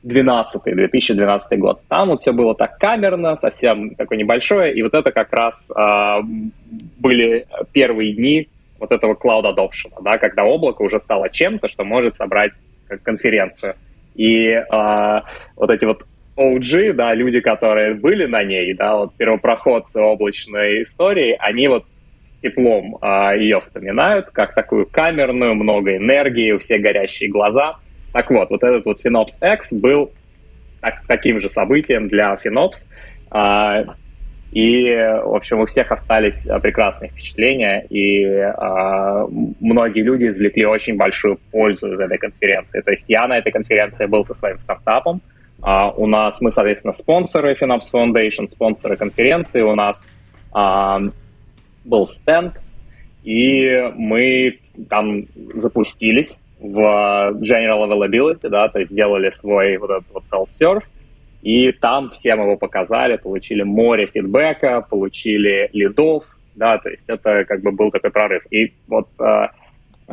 12 0.03 0.61
2012 0.63 1.59
год. 1.59 1.81
Там 1.89 2.09
вот 2.09 2.21
все 2.21 2.31
было 2.31 2.55
так 2.55 2.77
камерно, 2.77 3.35
совсем 3.35 3.95
такое 3.95 4.17
небольшое, 4.17 4.73
и 4.73 4.81
вот 4.81 4.93
это 4.93 5.11
как 5.11 5.33
раз 5.33 5.69
э, 5.69 6.21
были 6.99 7.47
первые 7.73 8.13
дни 8.13 8.47
вот 8.79 8.91
этого 8.91 9.13
cloud 9.13 9.43
adoption, 9.43 9.91
да, 10.01 10.17
когда 10.17 10.43
облако 10.43 10.81
уже 10.81 10.99
стало 10.99 11.29
чем-то, 11.29 11.67
что 11.67 11.83
может 11.83 12.15
собрать 12.15 12.51
конференцию. 13.03 13.75
И 14.15 14.47
э, 14.47 15.21
вот 15.55 15.69
эти 15.69 15.85
вот 15.85 16.05
OG, 16.37 16.93
да, 16.93 17.13
люди, 17.13 17.39
которые 17.39 17.95
были 17.95 18.25
на 18.25 18.43
ней, 18.43 18.73
да, 18.73 18.97
вот 18.97 19.15
первопроходцы 19.15 19.99
облачной 19.99 20.83
истории, 20.83 21.35
они 21.39 21.67
вот 21.67 21.85
с 22.37 22.41
теплом 22.41 22.97
э, 23.01 23.37
ее 23.39 23.59
вспоминают, 23.61 24.29
как 24.31 24.53
такую 24.53 24.85
камерную, 24.85 25.55
много 25.55 25.97
энергии, 25.97 26.51
у 26.51 26.59
всех 26.59 26.81
горящие 26.81 27.29
глаза. 27.29 27.77
Так 28.13 28.29
вот, 28.31 28.49
вот 28.49 28.63
этот 28.63 28.85
вот 28.85 29.03
FinOps 29.03 29.39
X 29.41 29.73
был 29.73 30.11
так, 30.81 31.03
таким 31.07 31.41
же 31.41 31.49
событием 31.49 32.07
для 32.07 32.35
FinOps. 32.35 32.85
Э, 33.31 33.85
и, 34.51 34.93
в 34.93 35.35
общем, 35.35 35.59
у 35.59 35.65
всех 35.65 35.91
остались 35.91 36.45
э, 36.45 36.59
прекрасные 36.59 37.09
впечатления, 37.11 37.85
и 37.89 38.23
э, 38.23 39.27
многие 39.59 40.01
люди 40.01 40.29
извлекли 40.29 40.65
очень 40.65 40.95
большую 40.95 41.37
пользу 41.51 41.93
из 41.93 41.99
этой 41.99 42.17
конференции. 42.17 42.81
То 42.81 42.91
есть 42.91 43.05
я 43.07 43.27
на 43.27 43.37
этой 43.37 43.51
конференции 43.51 44.05
был 44.05 44.25
со 44.25 44.33
своим 44.33 44.59
стартапом. 44.59 45.21
Uh, 45.59 45.91
у 45.97 46.05
нас, 46.05 46.39
мы, 46.39 46.51
соответственно, 46.51 46.93
спонсоры 46.93 47.57
FinOps 47.59 47.91
Foundation, 47.91 48.47
спонсоры 48.47 48.95
конференции. 48.95 49.61
У 49.61 49.73
нас 49.73 50.07
uh, 50.53 51.11
был 51.83 52.07
стенд, 52.09 52.53
и 53.23 53.91
мы 53.95 54.59
там 54.87 55.25
запустились 55.55 56.37
в 56.59 56.79
General 57.41 57.87
Availability, 57.87 58.49
да, 58.49 58.67
то 58.69 58.79
есть 58.79 58.91
сделали 58.91 59.31
свой 59.31 59.77
вот 59.77 59.89
этот 59.89 60.05
вот 60.13 60.23
self-serve, 60.31 60.83
и 61.41 61.71
там 61.71 62.09
всем 62.11 62.41
его 62.41 62.57
показали, 62.57 63.17
получили 63.17 63.63
море 63.63 64.07
фидбэка, 64.07 64.85
получили 64.89 65.69
лидов, 65.73 66.25
да, 66.55 66.77
то 66.77 66.89
есть 66.89 67.05
это 67.07 67.45
как 67.45 67.61
бы 67.61 67.71
был 67.71 67.91
такой 67.91 68.11
прорыв. 68.11 68.43
И 68.51 68.73
вот, 68.87 69.07
э, 69.19 69.47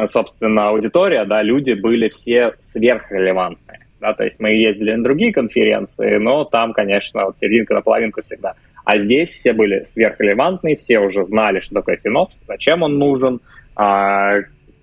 собственно, 0.06 0.68
аудитория, 0.68 1.24
да, 1.24 1.42
люди 1.42 1.72
были 1.72 2.08
все 2.08 2.54
сверхрелевантные, 2.72 3.80
да, 4.00 4.12
то 4.12 4.24
есть 4.24 4.38
мы 4.40 4.50
ездили 4.50 4.92
на 4.94 5.02
другие 5.02 5.32
конференции, 5.32 6.16
но 6.16 6.44
там, 6.44 6.72
конечно, 6.72 7.24
вот 7.24 7.38
серединка 7.38 7.74
на 7.74 7.80
половинку 7.80 8.22
всегда. 8.22 8.54
А 8.84 8.98
здесь 8.98 9.30
все 9.30 9.54
были 9.54 9.84
сверхрелевантные, 9.84 10.76
все 10.76 10.98
уже 10.98 11.24
знали, 11.24 11.60
что 11.60 11.76
такое 11.76 11.96
финопс, 11.96 12.42
зачем 12.46 12.82
он 12.82 12.98
нужен, 12.98 13.40
а, 13.76 14.40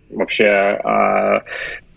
вообще 0.10 0.48
а, 0.48 1.44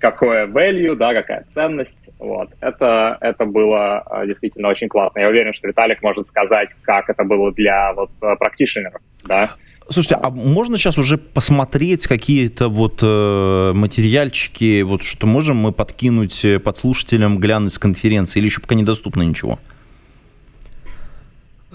какое 0.05 0.47
value, 0.47 0.95
да, 0.97 1.14
какая 1.14 1.47
ценность. 1.55 1.97
Вот. 2.19 2.51
Это, 2.61 3.17
это 3.23 3.47
было 3.47 4.01
а, 4.01 4.27
действительно 4.27 4.69
очень 4.69 4.88
классно. 4.88 5.21
Я 5.21 5.29
уверен, 5.29 5.55
что 5.55 5.67
Виталик 5.67 6.03
может 6.03 6.27
сказать, 6.27 6.69
как 6.83 7.09
это 7.09 7.25
было 7.25 7.51
для 7.53 7.95
вот, 7.95 8.11
практишенеров, 8.21 9.01
да. 9.25 9.53
Слушайте, 9.88 10.17
а 10.23 10.29
можно 10.29 10.77
сейчас 10.77 10.99
уже 10.99 11.17
посмотреть 11.17 12.07
какие-то 12.07 12.69
вот 12.69 13.01
э, 13.03 13.73
материальчики, 13.75 14.83
вот 14.83 15.05
что 15.05 15.27
можем 15.27 15.57
мы 15.57 15.73
подкинуть 15.73 16.45
э, 16.45 16.59
подслушателям, 16.59 17.38
глянуть 17.38 17.73
с 17.73 17.79
конференции, 17.79 18.40
или 18.40 18.47
еще 18.47 18.61
пока 18.61 18.75
недоступно 18.75 19.23
ничего? 19.23 19.59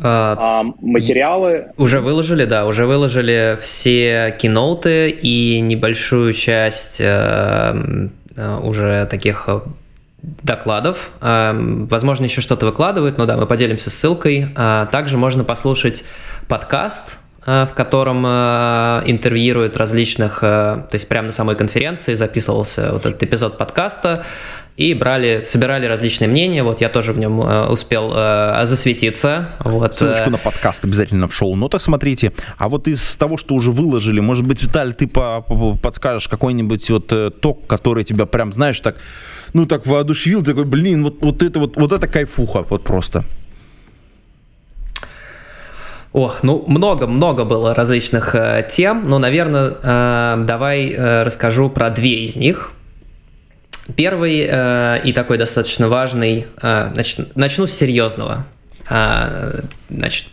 А, 0.02 0.62
а, 0.62 0.63
материалы... 0.82 1.72
Уже 1.78 2.00
выложили, 2.00 2.46
да, 2.46 2.68
уже 2.68 2.86
выложили 2.86 3.60
все 3.62 4.36
киноуты 4.39 5.10
и 5.10 5.60
небольшую 5.60 6.34
часть 6.34 7.00
э, 7.00 7.74
Э, 7.74 8.10
уже 8.38 9.08
таких 9.08 9.46
э, 9.48 9.62
докладов. 10.22 11.10
Э, 11.22 11.54
возможно, 11.54 12.25
еще 12.25 12.42
что-то 12.42 12.65
выкладывают, 12.65 13.17
но 13.17 13.25
да, 13.25 13.38
мы 13.38 13.46
поделимся 13.46 13.90
ссылкой. 13.90 14.50
Также 14.92 15.17
можно 15.17 15.44
послушать 15.44 16.04
подкаст, 16.48 17.02
в 17.46 17.71
котором 17.75 18.25
интервьюируют 18.25 19.77
различных, 19.77 20.42
то 20.42 20.90
есть 20.92 21.08
прямо 21.08 21.27
на 21.27 21.32
самой 21.32 21.56
конференции 21.56 22.15
записывался 22.15 22.92
вот 22.92 23.06
этот 23.06 23.23
эпизод 23.23 23.58
подкаста, 23.58 24.25
и 24.80 24.94
брали, 24.94 25.44
собирали 25.46 25.86
различные 25.86 26.30
мнения. 26.30 26.63
Вот 26.63 26.80
я 26.80 26.88
тоже 26.88 27.12
в 27.12 27.17
нем 27.17 27.42
э, 27.42 27.67
успел 27.67 28.13
э, 28.15 28.62
засветиться. 28.65 29.50
Вот. 29.60 29.98
Ссылочку 29.98 30.30
на 30.30 30.38
подкаст 30.38 30.86
обязательно 30.86 31.27
в 31.27 31.34
шоу-нотах 31.34 31.82
смотрите. 31.82 32.32
А 32.58 32.69
вот 32.69 32.88
из 32.88 33.15
того, 33.15 33.36
что 33.36 33.56
уже 33.56 33.71
выложили, 33.71 34.21
может 34.21 34.48
быть, 34.48 34.63
Виталий, 34.63 34.94
ты 34.94 35.06
по 35.06 35.44
-по 35.46 35.77
подскажешь 35.77 36.30
какой-нибудь 36.30 36.90
вот 36.92 37.12
э, 37.12 37.30
ток, 37.30 37.67
который 37.67 38.06
тебя 38.06 38.25
прям, 38.25 38.54
знаешь, 38.54 38.80
так, 38.80 38.96
ну 39.52 39.65
так 39.65 39.86
воодушевил, 39.86 40.46
такой, 40.46 40.63
блин, 40.63 41.04
вот, 41.04 41.17
вот 41.21 41.44
это 41.44 41.60
вот, 41.60 41.75
вот 41.75 41.92
это 41.92 42.08
кайфуха, 42.08 42.63
вот 42.69 42.86
просто. 42.86 43.25
Ох, 46.13 46.42
ну 46.42 46.63
много-много 46.67 47.44
было 47.44 47.75
различных 47.75 48.34
э, 48.34 48.65
тем, 48.71 49.10
но, 49.10 49.19
наверное, 49.19 49.75
э, 49.84 50.44
давай 50.48 50.90
э, 50.90 51.23
расскажу 51.23 51.69
про 51.69 51.90
две 51.90 52.23
из 52.23 52.38
них. 52.38 52.71
Первый 53.96 54.48
э, 54.50 55.02
и 55.04 55.13
такой 55.13 55.37
достаточно 55.37 55.87
важный, 55.87 56.48
э, 56.62 56.92
нач, 56.96 57.17
начну 57.35 57.67
с 57.67 57.71
серьезного. 57.71 58.46
Э, 58.90 59.62
значит, 59.90 60.25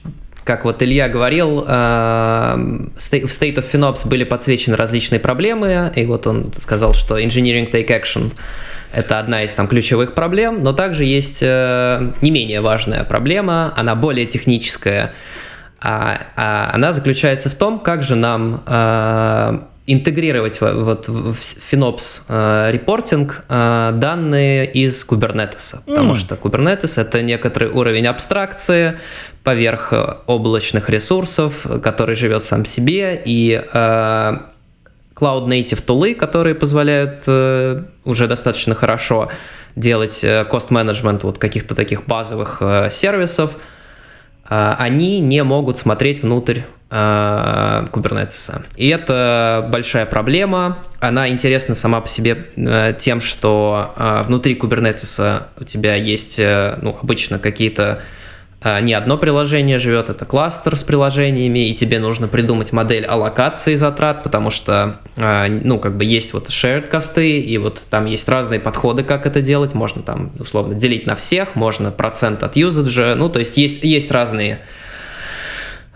как 0.45 0.65
вот 0.65 0.83
Илья 0.83 1.09
говорил, 1.09 1.65
э, 1.67 1.67
в 1.67 2.99
State 2.99 3.57
of 3.57 3.65
FinOps 3.73 4.07
были 4.07 4.25
подсвечены 4.25 4.77
различные 4.77 5.19
проблемы, 5.21 5.93
и 5.95 6.05
вот 6.05 6.27
он 6.27 6.53
сказал, 6.61 6.95
что 6.95 7.19
Engineering 7.19 7.71
Take 7.71 7.89
Action– 7.89 8.33
это 8.93 9.19
одна 9.19 9.43
из 9.43 9.53
там 9.53 9.69
ключевых 9.69 10.15
проблем, 10.15 10.63
но 10.63 10.73
также 10.73 11.05
есть 11.05 11.39
э, 11.43 12.13
не 12.23 12.31
менее 12.31 12.61
важная 12.61 13.05
проблема, 13.05 13.73
она 13.77 13.95
более 13.95 14.27
техническая, 14.27 15.13
а, 15.81 16.29
а 16.37 16.71
она 16.73 16.93
заключается 16.93 17.51
в 17.51 17.55
том, 17.55 17.81
как 17.81 18.03
же 18.03 18.15
нам 18.15 18.63
э, 18.67 19.59
интегрировать 19.87 20.61
вот 20.61 21.09
в 21.09 21.37
FinOps 21.71 22.23
э, 22.29 22.71
репортинг 22.73 23.45
э, 23.49 23.93
данные 23.95 24.67
из 24.67 25.07
Kubernetes, 25.07 25.79
потому 25.87 26.15
mm. 26.15 26.17
что 26.17 26.35
Kubernetes 26.35 27.01
это 27.01 27.23
некоторый 27.23 27.71
уровень 27.71 28.07
абстракции 28.07 28.99
поверх 29.45 29.93
облачных 30.27 30.91
ресурсов, 30.91 31.67
который 31.83 32.17
живет 32.17 32.45
сам 32.45 32.65
себе, 32.65 33.23
и 33.25 33.53
э, 33.53 34.37
Cloud 35.17 35.47
Native 35.47 35.83
тулы, 35.83 36.15
которые 36.15 36.55
позволяют 36.55 37.23
э, 37.27 37.85
уже 38.05 38.27
достаточно 38.27 38.75
хорошо 38.75 39.31
делать 39.77 40.25
cost 40.25 40.71
management 40.71 41.21
вот 41.23 41.39
каких-то 41.39 41.75
таких 41.75 42.07
базовых 42.07 42.59
э, 42.61 42.91
сервисов, 42.91 43.53
э, 44.49 44.75
они 44.79 45.21
не 45.21 45.43
могут 45.45 45.79
смотреть 45.79 46.23
внутрь 46.23 46.63
э, 46.91 47.87
Kubernetes. 47.93 48.63
И 48.77 48.89
это 48.89 49.67
большая 49.71 50.07
проблема. 50.07 50.79
Она 51.01 51.29
интересна 51.29 51.75
сама 51.75 52.01
по 52.01 52.09
себе 52.09 52.47
э, 52.57 52.95
тем, 52.99 53.21
что 53.21 53.95
э, 53.97 54.23
внутри 54.27 54.57
Kubernetes 54.57 55.43
у 55.59 55.65
тебя 55.65 55.95
есть 55.95 56.39
ну, 56.39 56.97
обычно 57.01 57.39
какие-то 57.39 58.03
не 58.81 58.95
одно 58.95 59.17
приложение 59.17 59.79
живет, 59.79 60.09
это 60.09 60.25
кластер 60.25 60.77
с 60.77 60.83
приложениями, 60.83 61.69
и 61.69 61.75
тебе 61.75 62.01
нужно 62.01 62.27
придумать 62.27 62.73
модель 62.73 63.05
аллокации 63.05 63.77
затрат, 63.77 64.25
потому 64.25 64.51
что, 64.51 64.99
ну, 65.17 65.79
как 65.79 65.97
бы 65.97 66.05
есть 66.05 66.33
вот 66.33 66.49
shared 66.49 66.89
косты, 66.89 67.39
и 67.39 67.59
вот 67.59 67.81
там 67.91 68.07
есть 68.07 68.29
разные 68.29 68.59
подходы, 68.59 69.05
как 69.05 69.27
это 69.27 69.41
делать. 69.41 69.75
Можно 69.75 70.03
там, 70.03 70.33
условно, 70.41 70.75
делить 70.75 71.07
на 71.07 71.15
всех, 71.15 71.55
можно 71.55 71.93
процент 71.93 72.43
от 72.43 72.57
юзаджа, 72.57 73.15
ну, 73.15 73.29
то 73.29 73.39
есть 73.39 73.57
есть, 73.57 73.85
есть 73.85 74.11
разные 74.11 74.61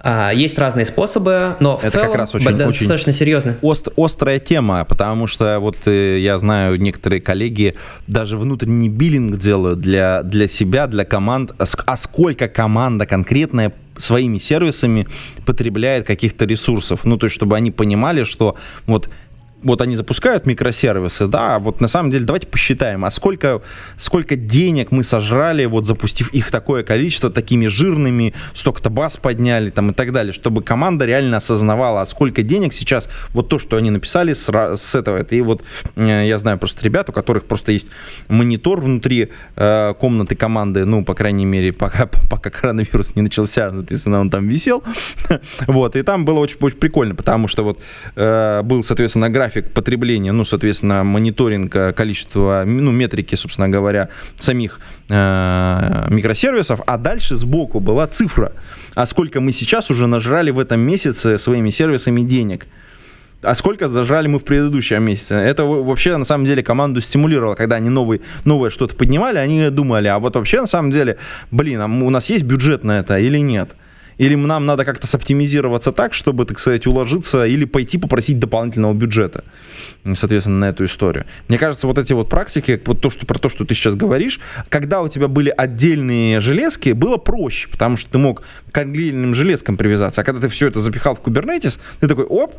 а, 0.02 0.30
есть 0.32 0.58
разные 0.58 0.86
способы, 0.86 1.56
но 1.60 1.76
в 1.76 1.84
это 1.84 1.90
целом 1.90 2.06
как 2.06 2.16
раз 2.16 2.34
очень, 2.34 2.56
достаточно 2.56 2.94
очень 2.94 3.12
серьезно. 3.12 3.56
Ост, 3.60 3.88
острая 3.96 4.38
тема, 4.38 4.84
потому 4.84 5.26
что 5.26 5.58
вот 5.60 5.76
э, 5.86 6.18
я 6.20 6.38
знаю, 6.38 6.80
некоторые 6.80 7.20
коллеги 7.20 7.74
даже 8.06 8.38
внутренний 8.38 8.88
биллинг 8.88 9.38
делают 9.38 9.80
для, 9.80 10.22
для 10.22 10.48
себя, 10.48 10.86
для 10.86 11.04
команд. 11.04 11.52
А, 11.58 11.64
а 11.84 11.96
сколько 11.98 12.48
команда 12.48 13.04
конкретная 13.04 13.72
своими 13.98 14.38
сервисами 14.38 15.06
потребляет 15.44 16.06
каких-то 16.06 16.46
ресурсов. 16.46 17.04
Ну, 17.04 17.18
то 17.18 17.26
есть, 17.26 17.36
чтобы 17.36 17.56
они 17.56 17.70
понимали, 17.70 18.24
что 18.24 18.56
вот 18.86 19.10
вот 19.62 19.80
они 19.82 19.96
запускают 19.96 20.46
микросервисы, 20.46 21.26
да, 21.26 21.58
вот 21.58 21.80
на 21.80 21.88
самом 21.88 22.10
деле 22.10 22.24
давайте 22.24 22.46
посчитаем, 22.46 23.04
а 23.04 23.10
сколько, 23.10 23.62
сколько 23.98 24.36
денег 24.36 24.90
мы 24.90 25.04
сожрали, 25.04 25.66
вот 25.66 25.86
запустив 25.86 26.32
их 26.32 26.50
такое 26.50 26.82
количество, 26.82 27.30
такими 27.30 27.66
жирными, 27.66 28.34
столько-то 28.54 28.90
баз 28.90 29.16
подняли 29.16 29.70
там 29.70 29.90
и 29.90 29.94
так 29.94 30.12
далее, 30.12 30.32
чтобы 30.32 30.62
команда 30.62 31.04
реально 31.04 31.38
осознавала, 31.38 32.00
а 32.00 32.06
сколько 32.06 32.42
денег 32.42 32.72
сейчас, 32.72 33.08
вот 33.32 33.48
то, 33.48 33.58
что 33.58 33.76
они 33.76 33.90
написали 33.90 34.32
с, 34.32 34.48
с 34.48 34.94
этого, 34.94 35.18
это 35.18 35.34
и 35.34 35.40
вот 35.40 35.62
э, 35.96 36.26
я 36.26 36.38
знаю 36.38 36.58
просто 36.58 36.84
ребят, 36.84 37.10
у 37.10 37.12
которых 37.12 37.44
просто 37.44 37.72
есть 37.72 37.88
монитор 38.28 38.80
внутри 38.80 39.30
э, 39.56 39.94
комнаты 39.98 40.36
команды, 40.36 40.84
ну, 40.84 41.04
по 41.04 41.14
крайней 41.14 41.44
мере, 41.44 41.72
пока, 41.72 42.06
пока 42.30 42.50
коронавирус 42.50 43.14
не 43.14 43.22
начался, 43.22 43.70
соответственно, 43.70 44.20
он 44.20 44.30
там 44.30 44.48
висел, 44.48 44.82
вот, 45.66 45.96
и 45.96 46.02
там 46.02 46.24
было 46.24 46.38
очень, 46.38 46.56
очень 46.60 46.78
прикольно, 46.78 47.14
потому 47.14 47.46
что 47.46 47.62
вот 47.62 47.78
э, 48.16 48.62
был, 48.62 48.82
соответственно, 48.82 49.28
график 49.28 49.49
график 49.50 49.72
потребления, 49.72 50.32
ну, 50.32 50.44
соответственно, 50.44 51.02
мониторинг 51.04 51.74
э, 51.74 51.92
количества, 51.92 52.62
ну, 52.66 52.92
метрики, 52.92 53.34
собственно 53.34 53.68
говоря, 53.68 54.08
самих 54.38 54.80
э, 55.08 56.06
микросервисов, 56.10 56.80
а 56.86 56.96
дальше 56.98 57.36
сбоку 57.36 57.80
была 57.80 58.06
цифра, 58.06 58.52
а 58.94 59.06
сколько 59.06 59.40
мы 59.40 59.52
сейчас 59.52 59.90
уже 59.90 60.06
нажрали 60.06 60.52
в 60.52 60.58
этом 60.58 60.80
месяце 60.80 61.38
своими 61.38 61.70
сервисами 61.70 62.22
денег. 62.22 62.66
А 63.42 63.54
сколько 63.54 63.88
зажали 63.88 64.28
мы 64.28 64.38
в 64.38 64.44
предыдущем 64.44 65.02
месяце? 65.02 65.34
Это 65.34 65.64
вообще 65.64 66.16
на 66.16 66.26
самом 66.26 66.44
деле 66.44 66.62
команду 66.62 67.00
стимулировало, 67.00 67.54
когда 67.54 67.76
они 67.76 67.88
новые, 67.88 68.20
новое 68.44 68.70
что-то 68.70 68.94
поднимали, 68.94 69.38
они 69.38 69.70
думали, 69.70 70.08
а 70.08 70.18
вот 70.18 70.36
вообще 70.36 70.60
на 70.60 70.66
самом 70.66 70.90
деле, 70.90 71.16
блин, 71.50 71.80
а 71.80 71.86
у 71.86 72.10
нас 72.10 72.30
есть 72.30 72.44
бюджет 72.44 72.84
на 72.84 73.00
это 73.00 73.18
или 73.18 73.38
нет? 73.38 73.70
Или 74.20 74.34
нам 74.34 74.66
надо 74.66 74.84
как-то 74.84 75.06
соптимизироваться 75.06 75.92
так, 75.92 76.12
чтобы, 76.12 76.44
так 76.44 76.58
сказать, 76.58 76.86
уложиться 76.86 77.46
или 77.46 77.64
пойти 77.64 77.96
попросить 77.96 78.38
дополнительного 78.38 78.92
бюджета, 78.92 79.44
соответственно, 80.12 80.58
на 80.58 80.68
эту 80.68 80.84
историю. 80.84 81.24
Мне 81.48 81.56
кажется, 81.56 81.86
вот 81.86 81.96
эти 81.96 82.12
вот 82.12 82.28
практики, 82.28 82.78
вот 82.84 83.00
то, 83.00 83.08
что, 83.08 83.24
про 83.24 83.38
то, 83.38 83.48
что 83.48 83.64
ты 83.64 83.74
сейчас 83.74 83.94
говоришь, 83.94 84.38
когда 84.68 85.00
у 85.00 85.08
тебя 85.08 85.26
были 85.26 85.48
отдельные 85.48 86.40
железки, 86.40 86.90
было 86.90 87.16
проще, 87.16 87.70
потому 87.70 87.96
что 87.96 88.10
ты 88.10 88.18
мог 88.18 88.42
к 88.70 88.76
отдельным 88.76 89.34
железкам 89.34 89.78
привязаться. 89.78 90.20
А 90.20 90.24
когда 90.24 90.42
ты 90.42 90.48
все 90.48 90.66
это 90.66 90.80
запихал 90.80 91.14
в 91.14 91.22
Kubernetes, 91.22 91.78
ты 92.00 92.06
такой, 92.06 92.26
оп, 92.26 92.56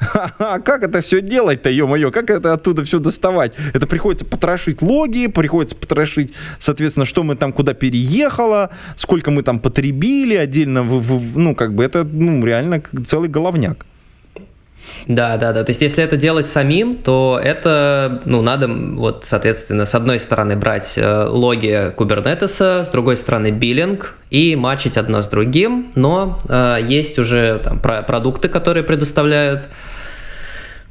а 0.00 0.60
как 0.60 0.84
это 0.84 1.00
все 1.00 1.20
делать-то, 1.20 1.70
ё-моё, 1.70 2.10
как 2.10 2.30
это 2.30 2.52
оттуда 2.52 2.84
все 2.84 2.98
доставать? 2.98 3.52
Это 3.74 3.86
приходится 3.86 4.24
потрошить 4.24 4.82
логи, 4.82 5.26
приходится 5.26 5.76
потрошить, 5.76 6.32
соответственно, 6.60 7.06
что 7.06 7.22
мы 7.22 7.36
там 7.36 7.52
куда 7.52 7.74
переехало, 7.74 8.70
сколько 8.96 9.30
мы 9.30 9.42
там 9.42 9.60
потребили 9.60 10.36
отдельно, 10.36 10.82
ну, 10.84 11.54
как 11.54 11.74
бы 11.74 11.84
это, 11.84 12.04
ну, 12.04 12.44
реально 12.44 12.82
целый 13.06 13.28
головняк. 13.28 13.86
Да, 15.06 15.36
да, 15.36 15.52
да. 15.52 15.64
То 15.64 15.70
есть, 15.70 15.80
если 15.80 16.02
это 16.02 16.16
делать 16.16 16.46
самим, 16.46 16.96
то 16.96 17.40
это, 17.42 18.22
ну, 18.24 18.42
надо, 18.42 18.68
вот, 18.68 19.24
соответственно, 19.26 19.86
с 19.86 19.94
одной 19.94 20.18
стороны 20.18 20.56
брать 20.56 20.94
э, 20.96 21.24
логи 21.26 21.92
Kubernetes, 21.96 22.84
с 22.84 22.88
другой 22.88 23.16
стороны 23.16 23.50
биллинг 23.50 24.14
и 24.30 24.56
матчить 24.56 24.96
одно 24.96 25.22
с 25.22 25.28
другим, 25.28 25.92
но 25.94 26.38
э, 26.48 26.78
есть 26.88 27.18
уже 27.18 27.60
там 27.62 27.80
про 27.80 28.02
продукты, 28.02 28.48
которые 28.48 28.84
предоставляют 28.84 29.68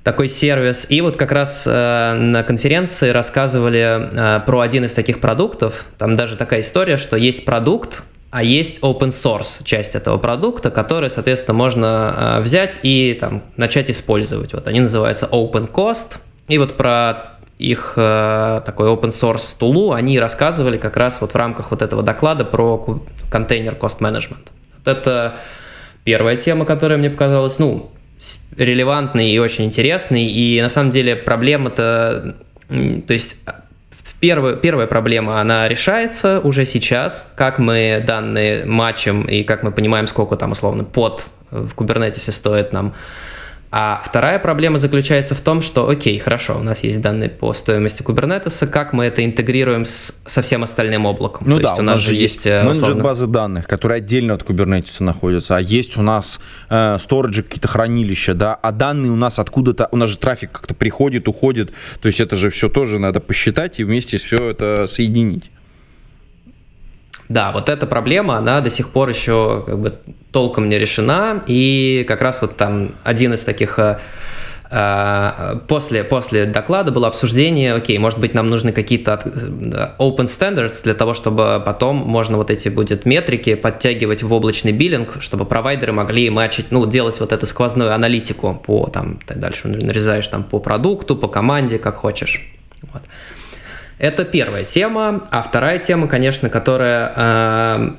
такой 0.07 0.29
сервис. 0.29 0.85
И 0.87 1.01
вот 1.01 1.17
как 1.17 1.33
раз 1.33 1.63
э, 1.65 2.13
на 2.13 2.41
конференции 2.43 3.09
рассказывали 3.09 4.09
э, 4.09 4.39
про 4.45 4.61
один 4.61 4.85
из 4.85 4.93
таких 4.93 5.19
продуктов. 5.19 5.85
Там 5.97 6.15
даже 6.15 6.37
такая 6.37 6.61
история, 6.61 6.95
что 6.95 7.17
есть 7.17 7.43
продукт, 7.43 8.01
а 8.29 8.43
есть 8.43 8.79
open 8.79 9.09
source 9.09 9.63
часть 9.63 9.95
этого 9.95 10.17
продукта, 10.17 10.69
который, 10.69 11.09
соответственно, 11.09 11.53
можно 11.53 12.37
э, 12.39 12.41
взять 12.41 12.79
и 12.83 13.17
там, 13.19 13.43
начать 13.55 13.89
использовать. 13.89 14.53
Вот 14.53 14.67
они 14.67 14.81
называются 14.81 15.27
open 15.27 15.71
cost. 15.71 16.17
И 16.47 16.57
вот 16.57 16.75
про 16.75 17.37
их 17.57 17.93
э, 17.95 18.61
такой 18.65 18.89
open 18.89 19.09
source 19.09 19.55
тулу 19.57 19.93
они 19.93 20.19
рассказывали 20.19 20.77
как 20.77 20.97
раз 20.97 21.21
вот 21.21 21.31
в 21.31 21.35
рамках 21.35 21.71
вот 21.71 21.81
этого 21.81 22.03
доклада 22.03 22.43
про 22.43 23.01
контейнер 23.31 23.75
cost 23.75 23.99
management. 23.99 24.47
Вот 24.77 24.87
это 24.87 25.35
первая 26.03 26.35
тема, 26.35 26.65
которая 26.65 26.97
мне 26.97 27.09
показалась, 27.09 27.59
ну, 27.59 27.91
релевантной 28.55 29.29
и 29.29 29.39
очень 29.39 29.65
интересной. 29.65 30.25
И 30.25 30.61
на 30.61 30.69
самом 30.69 30.91
деле 30.91 31.15
проблема-то, 31.15 32.35
то 32.67 33.13
есть 33.13 33.37
Первая, 34.19 34.55
первая 34.55 34.87
проблема, 34.87 35.39
она 35.39 35.67
решается 35.67 36.39
уже 36.39 36.65
сейчас, 36.65 37.25
как 37.35 37.59
мы 37.59 38.03
данные 38.05 38.65
матчем 38.65 39.21
и 39.21 39.43
как 39.43 39.61
мы 39.61 39.71
понимаем, 39.71 40.07
сколько 40.07 40.35
там 40.35 40.53
условно 40.53 40.83
под 40.83 41.25
в 41.51 41.73
Kubernetes 41.75 42.31
стоит 42.31 42.73
нам 42.73 42.93
а 43.69 44.01
вторая 44.05 44.39
проблема 44.39 44.79
заключается 44.79 45.35
в 45.35 45.41
том, 45.41 45.61
что, 45.61 45.89
окей, 45.89 46.17
хорошо, 46.19 46.57
у 46.57 46.63
нас 46.63 46.83
есть 46.83 47.01
данные 47.01 47.29
по 47.29 47.51
стоимости 47.53 48.01
Kubernetes, 48.01 48.65
как 48.67 48.93
мы 48.93 49.05
это 49.05 49.25
интегрируем 49.25 49.85
с, 49.85 50.13
со 50.25 50.41
всем 50.41 50.63
остальным 50.63 51.05
облаком? 51.05 51.47
Ну 51.47 51.57
То 51.57 51.61
да, 51.63 51.69
есть 51.69 51.79
у 51.81 51.83
нас, 51.83 51.99
же 51.99 52.15
есть 52.15 52.45
э, 52.45 52.63
менеджер 52.63 52.83
условно... 52.83 53.03
базы 53.03 53.27
данных, 53.27 53.67
которые 53.67 53.97
отдельно 53.97 54.35
от 54.35 54.43
Kubernetes 54.43 54.95
находятся, 55.03 55.57
а 55.57 55.59
есть 55.59 55.97
у 55.97 56.01
нас 56.01 56.39
э, 56.69 56.97
сториджи, 56.99 57.43
какие-то 57.43 57.67
хранилища, 57.67 58.33
да, 58.33 58.55
а 58.55 58.71
данные 58.71 59.11
у 59.11 59.17
нас 59.17 59.37
откуда-то, 59.37 59.89
у 59.91 59.97
нас 59.97 60.11
же 60.11 60.17
трафик 60.17 60.51
как-то 60.53 60.73
приходит, 60.73 61.27
уходит, 61.27 61.71
то 61.99 62.07
есть 62.07 62.21
это 62.21 62.37
же 62.37 62.49
все 62.51 62.69
тоже 62.69 62.99
надо 62.99 63.19
посчитать 63.19 63.79
и 63.79 63.83
вместе 63.83 64.17
все 64.17 64.51
это 64.51 64.87
соединить. 64.87 65.51
Да, 67.29 67.51
вот 67.51 67.69
эта 67.69 67.85
проблема, 67.85 68.37
она 68.37 68.61
до 68.61 68.69
сих 68.69 68.89
пор 68.89 69.09
еще 69.09 69.63
как 69.65 69.79
бы 69.79 69.93
толком 70.31 70.69
не 70.69 70.77
решена, 70.77 71.43
и 71.47 72.05
как 72.07 72.21
раз 72.21 72.41
вот 72.41 72.57
там 72.57 72.95
один 73.03 73.33
из 73.33 73.41
таких 73.41 73.79
э, 73.79 73.97
А, 74.69 75.61
после, 75.67 76.03
после 76.03 76.45
доклада 76.45 76.91
было 76.91 77.07
обсуждение, 77.07 77.73
окей, 77.73 77.97
может 77.97 78.19
быть, 78.19 78.33
нам 78.33 78.47
нужны 78.47 78.73
какие-то 78.73 79.21
open 79.97 80.25
standards 80.25 80.83
для 80.83 80.93
того, 80.93 81.13
чтобы 81.13 81.61
потом 81.65 81.95
можно 81.95 82.35
вот 82.37 82.51
эти 82.51 82.67
будет 82.67 83.05
метрики 83.05 83.55
подтягивать 83.55 84.23
в 84.23 84.33
облачный 84.33 84.73
биллинг, 84.73 85.17
чтобы 85.21 85.45
провайдеры 85.45 85.93
могли 85.93 86.29
матчить, 86.29 86.65
ну, 86.71 86.85
делать 86.85 87.19
вот 87.19 87.31
эту 87.31 87.45
сквозную 87.45 87.93
аналитику 87.93 88.61
по, 88.65 88.87
там, 88.87 89.19
ты 89.25 89.35
дальше 89.35 89.69
нарезаешь 89.69 90.27
там 90.27 90.43
по 90.43 90.59
продукту, 90.59 91.15
по 91.15 91.29
команде, 91.29 91.79
как 91.79 91.95
хочешь. 91.95 92.45
Вот. 92.93 93.03
Это 93.99 94.25
первая 94.25 94.63
тема. 94.63 95.27
А 95.31 95.41
вторая 95.41 95.79
тема, 95.79 96.07
конечно, 96.07 96.49
которая 96.49 97.13
э, 97.15 97.91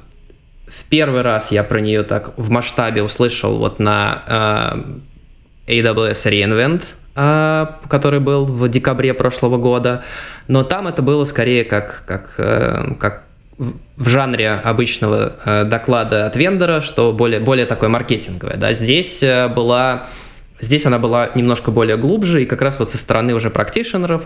в 0.69 0.85
первый 0.89 1.23
раз 1.23 1.51
я 1.51 1.65
про 1.65 1.81
нее 1.81 2.05
так 2.05 2.37
в 2.37 2.51
масштабе 2.51 3.03
услышал 3.03 3.59
вот 3.59 3.79
на 3.81 4.85
э, 5.67 5.73
AWS 5.73 6.25
reInvent, 6.25 6.85
э, 7.17 7.67
который 7.89 8.21
был 8.21 8.45
в 8.45 8.69
декабре 8.69 9.13
прошлого 9.13 9.57
года. 9.57 10.05
Но 10.47 10.63
там 10.63 10.87
это 10.87 11.03
было 11.03 11.25
скорее 11.25 11.65
как, 11.65 12.05
как, 12.07 12.35
э, 12.39 12.95
как 13.01 13.25
в 13.59 14.09
жанре 14.09 14.51
обычного 14.51 15.33
э, 15.45 15.65
доклада 15.65 16.27
от 16.27 16.37
вендора, 16.37 16.81
что 16.81 17.13
более, 17.13 17.41
более 17.41 17.67
такое 17.67 17.89
маркетинговое. 17.89 18.57
Да? 18.57 18.73
Здесь 18.73 19.21
э, 19.21 19.49
была 19.49 20.07
Здесь 20.61 20.87
она 20.87 20.99
была 20.99 21.31
немножко 21.35 21.71
более 21.71 21.97
глубже, 21.97 22.43
и 22.43 22.47
как 22.47 22.63
раз 22.63 22.79
вот 22.79 22.91
со 22.91 22.99
стороны 22.99 23.35
уже 23.35 23.51
практишенеров 23.51 24.25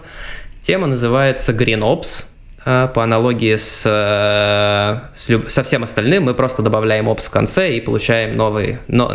тема 0.66 0.86
называется 0.86 1.52
GreenOps, 1.52 2.24
э, 2.64 2.88
по 2.94 3.04
аналогии 3.04 3.56
с, 3.56 3.82
э, 3.84 5.18
с 5.18 5.28
люб, 5.28 5.50
со 5.50 5.62
всем 5.62 5.82
остальным, 5.82 6.24
мы 6.24 6.34
просто 6.34 6.62
добавляем 6.62 7.08
ops 7.08 7.26
в 7.26 7.30
конце 7.30 7.76
и 7.76 7.80
получаем 7.80 8.36
новый, 8.36 8.78
но, 8.88 9.12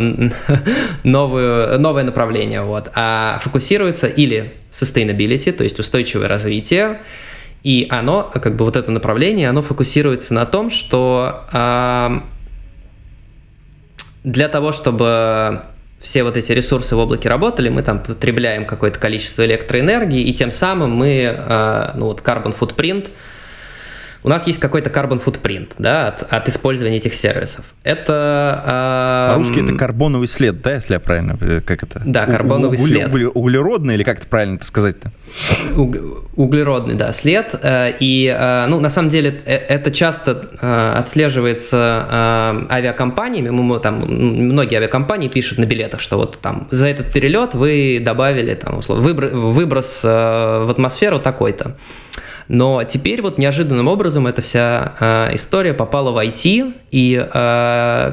новую, 1.02 1.80
новое 1.80 2.04
направление. 2.04 2.62
Вот. 2.62 2.90
А 2.94 3.40
фокусируется 3.42 4.06
или 4.06 4.52
sustainability, 4.72 5.50
то 5.52 5.64
есть 5.64 5.78
устойчивое 5.80 6.28
развитие, 6.28 7.00
и 7.64 7.88
оно, 7.90 8.30
как 8.32 8.54
бы 8.54 8.64
вот 8.64 8.76
это 8.76 8.92
направление, 8.92 9.48
оно 9.48 9.62
фокусируется 9.62 10.34
на 10.34 10.46
том, 10.46 10.70
что 10.70 11.44
э, 11.52 12.20
для 14.22 14.48
того, 14.48 14.72
чтобы 14.72 15.62
все 16.00 16.22
вот 16.22 16.36
эти 16.36 16.52
ресурсы 16.52 16.94
в 16.94 16.98
облаке 16.98 17.28
работали, 17.28 17.68
мы 17.68 17.82
там 17.82 18.02
потребляем 18.02 18.66
какое-то 18.66 18.98
количество 18.98 19.44
электроэнергии, 19.44 20.22
и 20.22 20.32
тем 20.32 20.50
самым 20.50 20.92
мы, 20.92 21.22
э, 21.22 21.90
ну 21.96 22.06
вот 22.06 22.20
carbon 22.20 22.56
footprint, 22.58 23.08
у 24.22 24.28
нас 24.28 24.46
есть 24.46 24.58
какой-то 24.58 24.90
carbon 24.90 25.22
footprint 25.24 25.72
да, 25.78 26.08
от, 26.08 26.32
от 26.32 26.48
использования 26.48 26.96
этих 26.96 27.14
сервисов. 27.14 27.64
Это... 27.84 29.30
Э, 29.30 29.34
По-русски 29.34 29.64
это 29.64 29.78
карбоновый 29.78 30.28
след, 30.28 30.60
да, 30.60 30.74
если 30.74 30.94
я 30.94 31.00
правильно... 31.00 31.36
Э, 31.40 31.60
как 31.60 31.82
это? 31.82 32.02
Да, 32.04 32.26
карбоновый 32.26 32.78
угле, 32.78 32.94
след. 32.94 33.08
Угле, 33.08 33.28
углеродный, 33.28 33.94
или 33.94 34.02
как 34.02 34.18
это 34.18 34.26
правильно 34.26 34.56
это 34.56 34.66
сказать-то? 34.66 35.12
Углеродный, 36.34 36.94
да, 36.94 37.12
след. 37.12 37.54
Э, 37.62 37.92
и, 38.00 38.26
э, 38.26 38.66
ну, 38.66 38.80
на 38.80 38.90
самом 38.90 39.10
деле, 39.10 39.40
это 39.44 39.90
часто 39.92 40.48
отслеживается 40.98 42.66
авиакомпаниями. 42.70 43.50
Мы, 43.50 43.78
там, 43.80 44.00
многие 44.00 44.76
авиакомпании 44.76 45.28
пишут 45.28 45.58
на 45.58 45.64
билетах, 45.64 46.00
что 46.00 46.16
вот 46.16 46.38
там 46.40 46.66
за 46.70 46.86
этот 46.86 47.12
перелет 47.12 47.54
вы 47.54 48.00
добавили 48.04 48.54
там, 48.54 48.78
условно, 48.78 49.04
выброс 49.04 50.02
в 50.02 50.70
атмосферу 50.70 51.20
такой-то. 51.20 51.76
Но 52.48 52.82
теперь 52.84 53.20
вот 53.20 53.38
неожиданным 53.38 53.88
образом 53.88 54.26
эта 54.26 54.40
вся 54.40 54.94
э, 54.98 55.34
история 55.34 55.74
попала 55.74 56.12
в 56.12 56.18
IT, 56.18 56.74
и, 56.90 57.28
э, 57.32 58.12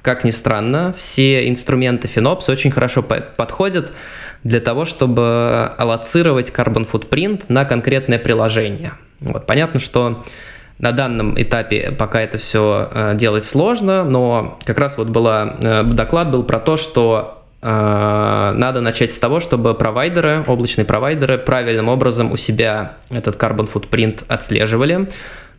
как 0.00 0.24
ни 0.24 0.30
странно, 0.30 0.94
все 0.96 1.48
инструменты 1.48 2.08
FinOps 2.08 2.50
очень 2.50 2.70
хорошо 2.70 3.02
по 3.02 3.16
подходят 3.20 3.92
для 4.44 4.60
того, 4.60 4.84
чтобы 4.84 5.72
аллоцировать 5.76 6.50
carbon 6.50 6.88
footprint 6.90 7.44
на 7.48 7.64
конкретное 7.64 8.18
приложение. 8.18 8.92
Вот, 9.20 9.46
понятно, 9.46 9.80
что 9.80 10.22
на 10.78 10.92
данном 10.92 11.40
этапе 11.40 11.90
пока 11.92 12.20
это 12.20 12.38
все 12.38 12.88
э, 12.92 13.14
делать 13.16 13.44
сложно, 13.44 14.04
но 14.04 14.58
как 14.64 14.78
раз 14.78 14.96
вот 14.98 15.08
была, 15.08 15.82
доклад 15.84 16.30
был 16.30 16.44
про 16.44 16.60
то, 16.60 16.76
что 16.76 17.43
а, 17.43 17.43
надо 17.64 18.82
начать 18.82 19.12
с 19.12 19.18
того, 19.18 19.40
чтобы 19.40 19.72
провайдеры, 19.74 20.44
облачные 20.46 20.84
провайдеры 20.84 21.38
правильным 21.38 21.88
образом 21.88 22.30
у 22.30 22.36
себя 22.36 22.98
этот 23.08 23.36
carbon 23.36 23.72
footprint 23.72 24.22
отслеживали. 24.28 25.08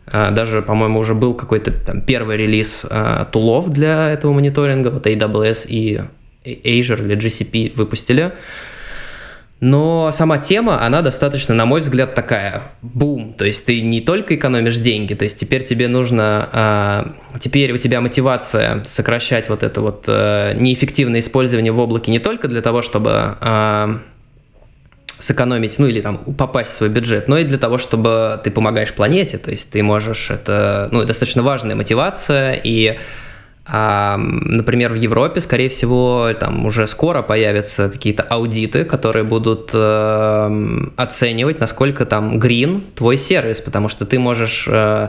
А, 0.06 0.30
даже, 0.30 0.62
по-моему, 0.62 1.00
уже 1.00 1.14
был 1.14 1.34
какой-то 1.34 1.72
там, 1.72 2.00
первый 2.00 2.36
релиз 2.36 2.86
а, 2.88 3.24
тулов 3.24 3.70
для 3.70 4.10
этого 4.10 4.32
мониторинга. 4.32 4.90
Вот 4.90 5.06
AWS 5.06 5.66
и 5.66 6.00
Azure 6.44 7.04
или 7.04 7.16
GCP 7.16 7.74
выпустили. 7.74 8.32
Но 9.60 10.12
сама 10.12 10.36
тема, 10.36 10.84
она 10.84 11.00
достаточно, 11.00 11.54
на 11.54 11.64
мой 11.64 11.80
взгляд, 11.80 12.14
такая 12.14 12.64
бум. 12.82 13.32
То 13.32 13.46
есть 13.46 13.64
ты 13.64 13.80
не 13.80 14.02
только 14.02 14.34
экономишь 14.34 14.76
деньги, 14.76 15.14
то 15.14 15.24
есть 15.24 15.38
теперь 15.38 15.64
тебе 15.64 15.88
нужно, 15.88 16.48
а, 16.52 17.12
теперь 17.40 17.72
у 17.72 17.78
тебя 17.78 18.02
мотивация 18.02 18.84
сокращать 18.84 19.48
вот 19.48 19.62
это 19.62 19.80
вот 19.80 20.04
а, 20.08 20.52
неэффективное 20.52 21.20
использование 21.20 21.72
в 21.72 21.78
облаке 21.78 22.10
не 22.10 22.18
только 22.18 22.48
для 22.48 22.60
того, 22.60 22.82
чтобы 22.82 23.10
а, 23.14 24.00
сэкономить, 25.20 25.78
ну 25.78 25.86
или 25.86 26.02
там 26.02 26.18
попасть 26.18 26.72
в 26.72 26.74
свой 26.74 26.90
бюджет, 26.90 27.26
но 27.26 27.38
и 27.38 27.44
для 27.44 27.56
того, 27.56 27.78
чтобы 27.78 28.38
ты 28.44 28.50
помогаешь 28.50 28.92
планете, 28.92 29.38
то 29.38 29.50
есть 29.50 29.70
ты 29.70 29.82
можешь, 29.82 30.30
это, 30.30 30.90
ну, 30.92 31.02
достаточно 31.04 31.42
важная 31.42 31.74
мотивация, 31.74 32.60
и 32.62 32.98
а, 33.68 34.16
например, 34.16 34.92
в 34.92 34.96
Европе, 34.96 35.40
скорее 35.40 35.68
всего, 35.68 36.30
там 36.38 36.66
уже 36.66 36.86
скоро 36.86 37.22
появятся 37.22 37.88
какие-то 37.88 38.22
аудиты, 38.22 38.84
которые 38.84 39.24
будут 39.24 39.70
э, 39.72 40.86
оценивать, 40.96 41.58
насколько 41.58 42.06
там 42.06 42.38
green 42.38 42.82
твой 42.94 43.18
сервис, 43.18 43.58
потому 43.58 43.88
что 43.88 44.06
ты 44.06 44.20
можешь 44.20 44.68
э, 44.68 45.08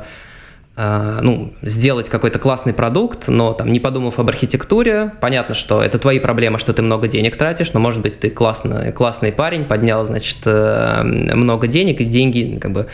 э, 0.75 1.19
ну, 1.21 1.53
сделать 1.61 2.09
какой-то 2.09 2.39
классный 2.39 2.73
продукт, 2.73 3.27
но 3.27 3.53
там 3.53 3.71
не 3.71 3.79
подумав 3.79 4.17
об 4.17 4.27
архитектуре, 4.27 5.11
понятно, 5.21 5.53
что 5.53 5.83
это 5.83 5.99
твои 5.99 6.17
проблемы, 6.17 6.57
что 6.57 6.73
ты 6.73 6.81
много 6.81 7.07
денег 7.07 7.37
тратишь, 7.37 7.73
но 7.73 7.79
может 7.79 8.01
быть 8.01 8.19
ты 8.19 8.31
классный, 8.31 8.91
классный 8.91 9.31
парень, 9.31 9.65
поднял, 9.65 10.03
значит, 10.03 10.37
э, 10.45 11.03
много 11.03 11.67
денег, 11.67 12.01
и 12.01 12.05
деньги 12.05 12.57
как 12.59 12.71
бы 12.71 12.87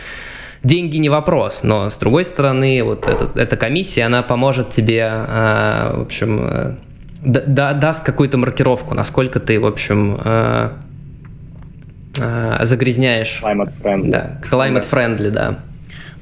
деньги 0.64 0.98
не 0.98 1.10
вопрос, 1.10 1.62
но 1.64 1.90
с 1.90 1.96
другой 1.98 2.24
стороны, 2.24 2.84
вот 2.84 3.08
этот, 3.08 3.38
эта 3.38 3.58
комиссия, 3.58 4.04
она 4.04 4.24
поможет 4.24 4.72
тебе, 4.72 5.02
э, 5.02 5.92
в 5.98 6.02
общем, 6.02 6.40
э, 6.42 6.76
да, 7.22 7.74
даст 7.74 8.04
какую-то 8.04 8.38
маркировку, 8.38 8.94
насколько 8.94 9.40
ты, 9.40 9.60
в 9.60 9.66
общем, 9.66 10.20
э, 10.24 10.70
э, 12.20 12.66
загрязняешь. 12.66 13.42
Climate 13.44 13.74
friendly. 13.82 14.10
Да, 14.10 14.40
climate 14.50 14.86
friendly, 14.90 15.30
да. 15.30 15.60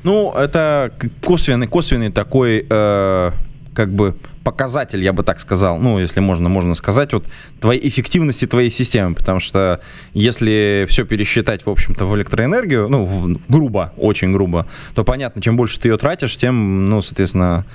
Ну, 0.04 0.34
это 0.34 0.92
косвенный, 1.24 1.68
косвенный 1.68 2.12
такой, 2.12 2.66
э, 2.68 3.32
как 3.74 3.94
бы, 3.94 4.16
показатель, 4.44 5.04
я 5.04 5.14
бы 5.14 5.24
так 5.24 5.40
сказал, 5.40 5.78
ну, 5.78 6.00
если 6.00 6.20
можно, 6.20 6.50
можно 6.50 6.74
сказать, 6.76 7.14
вот 7.14 7.26
твоей 7.60 7.88
эффективности 7.88 8.46
твоей 8.46 8.70
системы, 8.72 9.16
потому 9.16 9.40
что 9.40 9.82
если 10.14 10.86
все 10.90 11.06
пересчитать, 11.06 11.66
в 11.66 11.70
общем-то, 11.70 12.06
в 12.06 12.16
электроэнергию, 12.16 12.90
ну, 12.90 13.40
грубо, 13.48 13.94
очень 13.98 14.32
грубо, 14.32 14.68
то 14.96 15.04
понятно, 15.04 15.42
чем 15.42 15.56
больше 15.56 15.80
ты 15.80 15.90
ее 15.90 15.98
тратишь, 15.98 16.36
тем, 16.36 16.90
ну, 16.90 17.02
соответственно, 17.02 17.66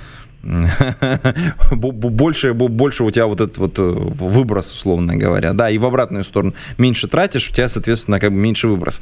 больше, 1.71 2.53
больше 2.53 3.03
у 3.03 3.11
тебя 3.11 3.25
вот 3.25 3.41
этот 3.41 3.57
вот 3.57 3.79
э, 3.79 3.81
выброс, 3.81 4.71
условно 4.71 5.15
говоря, 5.15 5.53
да, 5.53 5.69
и 5.69 5.77
в 5.77 5.85
обратную 5.85 6.23
сторону 6.23 6.53
меньше 6.77 7.07
тратишь, 7.07 7.49
у 7.49 7.53
тебя, 7.53 7.67
соответственно, 7.67 8.19
как 8.19 8.31
бы 8.31 8.37
меньше 8.37 8.67
выброс. 8.67 9.01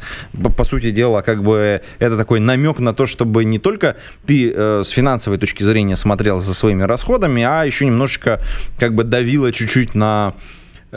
По, 0.56 0.64
сути 0.64 0.92
дела, 0.92 1.22
как 1.22 1.44
бы 1.44 1.82
это 2.00 2.18
такой 2.18 2.40
намек 2.40 2.80
на 2.80 2.94
то, 2.94 3.06
чтобы 3.06 3.46
не 3.46 3.60
только 3.60 3.98
ты 4.26 4.52
э, 4.52 4.84
с 4.84 4.90
финансовой 4.90 5.38
точки 5.38 5.64
зрения 5.64 5.96
смотрел 5.96 6.40
за 6.40 6.54
своими 6.54 6.84
расходами, 6.84 7.44
а 7.44 7.64
еще 7.64 7.86
немножечко 7.86 8.42
как 8.80 8.96
бы 8.96 9.04
давило 9.04 9.52
чуть-чуть 9.52 9.94
на 9.94 10.34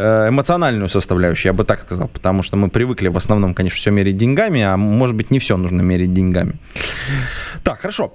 Э, 0.00 0.28
эмоциональную 0.28 0.88
составляющую, 0.88 1.50
я 1.50 1.52
бы 1.52 1.64
так 1.64 1.80
сказал, 1.80 2.06
потому 2.06 2.44
что 2.44 2.56
мы 2.56 2.68
привыкли 2.68 3.08
в 3.08 3.16
основном, 3.16 3.52
конечно, 3.52 3.78
все 3.78 3.90
мерить 3.90 4.16
деньгами, 4.16 4.62
а 4.62 4.76
может 4.76 5.16
быть 5.16 5.32
не 5.32 5.40
все 5.40 5.56
нужно 5.56 5.82
мерить 5.82 6.14
деньгами. 6.14 6.52
Так, 7.64 7.80
хорошо. 7.80 8.14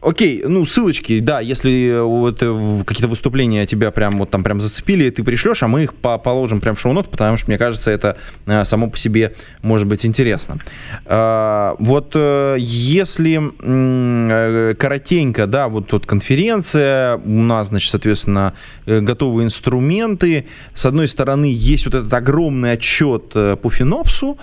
Окей, 0.00 0.44
ну 0.46 0.64
ссылочки, 0.64 1.18
да, 1.18 1.40
если 1.40 2.00
вот 2.00 2.38
э, 2.40 2.82
какие-то 2.86 3.08
выступления 3.08 3.66
тебя 3.66 3.90
прям 3.90 4.18
вот 4.18 4.30
там 4.30 4.44
прям 4.44 4.60
зацепили, 4.60 5.10
ты 5.10 5.24
пришлешь, 5.24 5.64
а 5.64 5.68
мы 5.68 5.84
их 5.84 5.94
по 5.94 6.18
положим 6.18 6.60
прям 6.60 6.76
в 6.76 6.80
шоу-нот, 6.80 7.10
потому 7.10 7.36
что 7.36 7.48
мне 7.48 7.58
кажется, 7.58 7.90
это 7.90 8.16
а, 8.46 8.64
само 8.64 8.90
по 8.90 8.96
себе 8.96 9.34
может 9.62 9.88
быть 9.88 10.06
интересно. 10.06 10.58
А, 11.04 11.74
вот 11.80 12.14
если 12.14 13.36
м- 13.36 14.76
коротенько, 14.76 15.48
да, 15.48 15.68
вот 15.68 15.88
тут 15.88 16.06
конференция, 16.06 17.16
у 17.16 17.42
нас, 17.42 17.68
значит, 17.68 17.90
соответственно, 17.90 18.54
готовые 18.86 19.46
инструменты, 19.46 20.46
с 20.74 20.86
одной 20.86 21.08
стороны, 21.08 21.46
есть 21.46 21.86
вот 21.86 21.94
этот 21.96 22.12
огромный 22.14 22.72
отчет 22.72 23.32
э, 23.34 23.56
по 23.56 23.68
Финопсу, 23.68 24.38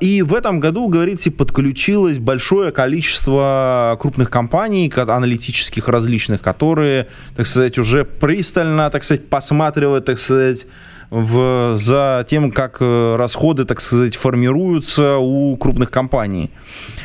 и 0.00 0.22
в 0.22 0.34
этом 0.34 0.60
году, 0.60 0.88
говорится, 0.88 1.30
подключилось 1.30 2.18
большое 2.18 2.72
количество 2.72 3.96
крупных 4.00 4.30
компаний, 4.30 4.92
аналитических 4.94 5.88
различных, 5.88 6.40
которые, 6.40 7.08
так 7.36 7.46
сказать, 7.46 7.78
уже 7.78 8.04
пристально, 8.04 8.90
так 8.90 9.04
сказать, 9.04 9.28
посматривают, 9.28 10.04
так 10.06 10.18
сказать, 10.18 10.66
в, 11.10 11.76
за 11.76 12.26
тем, 12.28 12.50
как 12.50 12.78
э, 12.80 13.16
расходы, 13.16 13.64
так 13.64 13.80
сказать, 13.80 14.16
формируются 14.16 15.16
у 15.16 15.56
крупных 15.56 15.90
компаний. 15.90 16.50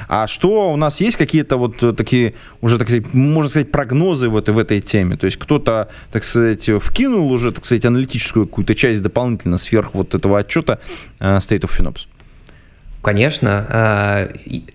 А 0.08 0.28
что 0.28 0.72
у 0.72 0.78
нас 0.78 1.00
есть 1.00 1.18
какие-то 1.18 1.58
вот 1.58 1.96
такие 1.96 2.34
уже, 2.62 2.78
так 2.78 2.88
сказать, 2.88 3.14
можно 3.14 3.50
сказать, 3.50 3.72
прогнозы 3.72 4.30
в 4.30 4.38
этой, 4.38 4.54
в 4.54 4.58
этой 4.58 4.82
теме? 4.82 5.16
То 5.16 5.26
есть 5.26 5.38
кто-то, 5.38 5.90
так 6.12 6.24
сказать, 6.24 6.70
вкинул 6.82 7.32
уже, 7.32 7.52
так 7.52 7.66
сказать, 7.66 7.86
аналитическую 7.86 8.48
какую-то 8.48 8.74
часть 8.74 9.02
дополнительно 9.02 9.58
сверх 9.58 9.94
вот 9.94 10.16
этого 10.16 10.40
отчета 10.40 10.80
State 11.20 11.62
of 11.62 11.70
FinOps? 11.78 12.08
Конечно. 13.02 13.66
А, 13.70 14.28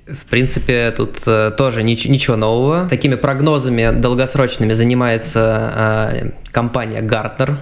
в 0.06 0.30
принципе, 0.30 0.90
тут 0.96 1.18
э, 1.26 1.52
тоже 1.56 1.82
ничего 1.82 2.36
нового. 2.36 2.88
Такими 2.88 3.16
прогнозами 3.16 3.92
долгосрочными 3.92 4.72
занимается 4.72 5.40
а, 5.42 6.30
компания 6.50 7.02
Gartner. 7.02 7.56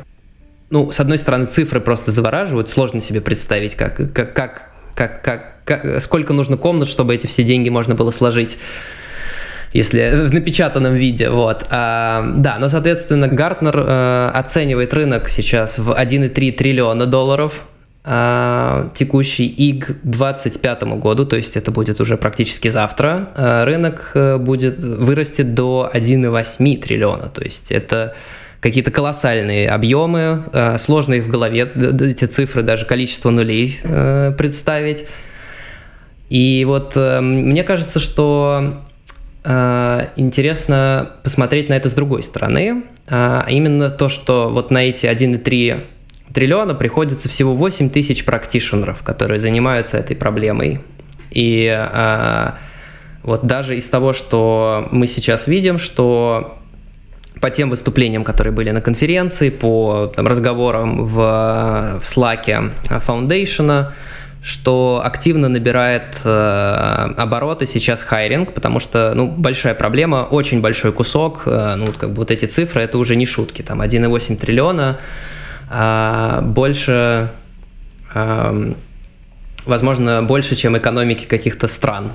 Ну, 0.71 0.93
с 0.93 1.01
одной 1.01 1.19
стороны, 1.19 1.47
цифры 1.47 1.81
просто 1.81 2.13
завораживают, 2.13 2.69
сложно 2.69 3.01
себе 3.03 3.21
представить, 3.21 3.75
как, 3.75 3.97
как, 3.97 4.33
как, 4.35 4.71
как, 4.95 5.23
как, 5.23 5.65
как 5.65 6.01
сколько 6.01 6.33
нужно 6.33 6.57
комнат, 6.57 6.89
чтобы 6.89 7.15
эти 7.15 7.27
все 7.27 7.43
деньги 7.43 7.69
можно 7.69 7.95
было 7.95 8.11
сложить 8.13 8.57
если 9.73 10.27
в 10.29 10.33
напечатанном 10.33 10.95
виде, 10.95 11.31
вот. 11.31 11.67
А, 11.71 12.25
да, 12.37 12.59
но, 12.59 12.69
соответственно, 12.69 13.29
Гартнер 13.29 13.77
э, 13.77 14.31
оценивает 14.35 14.95
рынок 14.95 15.29
сейчас 15.29 15.79
в 15.79 15.91
1,3 15.91 16.53
триллиона 16.53 17.07
долларов, 17.07 17.55
а, 18.05 18.91
текущий 18.97 19.47
ИГ 19.47 20.03
2025 20.03 20.83
году, 20.99 21.25
то 21.25 21.37
есть 21.37 21.57
это 21.57 21.71
будет 21.71 22.01
уже 22.01 22.17
практически 22.17 22.67
завтра, 22.67 23.29
а, 23.37 23.65
рынок 23.65 24.11
э, 24.15 24.39
будет 24.39 24.81
вырастет 24.81 25.55
до 25.55 25.89
1,8 25.93 26.81
триллиона, 26.83 27.29
то 27.29 27.43
есть 27.45 27.71
это 27.71 28.17
какие-то 28.59 28.91
колоссальные 28.91 29.69
объемы, 29.69 30.43
а, 30.53 30.79
сложно 30.79 31.15
их 31.15 31.27
в 31.27 31.31
голове, 31.31 31.61
эти 31.61 32.25
цифры, 32.25 32.63
даже 32.63 32.87
количество 32.87 33.31
нулей 33.31 33.79
э, 33.85 34.33
представить. 34.37 35.07
И 36.29 36.65
вот 36.67 36.93
э, 36.97 37.21
мне 37.21 37.63
кажется, 37.63 38.01
что 38.01 38.83
интересно 39.45 41.15
посмотреть 41.25 41.69
на 41.69 41.75
это 41.75 41.89
с 41.89 41.95
другой 41.95 42.23
стороны, 42.23 42.85
а 43.09 43.45
именно 43.49 43.91
то, 43.91 44.09
что 44.09 44.49
вот 44.49 44.71
на 44.71 44.85
эти 44.85 45.07
1,3 45.07 45.83
триллиона 46.33 46.75
приходится 46.75 47.29
всего 47.29 47.55
8 47.55 47.91
тысяч 47.91 48.25
практишенеров, 48.25 49.03
которые 49.03 49.39
занимаются 49.39 49.99
этой 49.99 50.17
проблемой. 50.17 50.81
И 51.31 51.67
а, 51.69 52.59
вот 53.23 53.47
даже 53.47 53.77
из 53.77 53.85
того, 53.85 54.13
что 54.13 54.89
мы 54.91 55.07
сейчас 55.07 55.47
видим, 55.47 55.79
что 55.79 56.59
по 57.41 57.51
тем 57.51 57.71
выступлениям, 57.71 58.25
которые 58.25 58.53
были 58.53 58.71
на 58.71 58.81
конференции, 58.81 59.51
по 59.51 60.13
там, 60.15 60.27
разговорам 60.27 61.07
в, 61.07 61.15
в 62.01 62.03
Slack 62.03 62.73
Foundation, 63.07 63.93
что 64.43 65.01
активно 65.05 65.49
набирает 65.49 66.19
э, 66.25 67.13
обороты 67.17 67.67
сейчас 67.67 68.03
хайринг, 68.03 68.55
потому 68.55 68.81
что 68.81 69.13
ну, 69.15 69.29
большая 69.29 69.75
проблема, 69.75 70.27
очень 70.29 70.61
большой 70.61 70.93
кусок, 70.93 71.43
э, 71.47 71.75
ну, 71.77 71.87
как 71.93 72.11
бы 72.11 72.17
вот 72.17 72.33
эти 72.33 72.47
цифры, 72.47 72.83
это 72.83 72.99
уже 72.99 73.15
не 73.15 73.25
шутки, 73.25 73.63
там 73.63 73.81
1,8 73.81 74.37
триллиона, 74.37 74.99
больше, 76.43 77.31
возможно, 79.65 80.23
больше, 80.23 80.57
чем 80.57 80.77
экономики 80.77 81.25
каких-то 81.25 81.69
стран. 81.69 82.13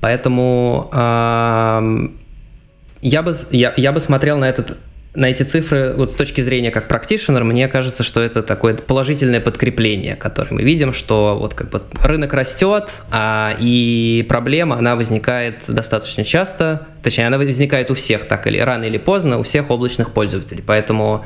Поэтому 0.00 0.88
я 3.02 3.22
бы, 3.22 3.36
я, 3.50 3.74
я 3.76 3.92
бы 3.92 4.00
смотрел 4.00 4.38
на 4.38 4.48
этот 4.48 4.78
на 5.14 5.26
эти 5.26 5.44
цифры 5.44 5.94
вот 5.96 6.12
с 6.12 6.14
точки 6.14 6.40
зрения 6.40 6.70
как 6.70 6.88
практишнер, 6.88 7.44
мне 7.44 7.68
кажется, 7.68 8.02
что 8.02 8.20
это 8.20 8.42
такое 8.42 8.74
положительное 8.74 9.40
подкрепление, 9.40 10.16
которое 10.16 10.52
мы 10.54 10.62
видим, 10.62 10.92
что 10.92 11.36
вот 11.38 11.54
как 11.54 11.70
бы 11.70 11.82
рынок 12.02 12.34
растет, 12.34 12.88
а, 13.10 13.54
и 13.60 14.26
проблема, 14.28 14.76
она 14.76 14.96
возникает 14.96 15.62
достаточно 15.68 16.24
часто, 16.24 16.88
точнее, 17.02 17.28
она 17.28 17.38
возникает 17.38 17.90
у 17.90 17.94
всех 17.94 18.26
так 18.26 18.46
или 18.46 18.58
рано 18.58 18.84
или 18.84 18.98
поздно, 18.98 19.38
у 19.38 19.44
всех 19.44 19.70
облачных 19.70 20.10
пользователей. 20.10 20.64
Поэтому 20.66 21.24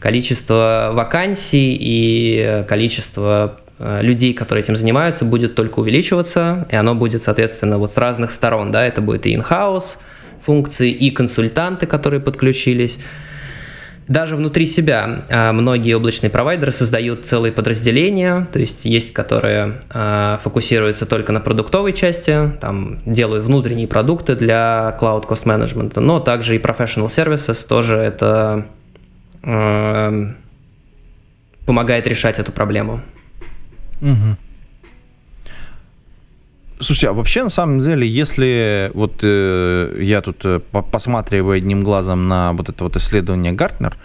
количество 0.00 0.90
вакансий 0.92 1.76
и 1.78 2.64
количество 2.68 3.60
э, 3.78 4.00
людей, 4.02 4.34
которые 4.34 4.62
этим 4.62 4.76
занимаются, 4.76 5.24
будет 5.24 5.54
только 5.54 5.80
увеличиваться, 5.80 6.66
и 6.70 6.76
оно 6.76 6.94
будет, 6.94 7.22
соответственно, 7.22 7.78
вот 7.78 7.92
с 7.92 7.96
разных 7.96 8.32
сторон, 8.32 8.70
да, 8.70 8.86
это 8.86 9.00
будет 9.00 9.26
и 9.26 9.34
in-house 9.34 9.96
функции, 10.46 10.90
и 10.90 11.10
консультанты, 11.10 11.86
которые 11.86 12.20
подключились. 12.20 12.98
Даже 14.08 14.36
внутри 14.36 14.66
себя 14.66 15.24
а, 15.28 15.52
многие 15.52 15.94
облачные 15.94 16.30
провайдеры 16.30 16.70
создают 16.70 17.26
целые 17.26 17.50
подразделения, 17.50 18.46
то 18.52 18.60
есть 18.60 18.84
есть, 18.84 19.12
которые 19.12 19.82
а, 19.90 20.38
фокусируются 20.44 21.06
только 21.06 21.32
на 21.32 21.40
продуктовой 21.40 21.92
части, 21.92 22.52
там 22.60 23.00
делают 23.04 23.44
внутренние 23.44 23.88
продукты 23.88 24.36
для 24.36 24.96
Cloud 25.00 25.26
Cost 25.26 25.44
Management, 25.44 25.98
но 25.98 26.20
также 26.20 26.54
и 26.54 26.60
Professional 26.60 27.08
Services 27.08 27.66
тоже 27.66 27.96
это 27.96 28.66
Эм, 29.46 30.34
помогает 31.66 32.06
решать 32.08 32.40
эту 32.40 32.50
проблему. 32.50 33.00
Угу. 34.00 34.36
Слушайте, 36.80 37.08
а 37.08 37.12
вообще 37.12 37.44
на 37.44 37.48
самом 37.48 37.78
деле, 37.78 38.08
если 38.08 38.90
вот 38.92 39.20
э, 39.22 39.98
я 40.02 40.20
тут 40.20 40.44
э, 40.44 40.58
посматриваю 40.58 41.56
одним 41.58 41.84
глазом 41.84 42.26
на 42.26 42.52
вот 42.54 42.68
это 42.68 42.82
вот 42.82 42.96
исследование 42.96 43.52
Гартнер, 43.52 43.96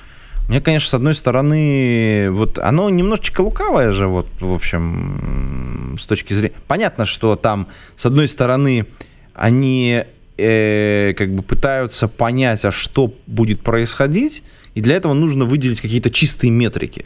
мне, 0.47 0.61
конечно, 0.61 0.89
с 0.89 0.93
одной 0.93 1.15
стороны, 1.15 2.29
вот 2.31 2.59
оно 2.59 2.89
немножечко 2.91 3.41
лукавое 3.41 3.91
же, 3.93 4.07
вот, 4.07 4.27
в 4.39 4.53
общем, 4.53 5.97
с 5.99 6.05
точки 6.05 6.33
зрения... 6.33 6.55
Понятно, 6.67 7.05
что 7.05 7.35
там, 7.35 7.67
с 7.95 8.05
одной 8.05 8.27
стороны, 8.27 8.85
они 9.33 10.03
э, 10.41 11.13
как 11.13 11.33
бы 11.33 11.43
пытаются 11.43 12.07
понять, 12.07 12.65
а 12.65 12.71
что 12.71 13.13
будет 13.27 13.61
происходить, 13.61 14.43
и 14.75 14.81
для 14.81 14.95
этого 14.95 15.13
нужно 15.13 15.45
выделить 15.45 15.81
какие-то 15.81 16.09
чистые 16.09 16.51
метрики. 16.51 17.05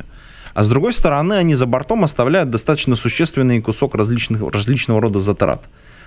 А 0.53 0.63
с 0.63 0.69
другой 0.69 0.93
стороны, 0.93 1.33
они 1.33 1.55
за 1.55 1.65
бортом 1.65 2.03
оставляют 2.03 2.49
достаточно 2.49 2.95
существенный 2.95 3.61
кусок 3.61 3.93
различных, 3.95 4.41
различного 4.53 5.01
рода 5.01 5.19
затрат. 5.19 5.65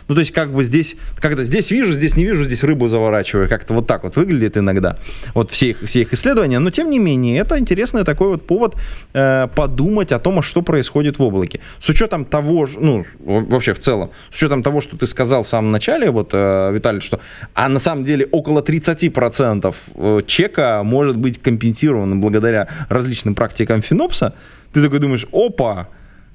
Ну, 0.09 0.15
то 0.15 0.21
есть, 0.21 0.33
как 0.33 0.53
бы 0.53 0.65
здесь, 0.65 0.97
когда 1.17 1.45
здесь 1.45 1.71
вижу, 1.71 1.93
здесь 1.93 2.17
не 2.17 2.25
вижу, 2.25 2.45
здесь 2.45 2.65
рыбу 2.65 2.87
заворачиваю. 2.87 3.49
Как-то 3.49 3.75
вот 3.75 3.87
так 3.87 4.05
вот 4.05 4.17
выглядит 4.17 4.57
иногда. 4.57 4.97
Вот 5.35 5.51
все 5.51 5.71
их, 5.71 5.83
все 5.85 6.01
их 6.01 6.15
исследования. 6.15 6.59
Но, 6.59 6.71
тем 6.71 6.91
не 6.91 6.99
менее, 6.99 7.39
это 7.39 7.59
интересный 7.59 8.05
такой 8.05 8.29
вот 8.29 8.47
повод 8.47 8.77
э, 9.13 9.49
подумать 9.55 10.11
о 10.13 10.19
том, 10.19 10.39
а 10.39 10.43
что 10.43 10.63
происходит 10.63 11.19
в 11.19 11.23
облаке. 11.23 11.61
С 11.81 11.89
учетом 11.91 12.25
того, 12.25 12.67
ну, 12.79 13.05
вообще 13.19 13.75
в 13.75 13.81
целом, 13.81 14.11
с 14.33 14.37
учетом 14.37 14.63
того, 14.63 14.81
что 14.81 14.97
ты 14.97 15.07
сказал 15.07 15.45
в 15.45 15.49
самом 15.49 15.73
начале, 15.73 16.11
вот, 16.11 16.31
э, 16.33 16.73
Виталий, 16.73 17.03
что, 17.03 17.21
а 17.53 17.69
на 17.69 17.79
самом 17.79 18.05
деле 18.05 18.27
около 18.31 18.63
30% 18.63 19.75
э, 19.95 20.21
чека 20.27 20.83
может 20.85 21.19
быть 21.19 21.41
компенсировано 21.43 22.17
благодаря 22.17 22.69
различным 22.89 23.35
практикам 23.35 23.83
Финопса, 23.83 24.35
ты 24.73 24.83
такой 24.83 25.01
думаешь, 25.01 25.27
опа, 25.33 25.89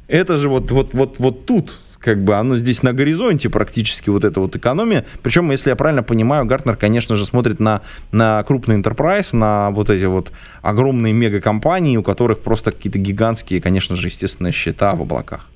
это 0.07 0.38
же 0.38 0.47
вот, 0.47 0.69
вот, 0.69 0.93
вот, 0.93 1.15
вот 1.17 1.45
тут 1.45 1.80
как 2.04 2.24
бы 2.24 2.36
оно 2.36 2.58
здесь 2.58 2.84
на 2.84 2.93
горизонте 2.93 3.49
практически 3.49 4.10
вот 4.10 4.26
эта 4.26 4.39
вот 4.39 4.56
экономия. 4.56 5.06
Причем, 5.22 5.49
если 5.51 5.70
я 5.70 5.76
правильно 5.76 6.04
понимаю, 6.04 6.45
Гартнер, 6.45 6.76
конечно 6.76 7.16
же, 7.16 7.26
смотрит 7.26 7.60
на, 7.60 7.82
на 8.12 8.43
крупный 8.43 8.78
enterprise, 8.78 9.36
на 9.36 9.72
вот 9.72 9.89
эти 9.89 10.06
вот 10.06 10.32
огромные 10.62 11.14
мегакомпании, 11.14 11.95
у 11.95 12.04
которых 12.04 12.41
просто 12.41 12.72
какие-то 12.72 12.99
гигантские, 12.99 13.62
конечно 13.62 13.95
же, 13.95 14.08
естественно, 14.08 14.51
счета 14.51 14.93
в 14.95 15.01
облаках. 15.01 15.49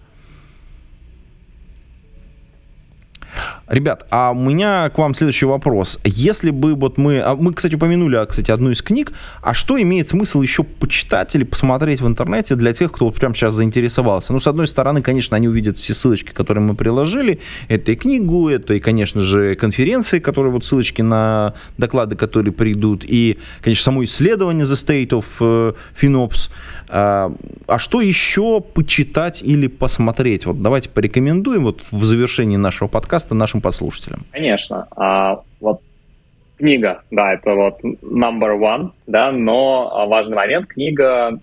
Ребят, 3.67 4.07
а 4.11 4.31
у 4.31 4.35
меня 4.35 4.89
к 4.89 4.97
вам 4.97 5.13
следующий 5.13 5.45
вопрос. 5.45 5.99
Если 6.05 6.51
бы 6.51 6.73
вот 6.73 6.97
мы... 6.97 7.19
А 7.19 7.35
мы, 7.35 7.53
кстати, 7.53 7.75
упомянули, 7.75 8.15
а, 8.15 8.25
кстати, 8.25 8.49
одну 8.49 8.71
из 8.71 8.81
книг. 8.81 9.11
А 9.41 9.53
что 9.53 9.81
имеет 9.81 10.07
смысл 10.07 10.41
еще 10.41 10.63
почитать 10.63 11.35
или 11.35 11.43
посмотреть 11.43 11.99
в 11.99 12.07
интернете 12.07 12.55
для 12.55 12.71
тех, 12.71 12.93
кто 12.93 13.05
вот 13.05 13.15
прямо 13.15 13.35
сейчас 13.35 13.53
заинтересовался? 13.55 14.31
Ну, 14.31 14.39
с 14.39 14.47
одной 14.47 14.67
стороны, 14.67 15.01
конечно, 15.01 15.35
они 15.35 15.49
увидят 15.49 15.77
все 15.77 15.93
ссылочки, 15.93 16.31
которые 16.31 16.63
мы 16.63 16.75
приложили. 16.75 17.41
Это 17.67 17.91
и 17.91 17.95
книгу, 17.97 18.47
это 18.47 18.73
и, 18.73 18.79
конечно 18.79 19.21
же, 19.21 19.55
конференции, 19.55 20.19
которые 20.19 20.53
вот 20.53 20.63
ссылочки 20.63 21.01
на 21.01 21.53
доклады, 21.77 22.15
которые 22.15 22.53
придут. 22.53 23.03
И, 23.05 23.37
конечно, 23.61 23.83
само 23.83 24.05
исследование 24.05 24.65
The 24.65 24.75
State 24.75 25.09
of 25.09 25.25
э, 25.41 25.73
FinOps. 26.01 26.49
А, 26.89 27.33
а 27.67 27.79
что 27.79 27.99
еще 27.99 28.61
почитать 28.61 29.41
или 29.41 29.67
посмотреть? 29.67 30.45
Вот 30.45 30.61
давайте 30.61 30.89
порекомендуем 30.89 31.63
вот 31.63 31.83
в 31.91 32.05
завершении 32.05 32.55
нашего 32.55 32.87
подкаста 32.87 33.35
нашим 33.35 33.56
послушателям. 33.61 34.25
Конечно. 34.31 34.87
А, 34.95 35.41
вот 35.59 35.81
книга, 36.57 37.03
да, 37.11 37.33
это 37.33 37.53
вот 37.53 37.79
number 37.83 38.57
one, 38.59 38.91
да, 39.05 39.31
но 39.31 40.07
важный 40.07 40.35
момент, 40.35 40.67
книга 40.67 41.39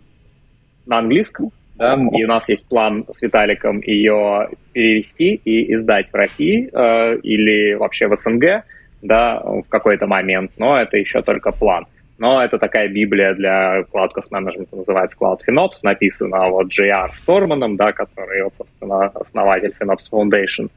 на 0.87 0.99
английском, 0.99 1.51
да, 1.77 1.95
и 1.95 2.25
у 2.25 2.29
нас 2.29 2.49
есть 2.49 2.67
план 2.69 3.05
с 3.12 3.23
Виталиком 3.23 3.81
ее 3.81 4.49
перевести 4.73 5.35
и 5.35 5.75
издать 5.75 6.11
в 6.12 6.15
России 6.15 6.69
э, 6.73 7.17
или 7.19 7.75
вообще 7.75 8.07
в 8.07 8.17
СНГ, 8.17 8.65
да, 9.03 9.41
в 9.41 9.65
какой-то 9.69 10.07
момент, 10.07 10.53
но 10.57 10.81
это 10.81 10.97
еще 10.97 11.23
только 11.23 11.51
план. 11.53 11.87
но 12.19 12.43
это 12.45 12.59
такая 12.59 12.89
библия 12.89 13.35
для 13.35 13.81
Cloud 13.93 14.11
Cost 14.17 14.31
Management, 14.33 14.69
называется 14.71 15.17
Cloud 15.21 15.41
FinOps, 15.47 15.81
написана 15.83 16.49
вот 16.49 16.69
J.R. 16.69 17.12
Сторманом, 17.12 17.77
да, 17.77 17.93
который, 17.93 18.45
вот, 18.45 18.55
собственно, 18.57 19.07
основатель 19.07 19.75
FinOps 19.81 20.11
Foundation. 20.12 20.71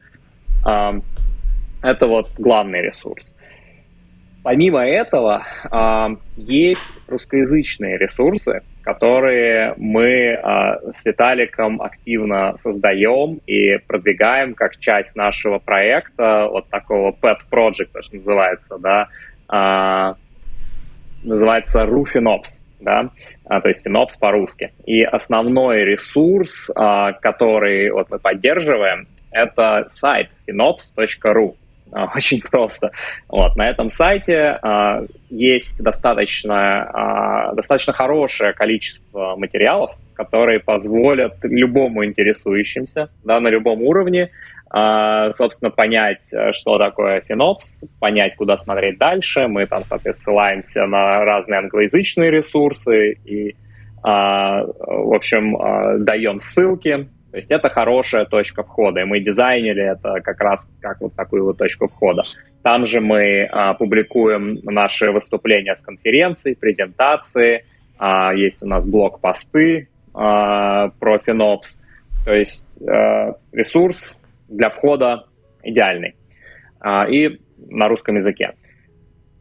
Это 1.82 2.06
вот 2.06 2.30
главный 2.38 2.82
ресурс. 2.82 3.34
Помимо 4.42 4.86
этого, 4.86 5.44
есть 6.36 6.80
русскоязычные 7.06 7.98
ресурсы, 7.98 8.62
которые 8.82 9.74
мы 9.76 10.38
с 10.92 11.04
Виталиком 11.04 11.82
активно 11.82 12.56
создаем 12.58 13.40
и 13.46 13.76
продвигаем 13.86 14.54
как 14.54 14.78
часть 14.78 15.14
нашего 15.16 15.58
проекта, 15.58 16.46
вот 16.50 16.68
такого 16.68 17.10
pet 17.10 17.38
project, 17.50 17.90
что 18.00 18.16
называется, 18.16 18.78
да, 18.78 20.16
называется 21.22 21.84
RuFinops, 21.84 22.60
да, 22.80 23.10
а, 23.44 23.60
то 23.60 23.68
есть 23.68 23.84
FinOps 23.86 24.18
по-русски. 24.18 24.72
И 24.84 25.02
основной 25.02 25.84
ресурс, 25.84 26.70
а, 26.74 27.12
который 27.12 27.90
вот 27.90 28.10
мы 28.10 28.18
поддерживаем, 28.18 29.06
это 29.30 29.88
сайт 29.90 30.30
finops.ru. 30.48 31.56
А, 31.92 32.10
очень 32.16 32.40
просто. 32.40 32.90
Вот, 33.28 33.56
на 33.56 33.68
этом 33.68 33.90
сайте 33.90 34.58
а, 34.62 35.04
есть 35.30 35.80
достаточно, 35.82 36.82
а, 36.82 37.52
достаточно 37.54 37.92
хорошее 37.92 38.52
количество 38.52 39.36
материалов, 39.36 39.92
которые 40.14 40.60
позволят 40.60 41.36
любому 41.42 42.04
интересующимся 42.04 43.08
да, 43.24 43.40
на 43.40 43.48
любом 43.48 43.82
уровне 43.82 44.30
а, 44.70 45.32
собственно, 45.32 45.70
понять, 45.70 46.30
э, 46.30 46.52
что 46.52 46.76
такое 46.76 47.22
FinOps, 47.28 47.88
понять, 48.00 48.36
куда 48.36 48.58
смотреть 48.58 48.98
дальше. 48.98 49.48
Мы 49.48 49.66
там, 49.66 49.82
соответственно, 49.88 50.34
ссылаемся 50.34 50.86
на 50.86 51.24
разные 51.24 51.60
англоязычные 51.60 52.30
ресурсы 52.30 53.12
и, 53.24 53.56
а, 54.02 54.64
в 54.64 55.14
общем, 55.14 55.56
а, 55.56 55.96
даем 55.96 56.40
ссылки. 56.40 57.08
То 57.30 57.36
есть 57.36 57.50
это 57.50 57.68
хорошая 57.68 58.24
точка 58.24 58.62
входа, 58.62 59.00
и 59.00 59.04
мы 59.04 59.20
дизайнили 59.20 59.82
это 59.82 60.20
как 60.22 60.40
раз 60.40 60.66
как 60.80 61.00
вот 61.00 61.14
такую 61.14 61.44
вот 61.44 61.58
точку 61.58 61.88
входа. 61.88 62.22
Там 62.62 62.86
же 62.86 63.00
мы 63.00 63.48
публикуем 63.78 64.60
наши 64.62 65.10
выступления 65.10 65.76
с 65.76 65.80
конференций, 65.82 66.56
презентации, 66.56 67.64
есть 68.34 68.62
у 68.62 68.66
нас 68.66 68.86
блог-посты 68.86 69.88
про 70.12 70.90
FinOps, 71.00 71.78
то 72.24 72.32
есть 72.32 72.62
э, 72.80 73.32
ресурс 73.52 74.16
для 74.48 74.70
входа 74.70 75.24
идеальный. 75.62 76.14
А, 76.80 77.08
и 77.08 77.38
на 77.58 77.88
русском 77.88 78.16
языке. 78.16 78.54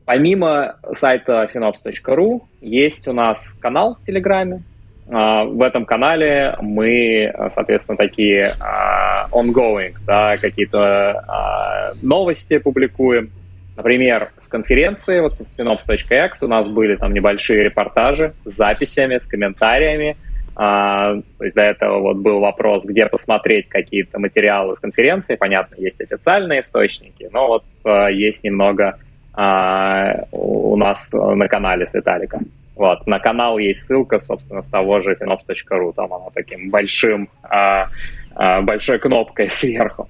Помимо 0.05 0.77
сайта 0.97 1.49
finops.ru 1.53 2.41
есть 2.61 3.07
у 3.07 3.13
нас 3.13 3.39
канал 3.59 3.97
в 4.01 4.05
Телеграме. 4.05 4.63
А, 5.09 5.45
в 5.45 5.61
этом 5.61 5.85
канале 5.85 6.55
мы, 6.61 7.33
соответственно, 7.55 7.97
такие 7.97 8.55
а, 8.59 9.27
ongoing, 9.31 9.95
да, 10.05 10.37
какие-то 10.37 11.93
новости 12.01 12.57
публикуем. 12.57 13.31
Например, 13.75 14.29
с 14.41 14.47
конференции, 14.47 15.19
вот 15.19 15.33
с 15.33 15.59
finops.x 15.59 16.41
у 16.41 16.47
нас 16.47 16.67
были 16.67 16.95
там 16.95 17.13
небольшие 17.13 17.63
репортажи 17.63 18.33
с 18.43 18.55
записями, 18.55 19.19
с 19.19 19.27
комментариями, 19.27 20.17
а, 20.59 21.13
то 21.37 21.43
есть 21.43 21.55
до 21.55 21.61
этого 21.61 21.99
вот 21.99 22.17
был 22.17 22.39
вопрос, 22.39 22.83
где 22.83 23.05
посмотреть 23.05 23.69
какие-то 23.69 24.17
материалы 24.17 24.75
с 24.75 24.79
конференции. 24.79 25.35
Понятно, 25.35 25.75
есть 25.77 26.01
официальные 26.01 26.61
источники, 26.61 27.29
но 27.31 27.47
вот 27.47 27.63
а, 27.83 28.07
есть 28.09 28.43
немного 28.43 28.97
а, 29.35 30.23
у 30.31 30.75
нас 30.75 31.07
на 31.11 31.47
канале 31.47 31.85
с 31.85 31.93
Виталиком. 31.93 32.47
Вот, 32.77 33.07
на 33.07 33.19
канал 33.19 33.57
есть 33.57 33.87
ссылка, 33.87 34.19
собственно, 34.19 34.61
с 34.61 34.67
того 34.67 35.01
же 35.01 35.17
finops.ru, 35.19 35.93
там 35.93 36.13
она 36.13 36.27
таким 36.31 36.69
большим, 36.69 37.27
а, 37.41 37.89
а, 38.35 38.61
большой 38.61 38.99
кнопкой 38.99 39.49
сверху. 39.51 40.07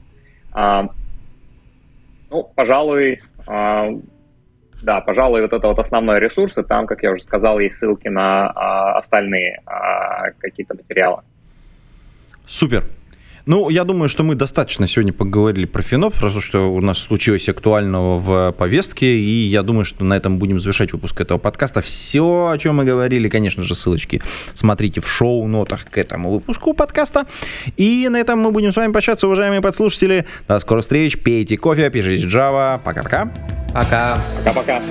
А, 0.51 0.89
ну, 2.30 2.51
пожалуй, 2.55 3.22
а, 3.47 3.89
да, 4.84 4.99
пожалуй, 4.99 5.41
вот 5.41 5.53
это 5.53 5.65
вот 5.65 5.80
основной 5.80 6.20
ресурс, 6.20 6.57
и 6.57 6.63
там, 6.63 6.88
как 6.88 7.03
я 7.03 7.11
уже 7.11 7.24
сказал, 7.24 7.57
есть 7.59 7.78
ссылки 7.78 8.09
на 8.09 8.47
а, 8.47 8.97
остальные 8.97 9.61
а, 9.65 10.32
какие-то 10.38 10.76
материалы. 10.76 11.22
Супер. 12.47 12.84
Ну, 13.48 13.70
я 13.70 13.86
думаю, 13.86 14.10
что 14.10 14.24
мы 14.24 14.36
достаточно 14.36 14.88
сегодня 14.88 15.14
поговорили 15.14 15.66
про 15.66 15.82
Финоп, 15.82 16.16
потому 16.16 16.41
что 16.41 16.70
у 16.70 16.82
нас 16.82 16.98
случилось 16.98 17.48
актуального 17.48 18.20
в 18.20 18.52
повестке, 18.52 19.08
и 19.08 19.45
я 19.45 19.64
думаю, 19.64 19.86
что 19.86 20.04
на 20.04 20.16
этом 20.16 20.38
будем 20.38 20.60
завершать 20.60 20.91
выпуск 20.91 21.22
этого 21.22 21.38
подкаста. 21.38 21.82
Все, 21.82 22.50
о 22.52 22.58
чем 22.58 22.76
мы 22.76 22.84
говорили, 22.84 23.30
конечно 23.30 23.64
же, 23.64 23.74
ссылочки 23.74 24.22
смотрите 24.54 25.00
в 25.00 25.08
шоу-нотах 25.08 25.86
к 25.89 25.98
этому 25.98 26.30
выпуску 26.30 26.74
подкаста. 26.74 27.26
И 27.78 28.10
на 28.10 28.18
этом 28.18 28.39
мы 28.39 28.52
будем 28.52 28.74
с 28.74 28.76
вами 28.76 28.91
прощаться, 28.91 29.28
уважаемые 29.28 29.62
подслушатели. 29.62 30.26
До 30.50 30.60
скорых 30.60 30.84
встреч, 30.84 31.18
пейте 31.18 31.56
кофе, 31.56 31.89
пишите 31.89 32.28
Java. 32.28 32.82
Пока-пока. 32.84 33.32
Пока. 33.74 34.18
Пока-пока. 34.43 34.82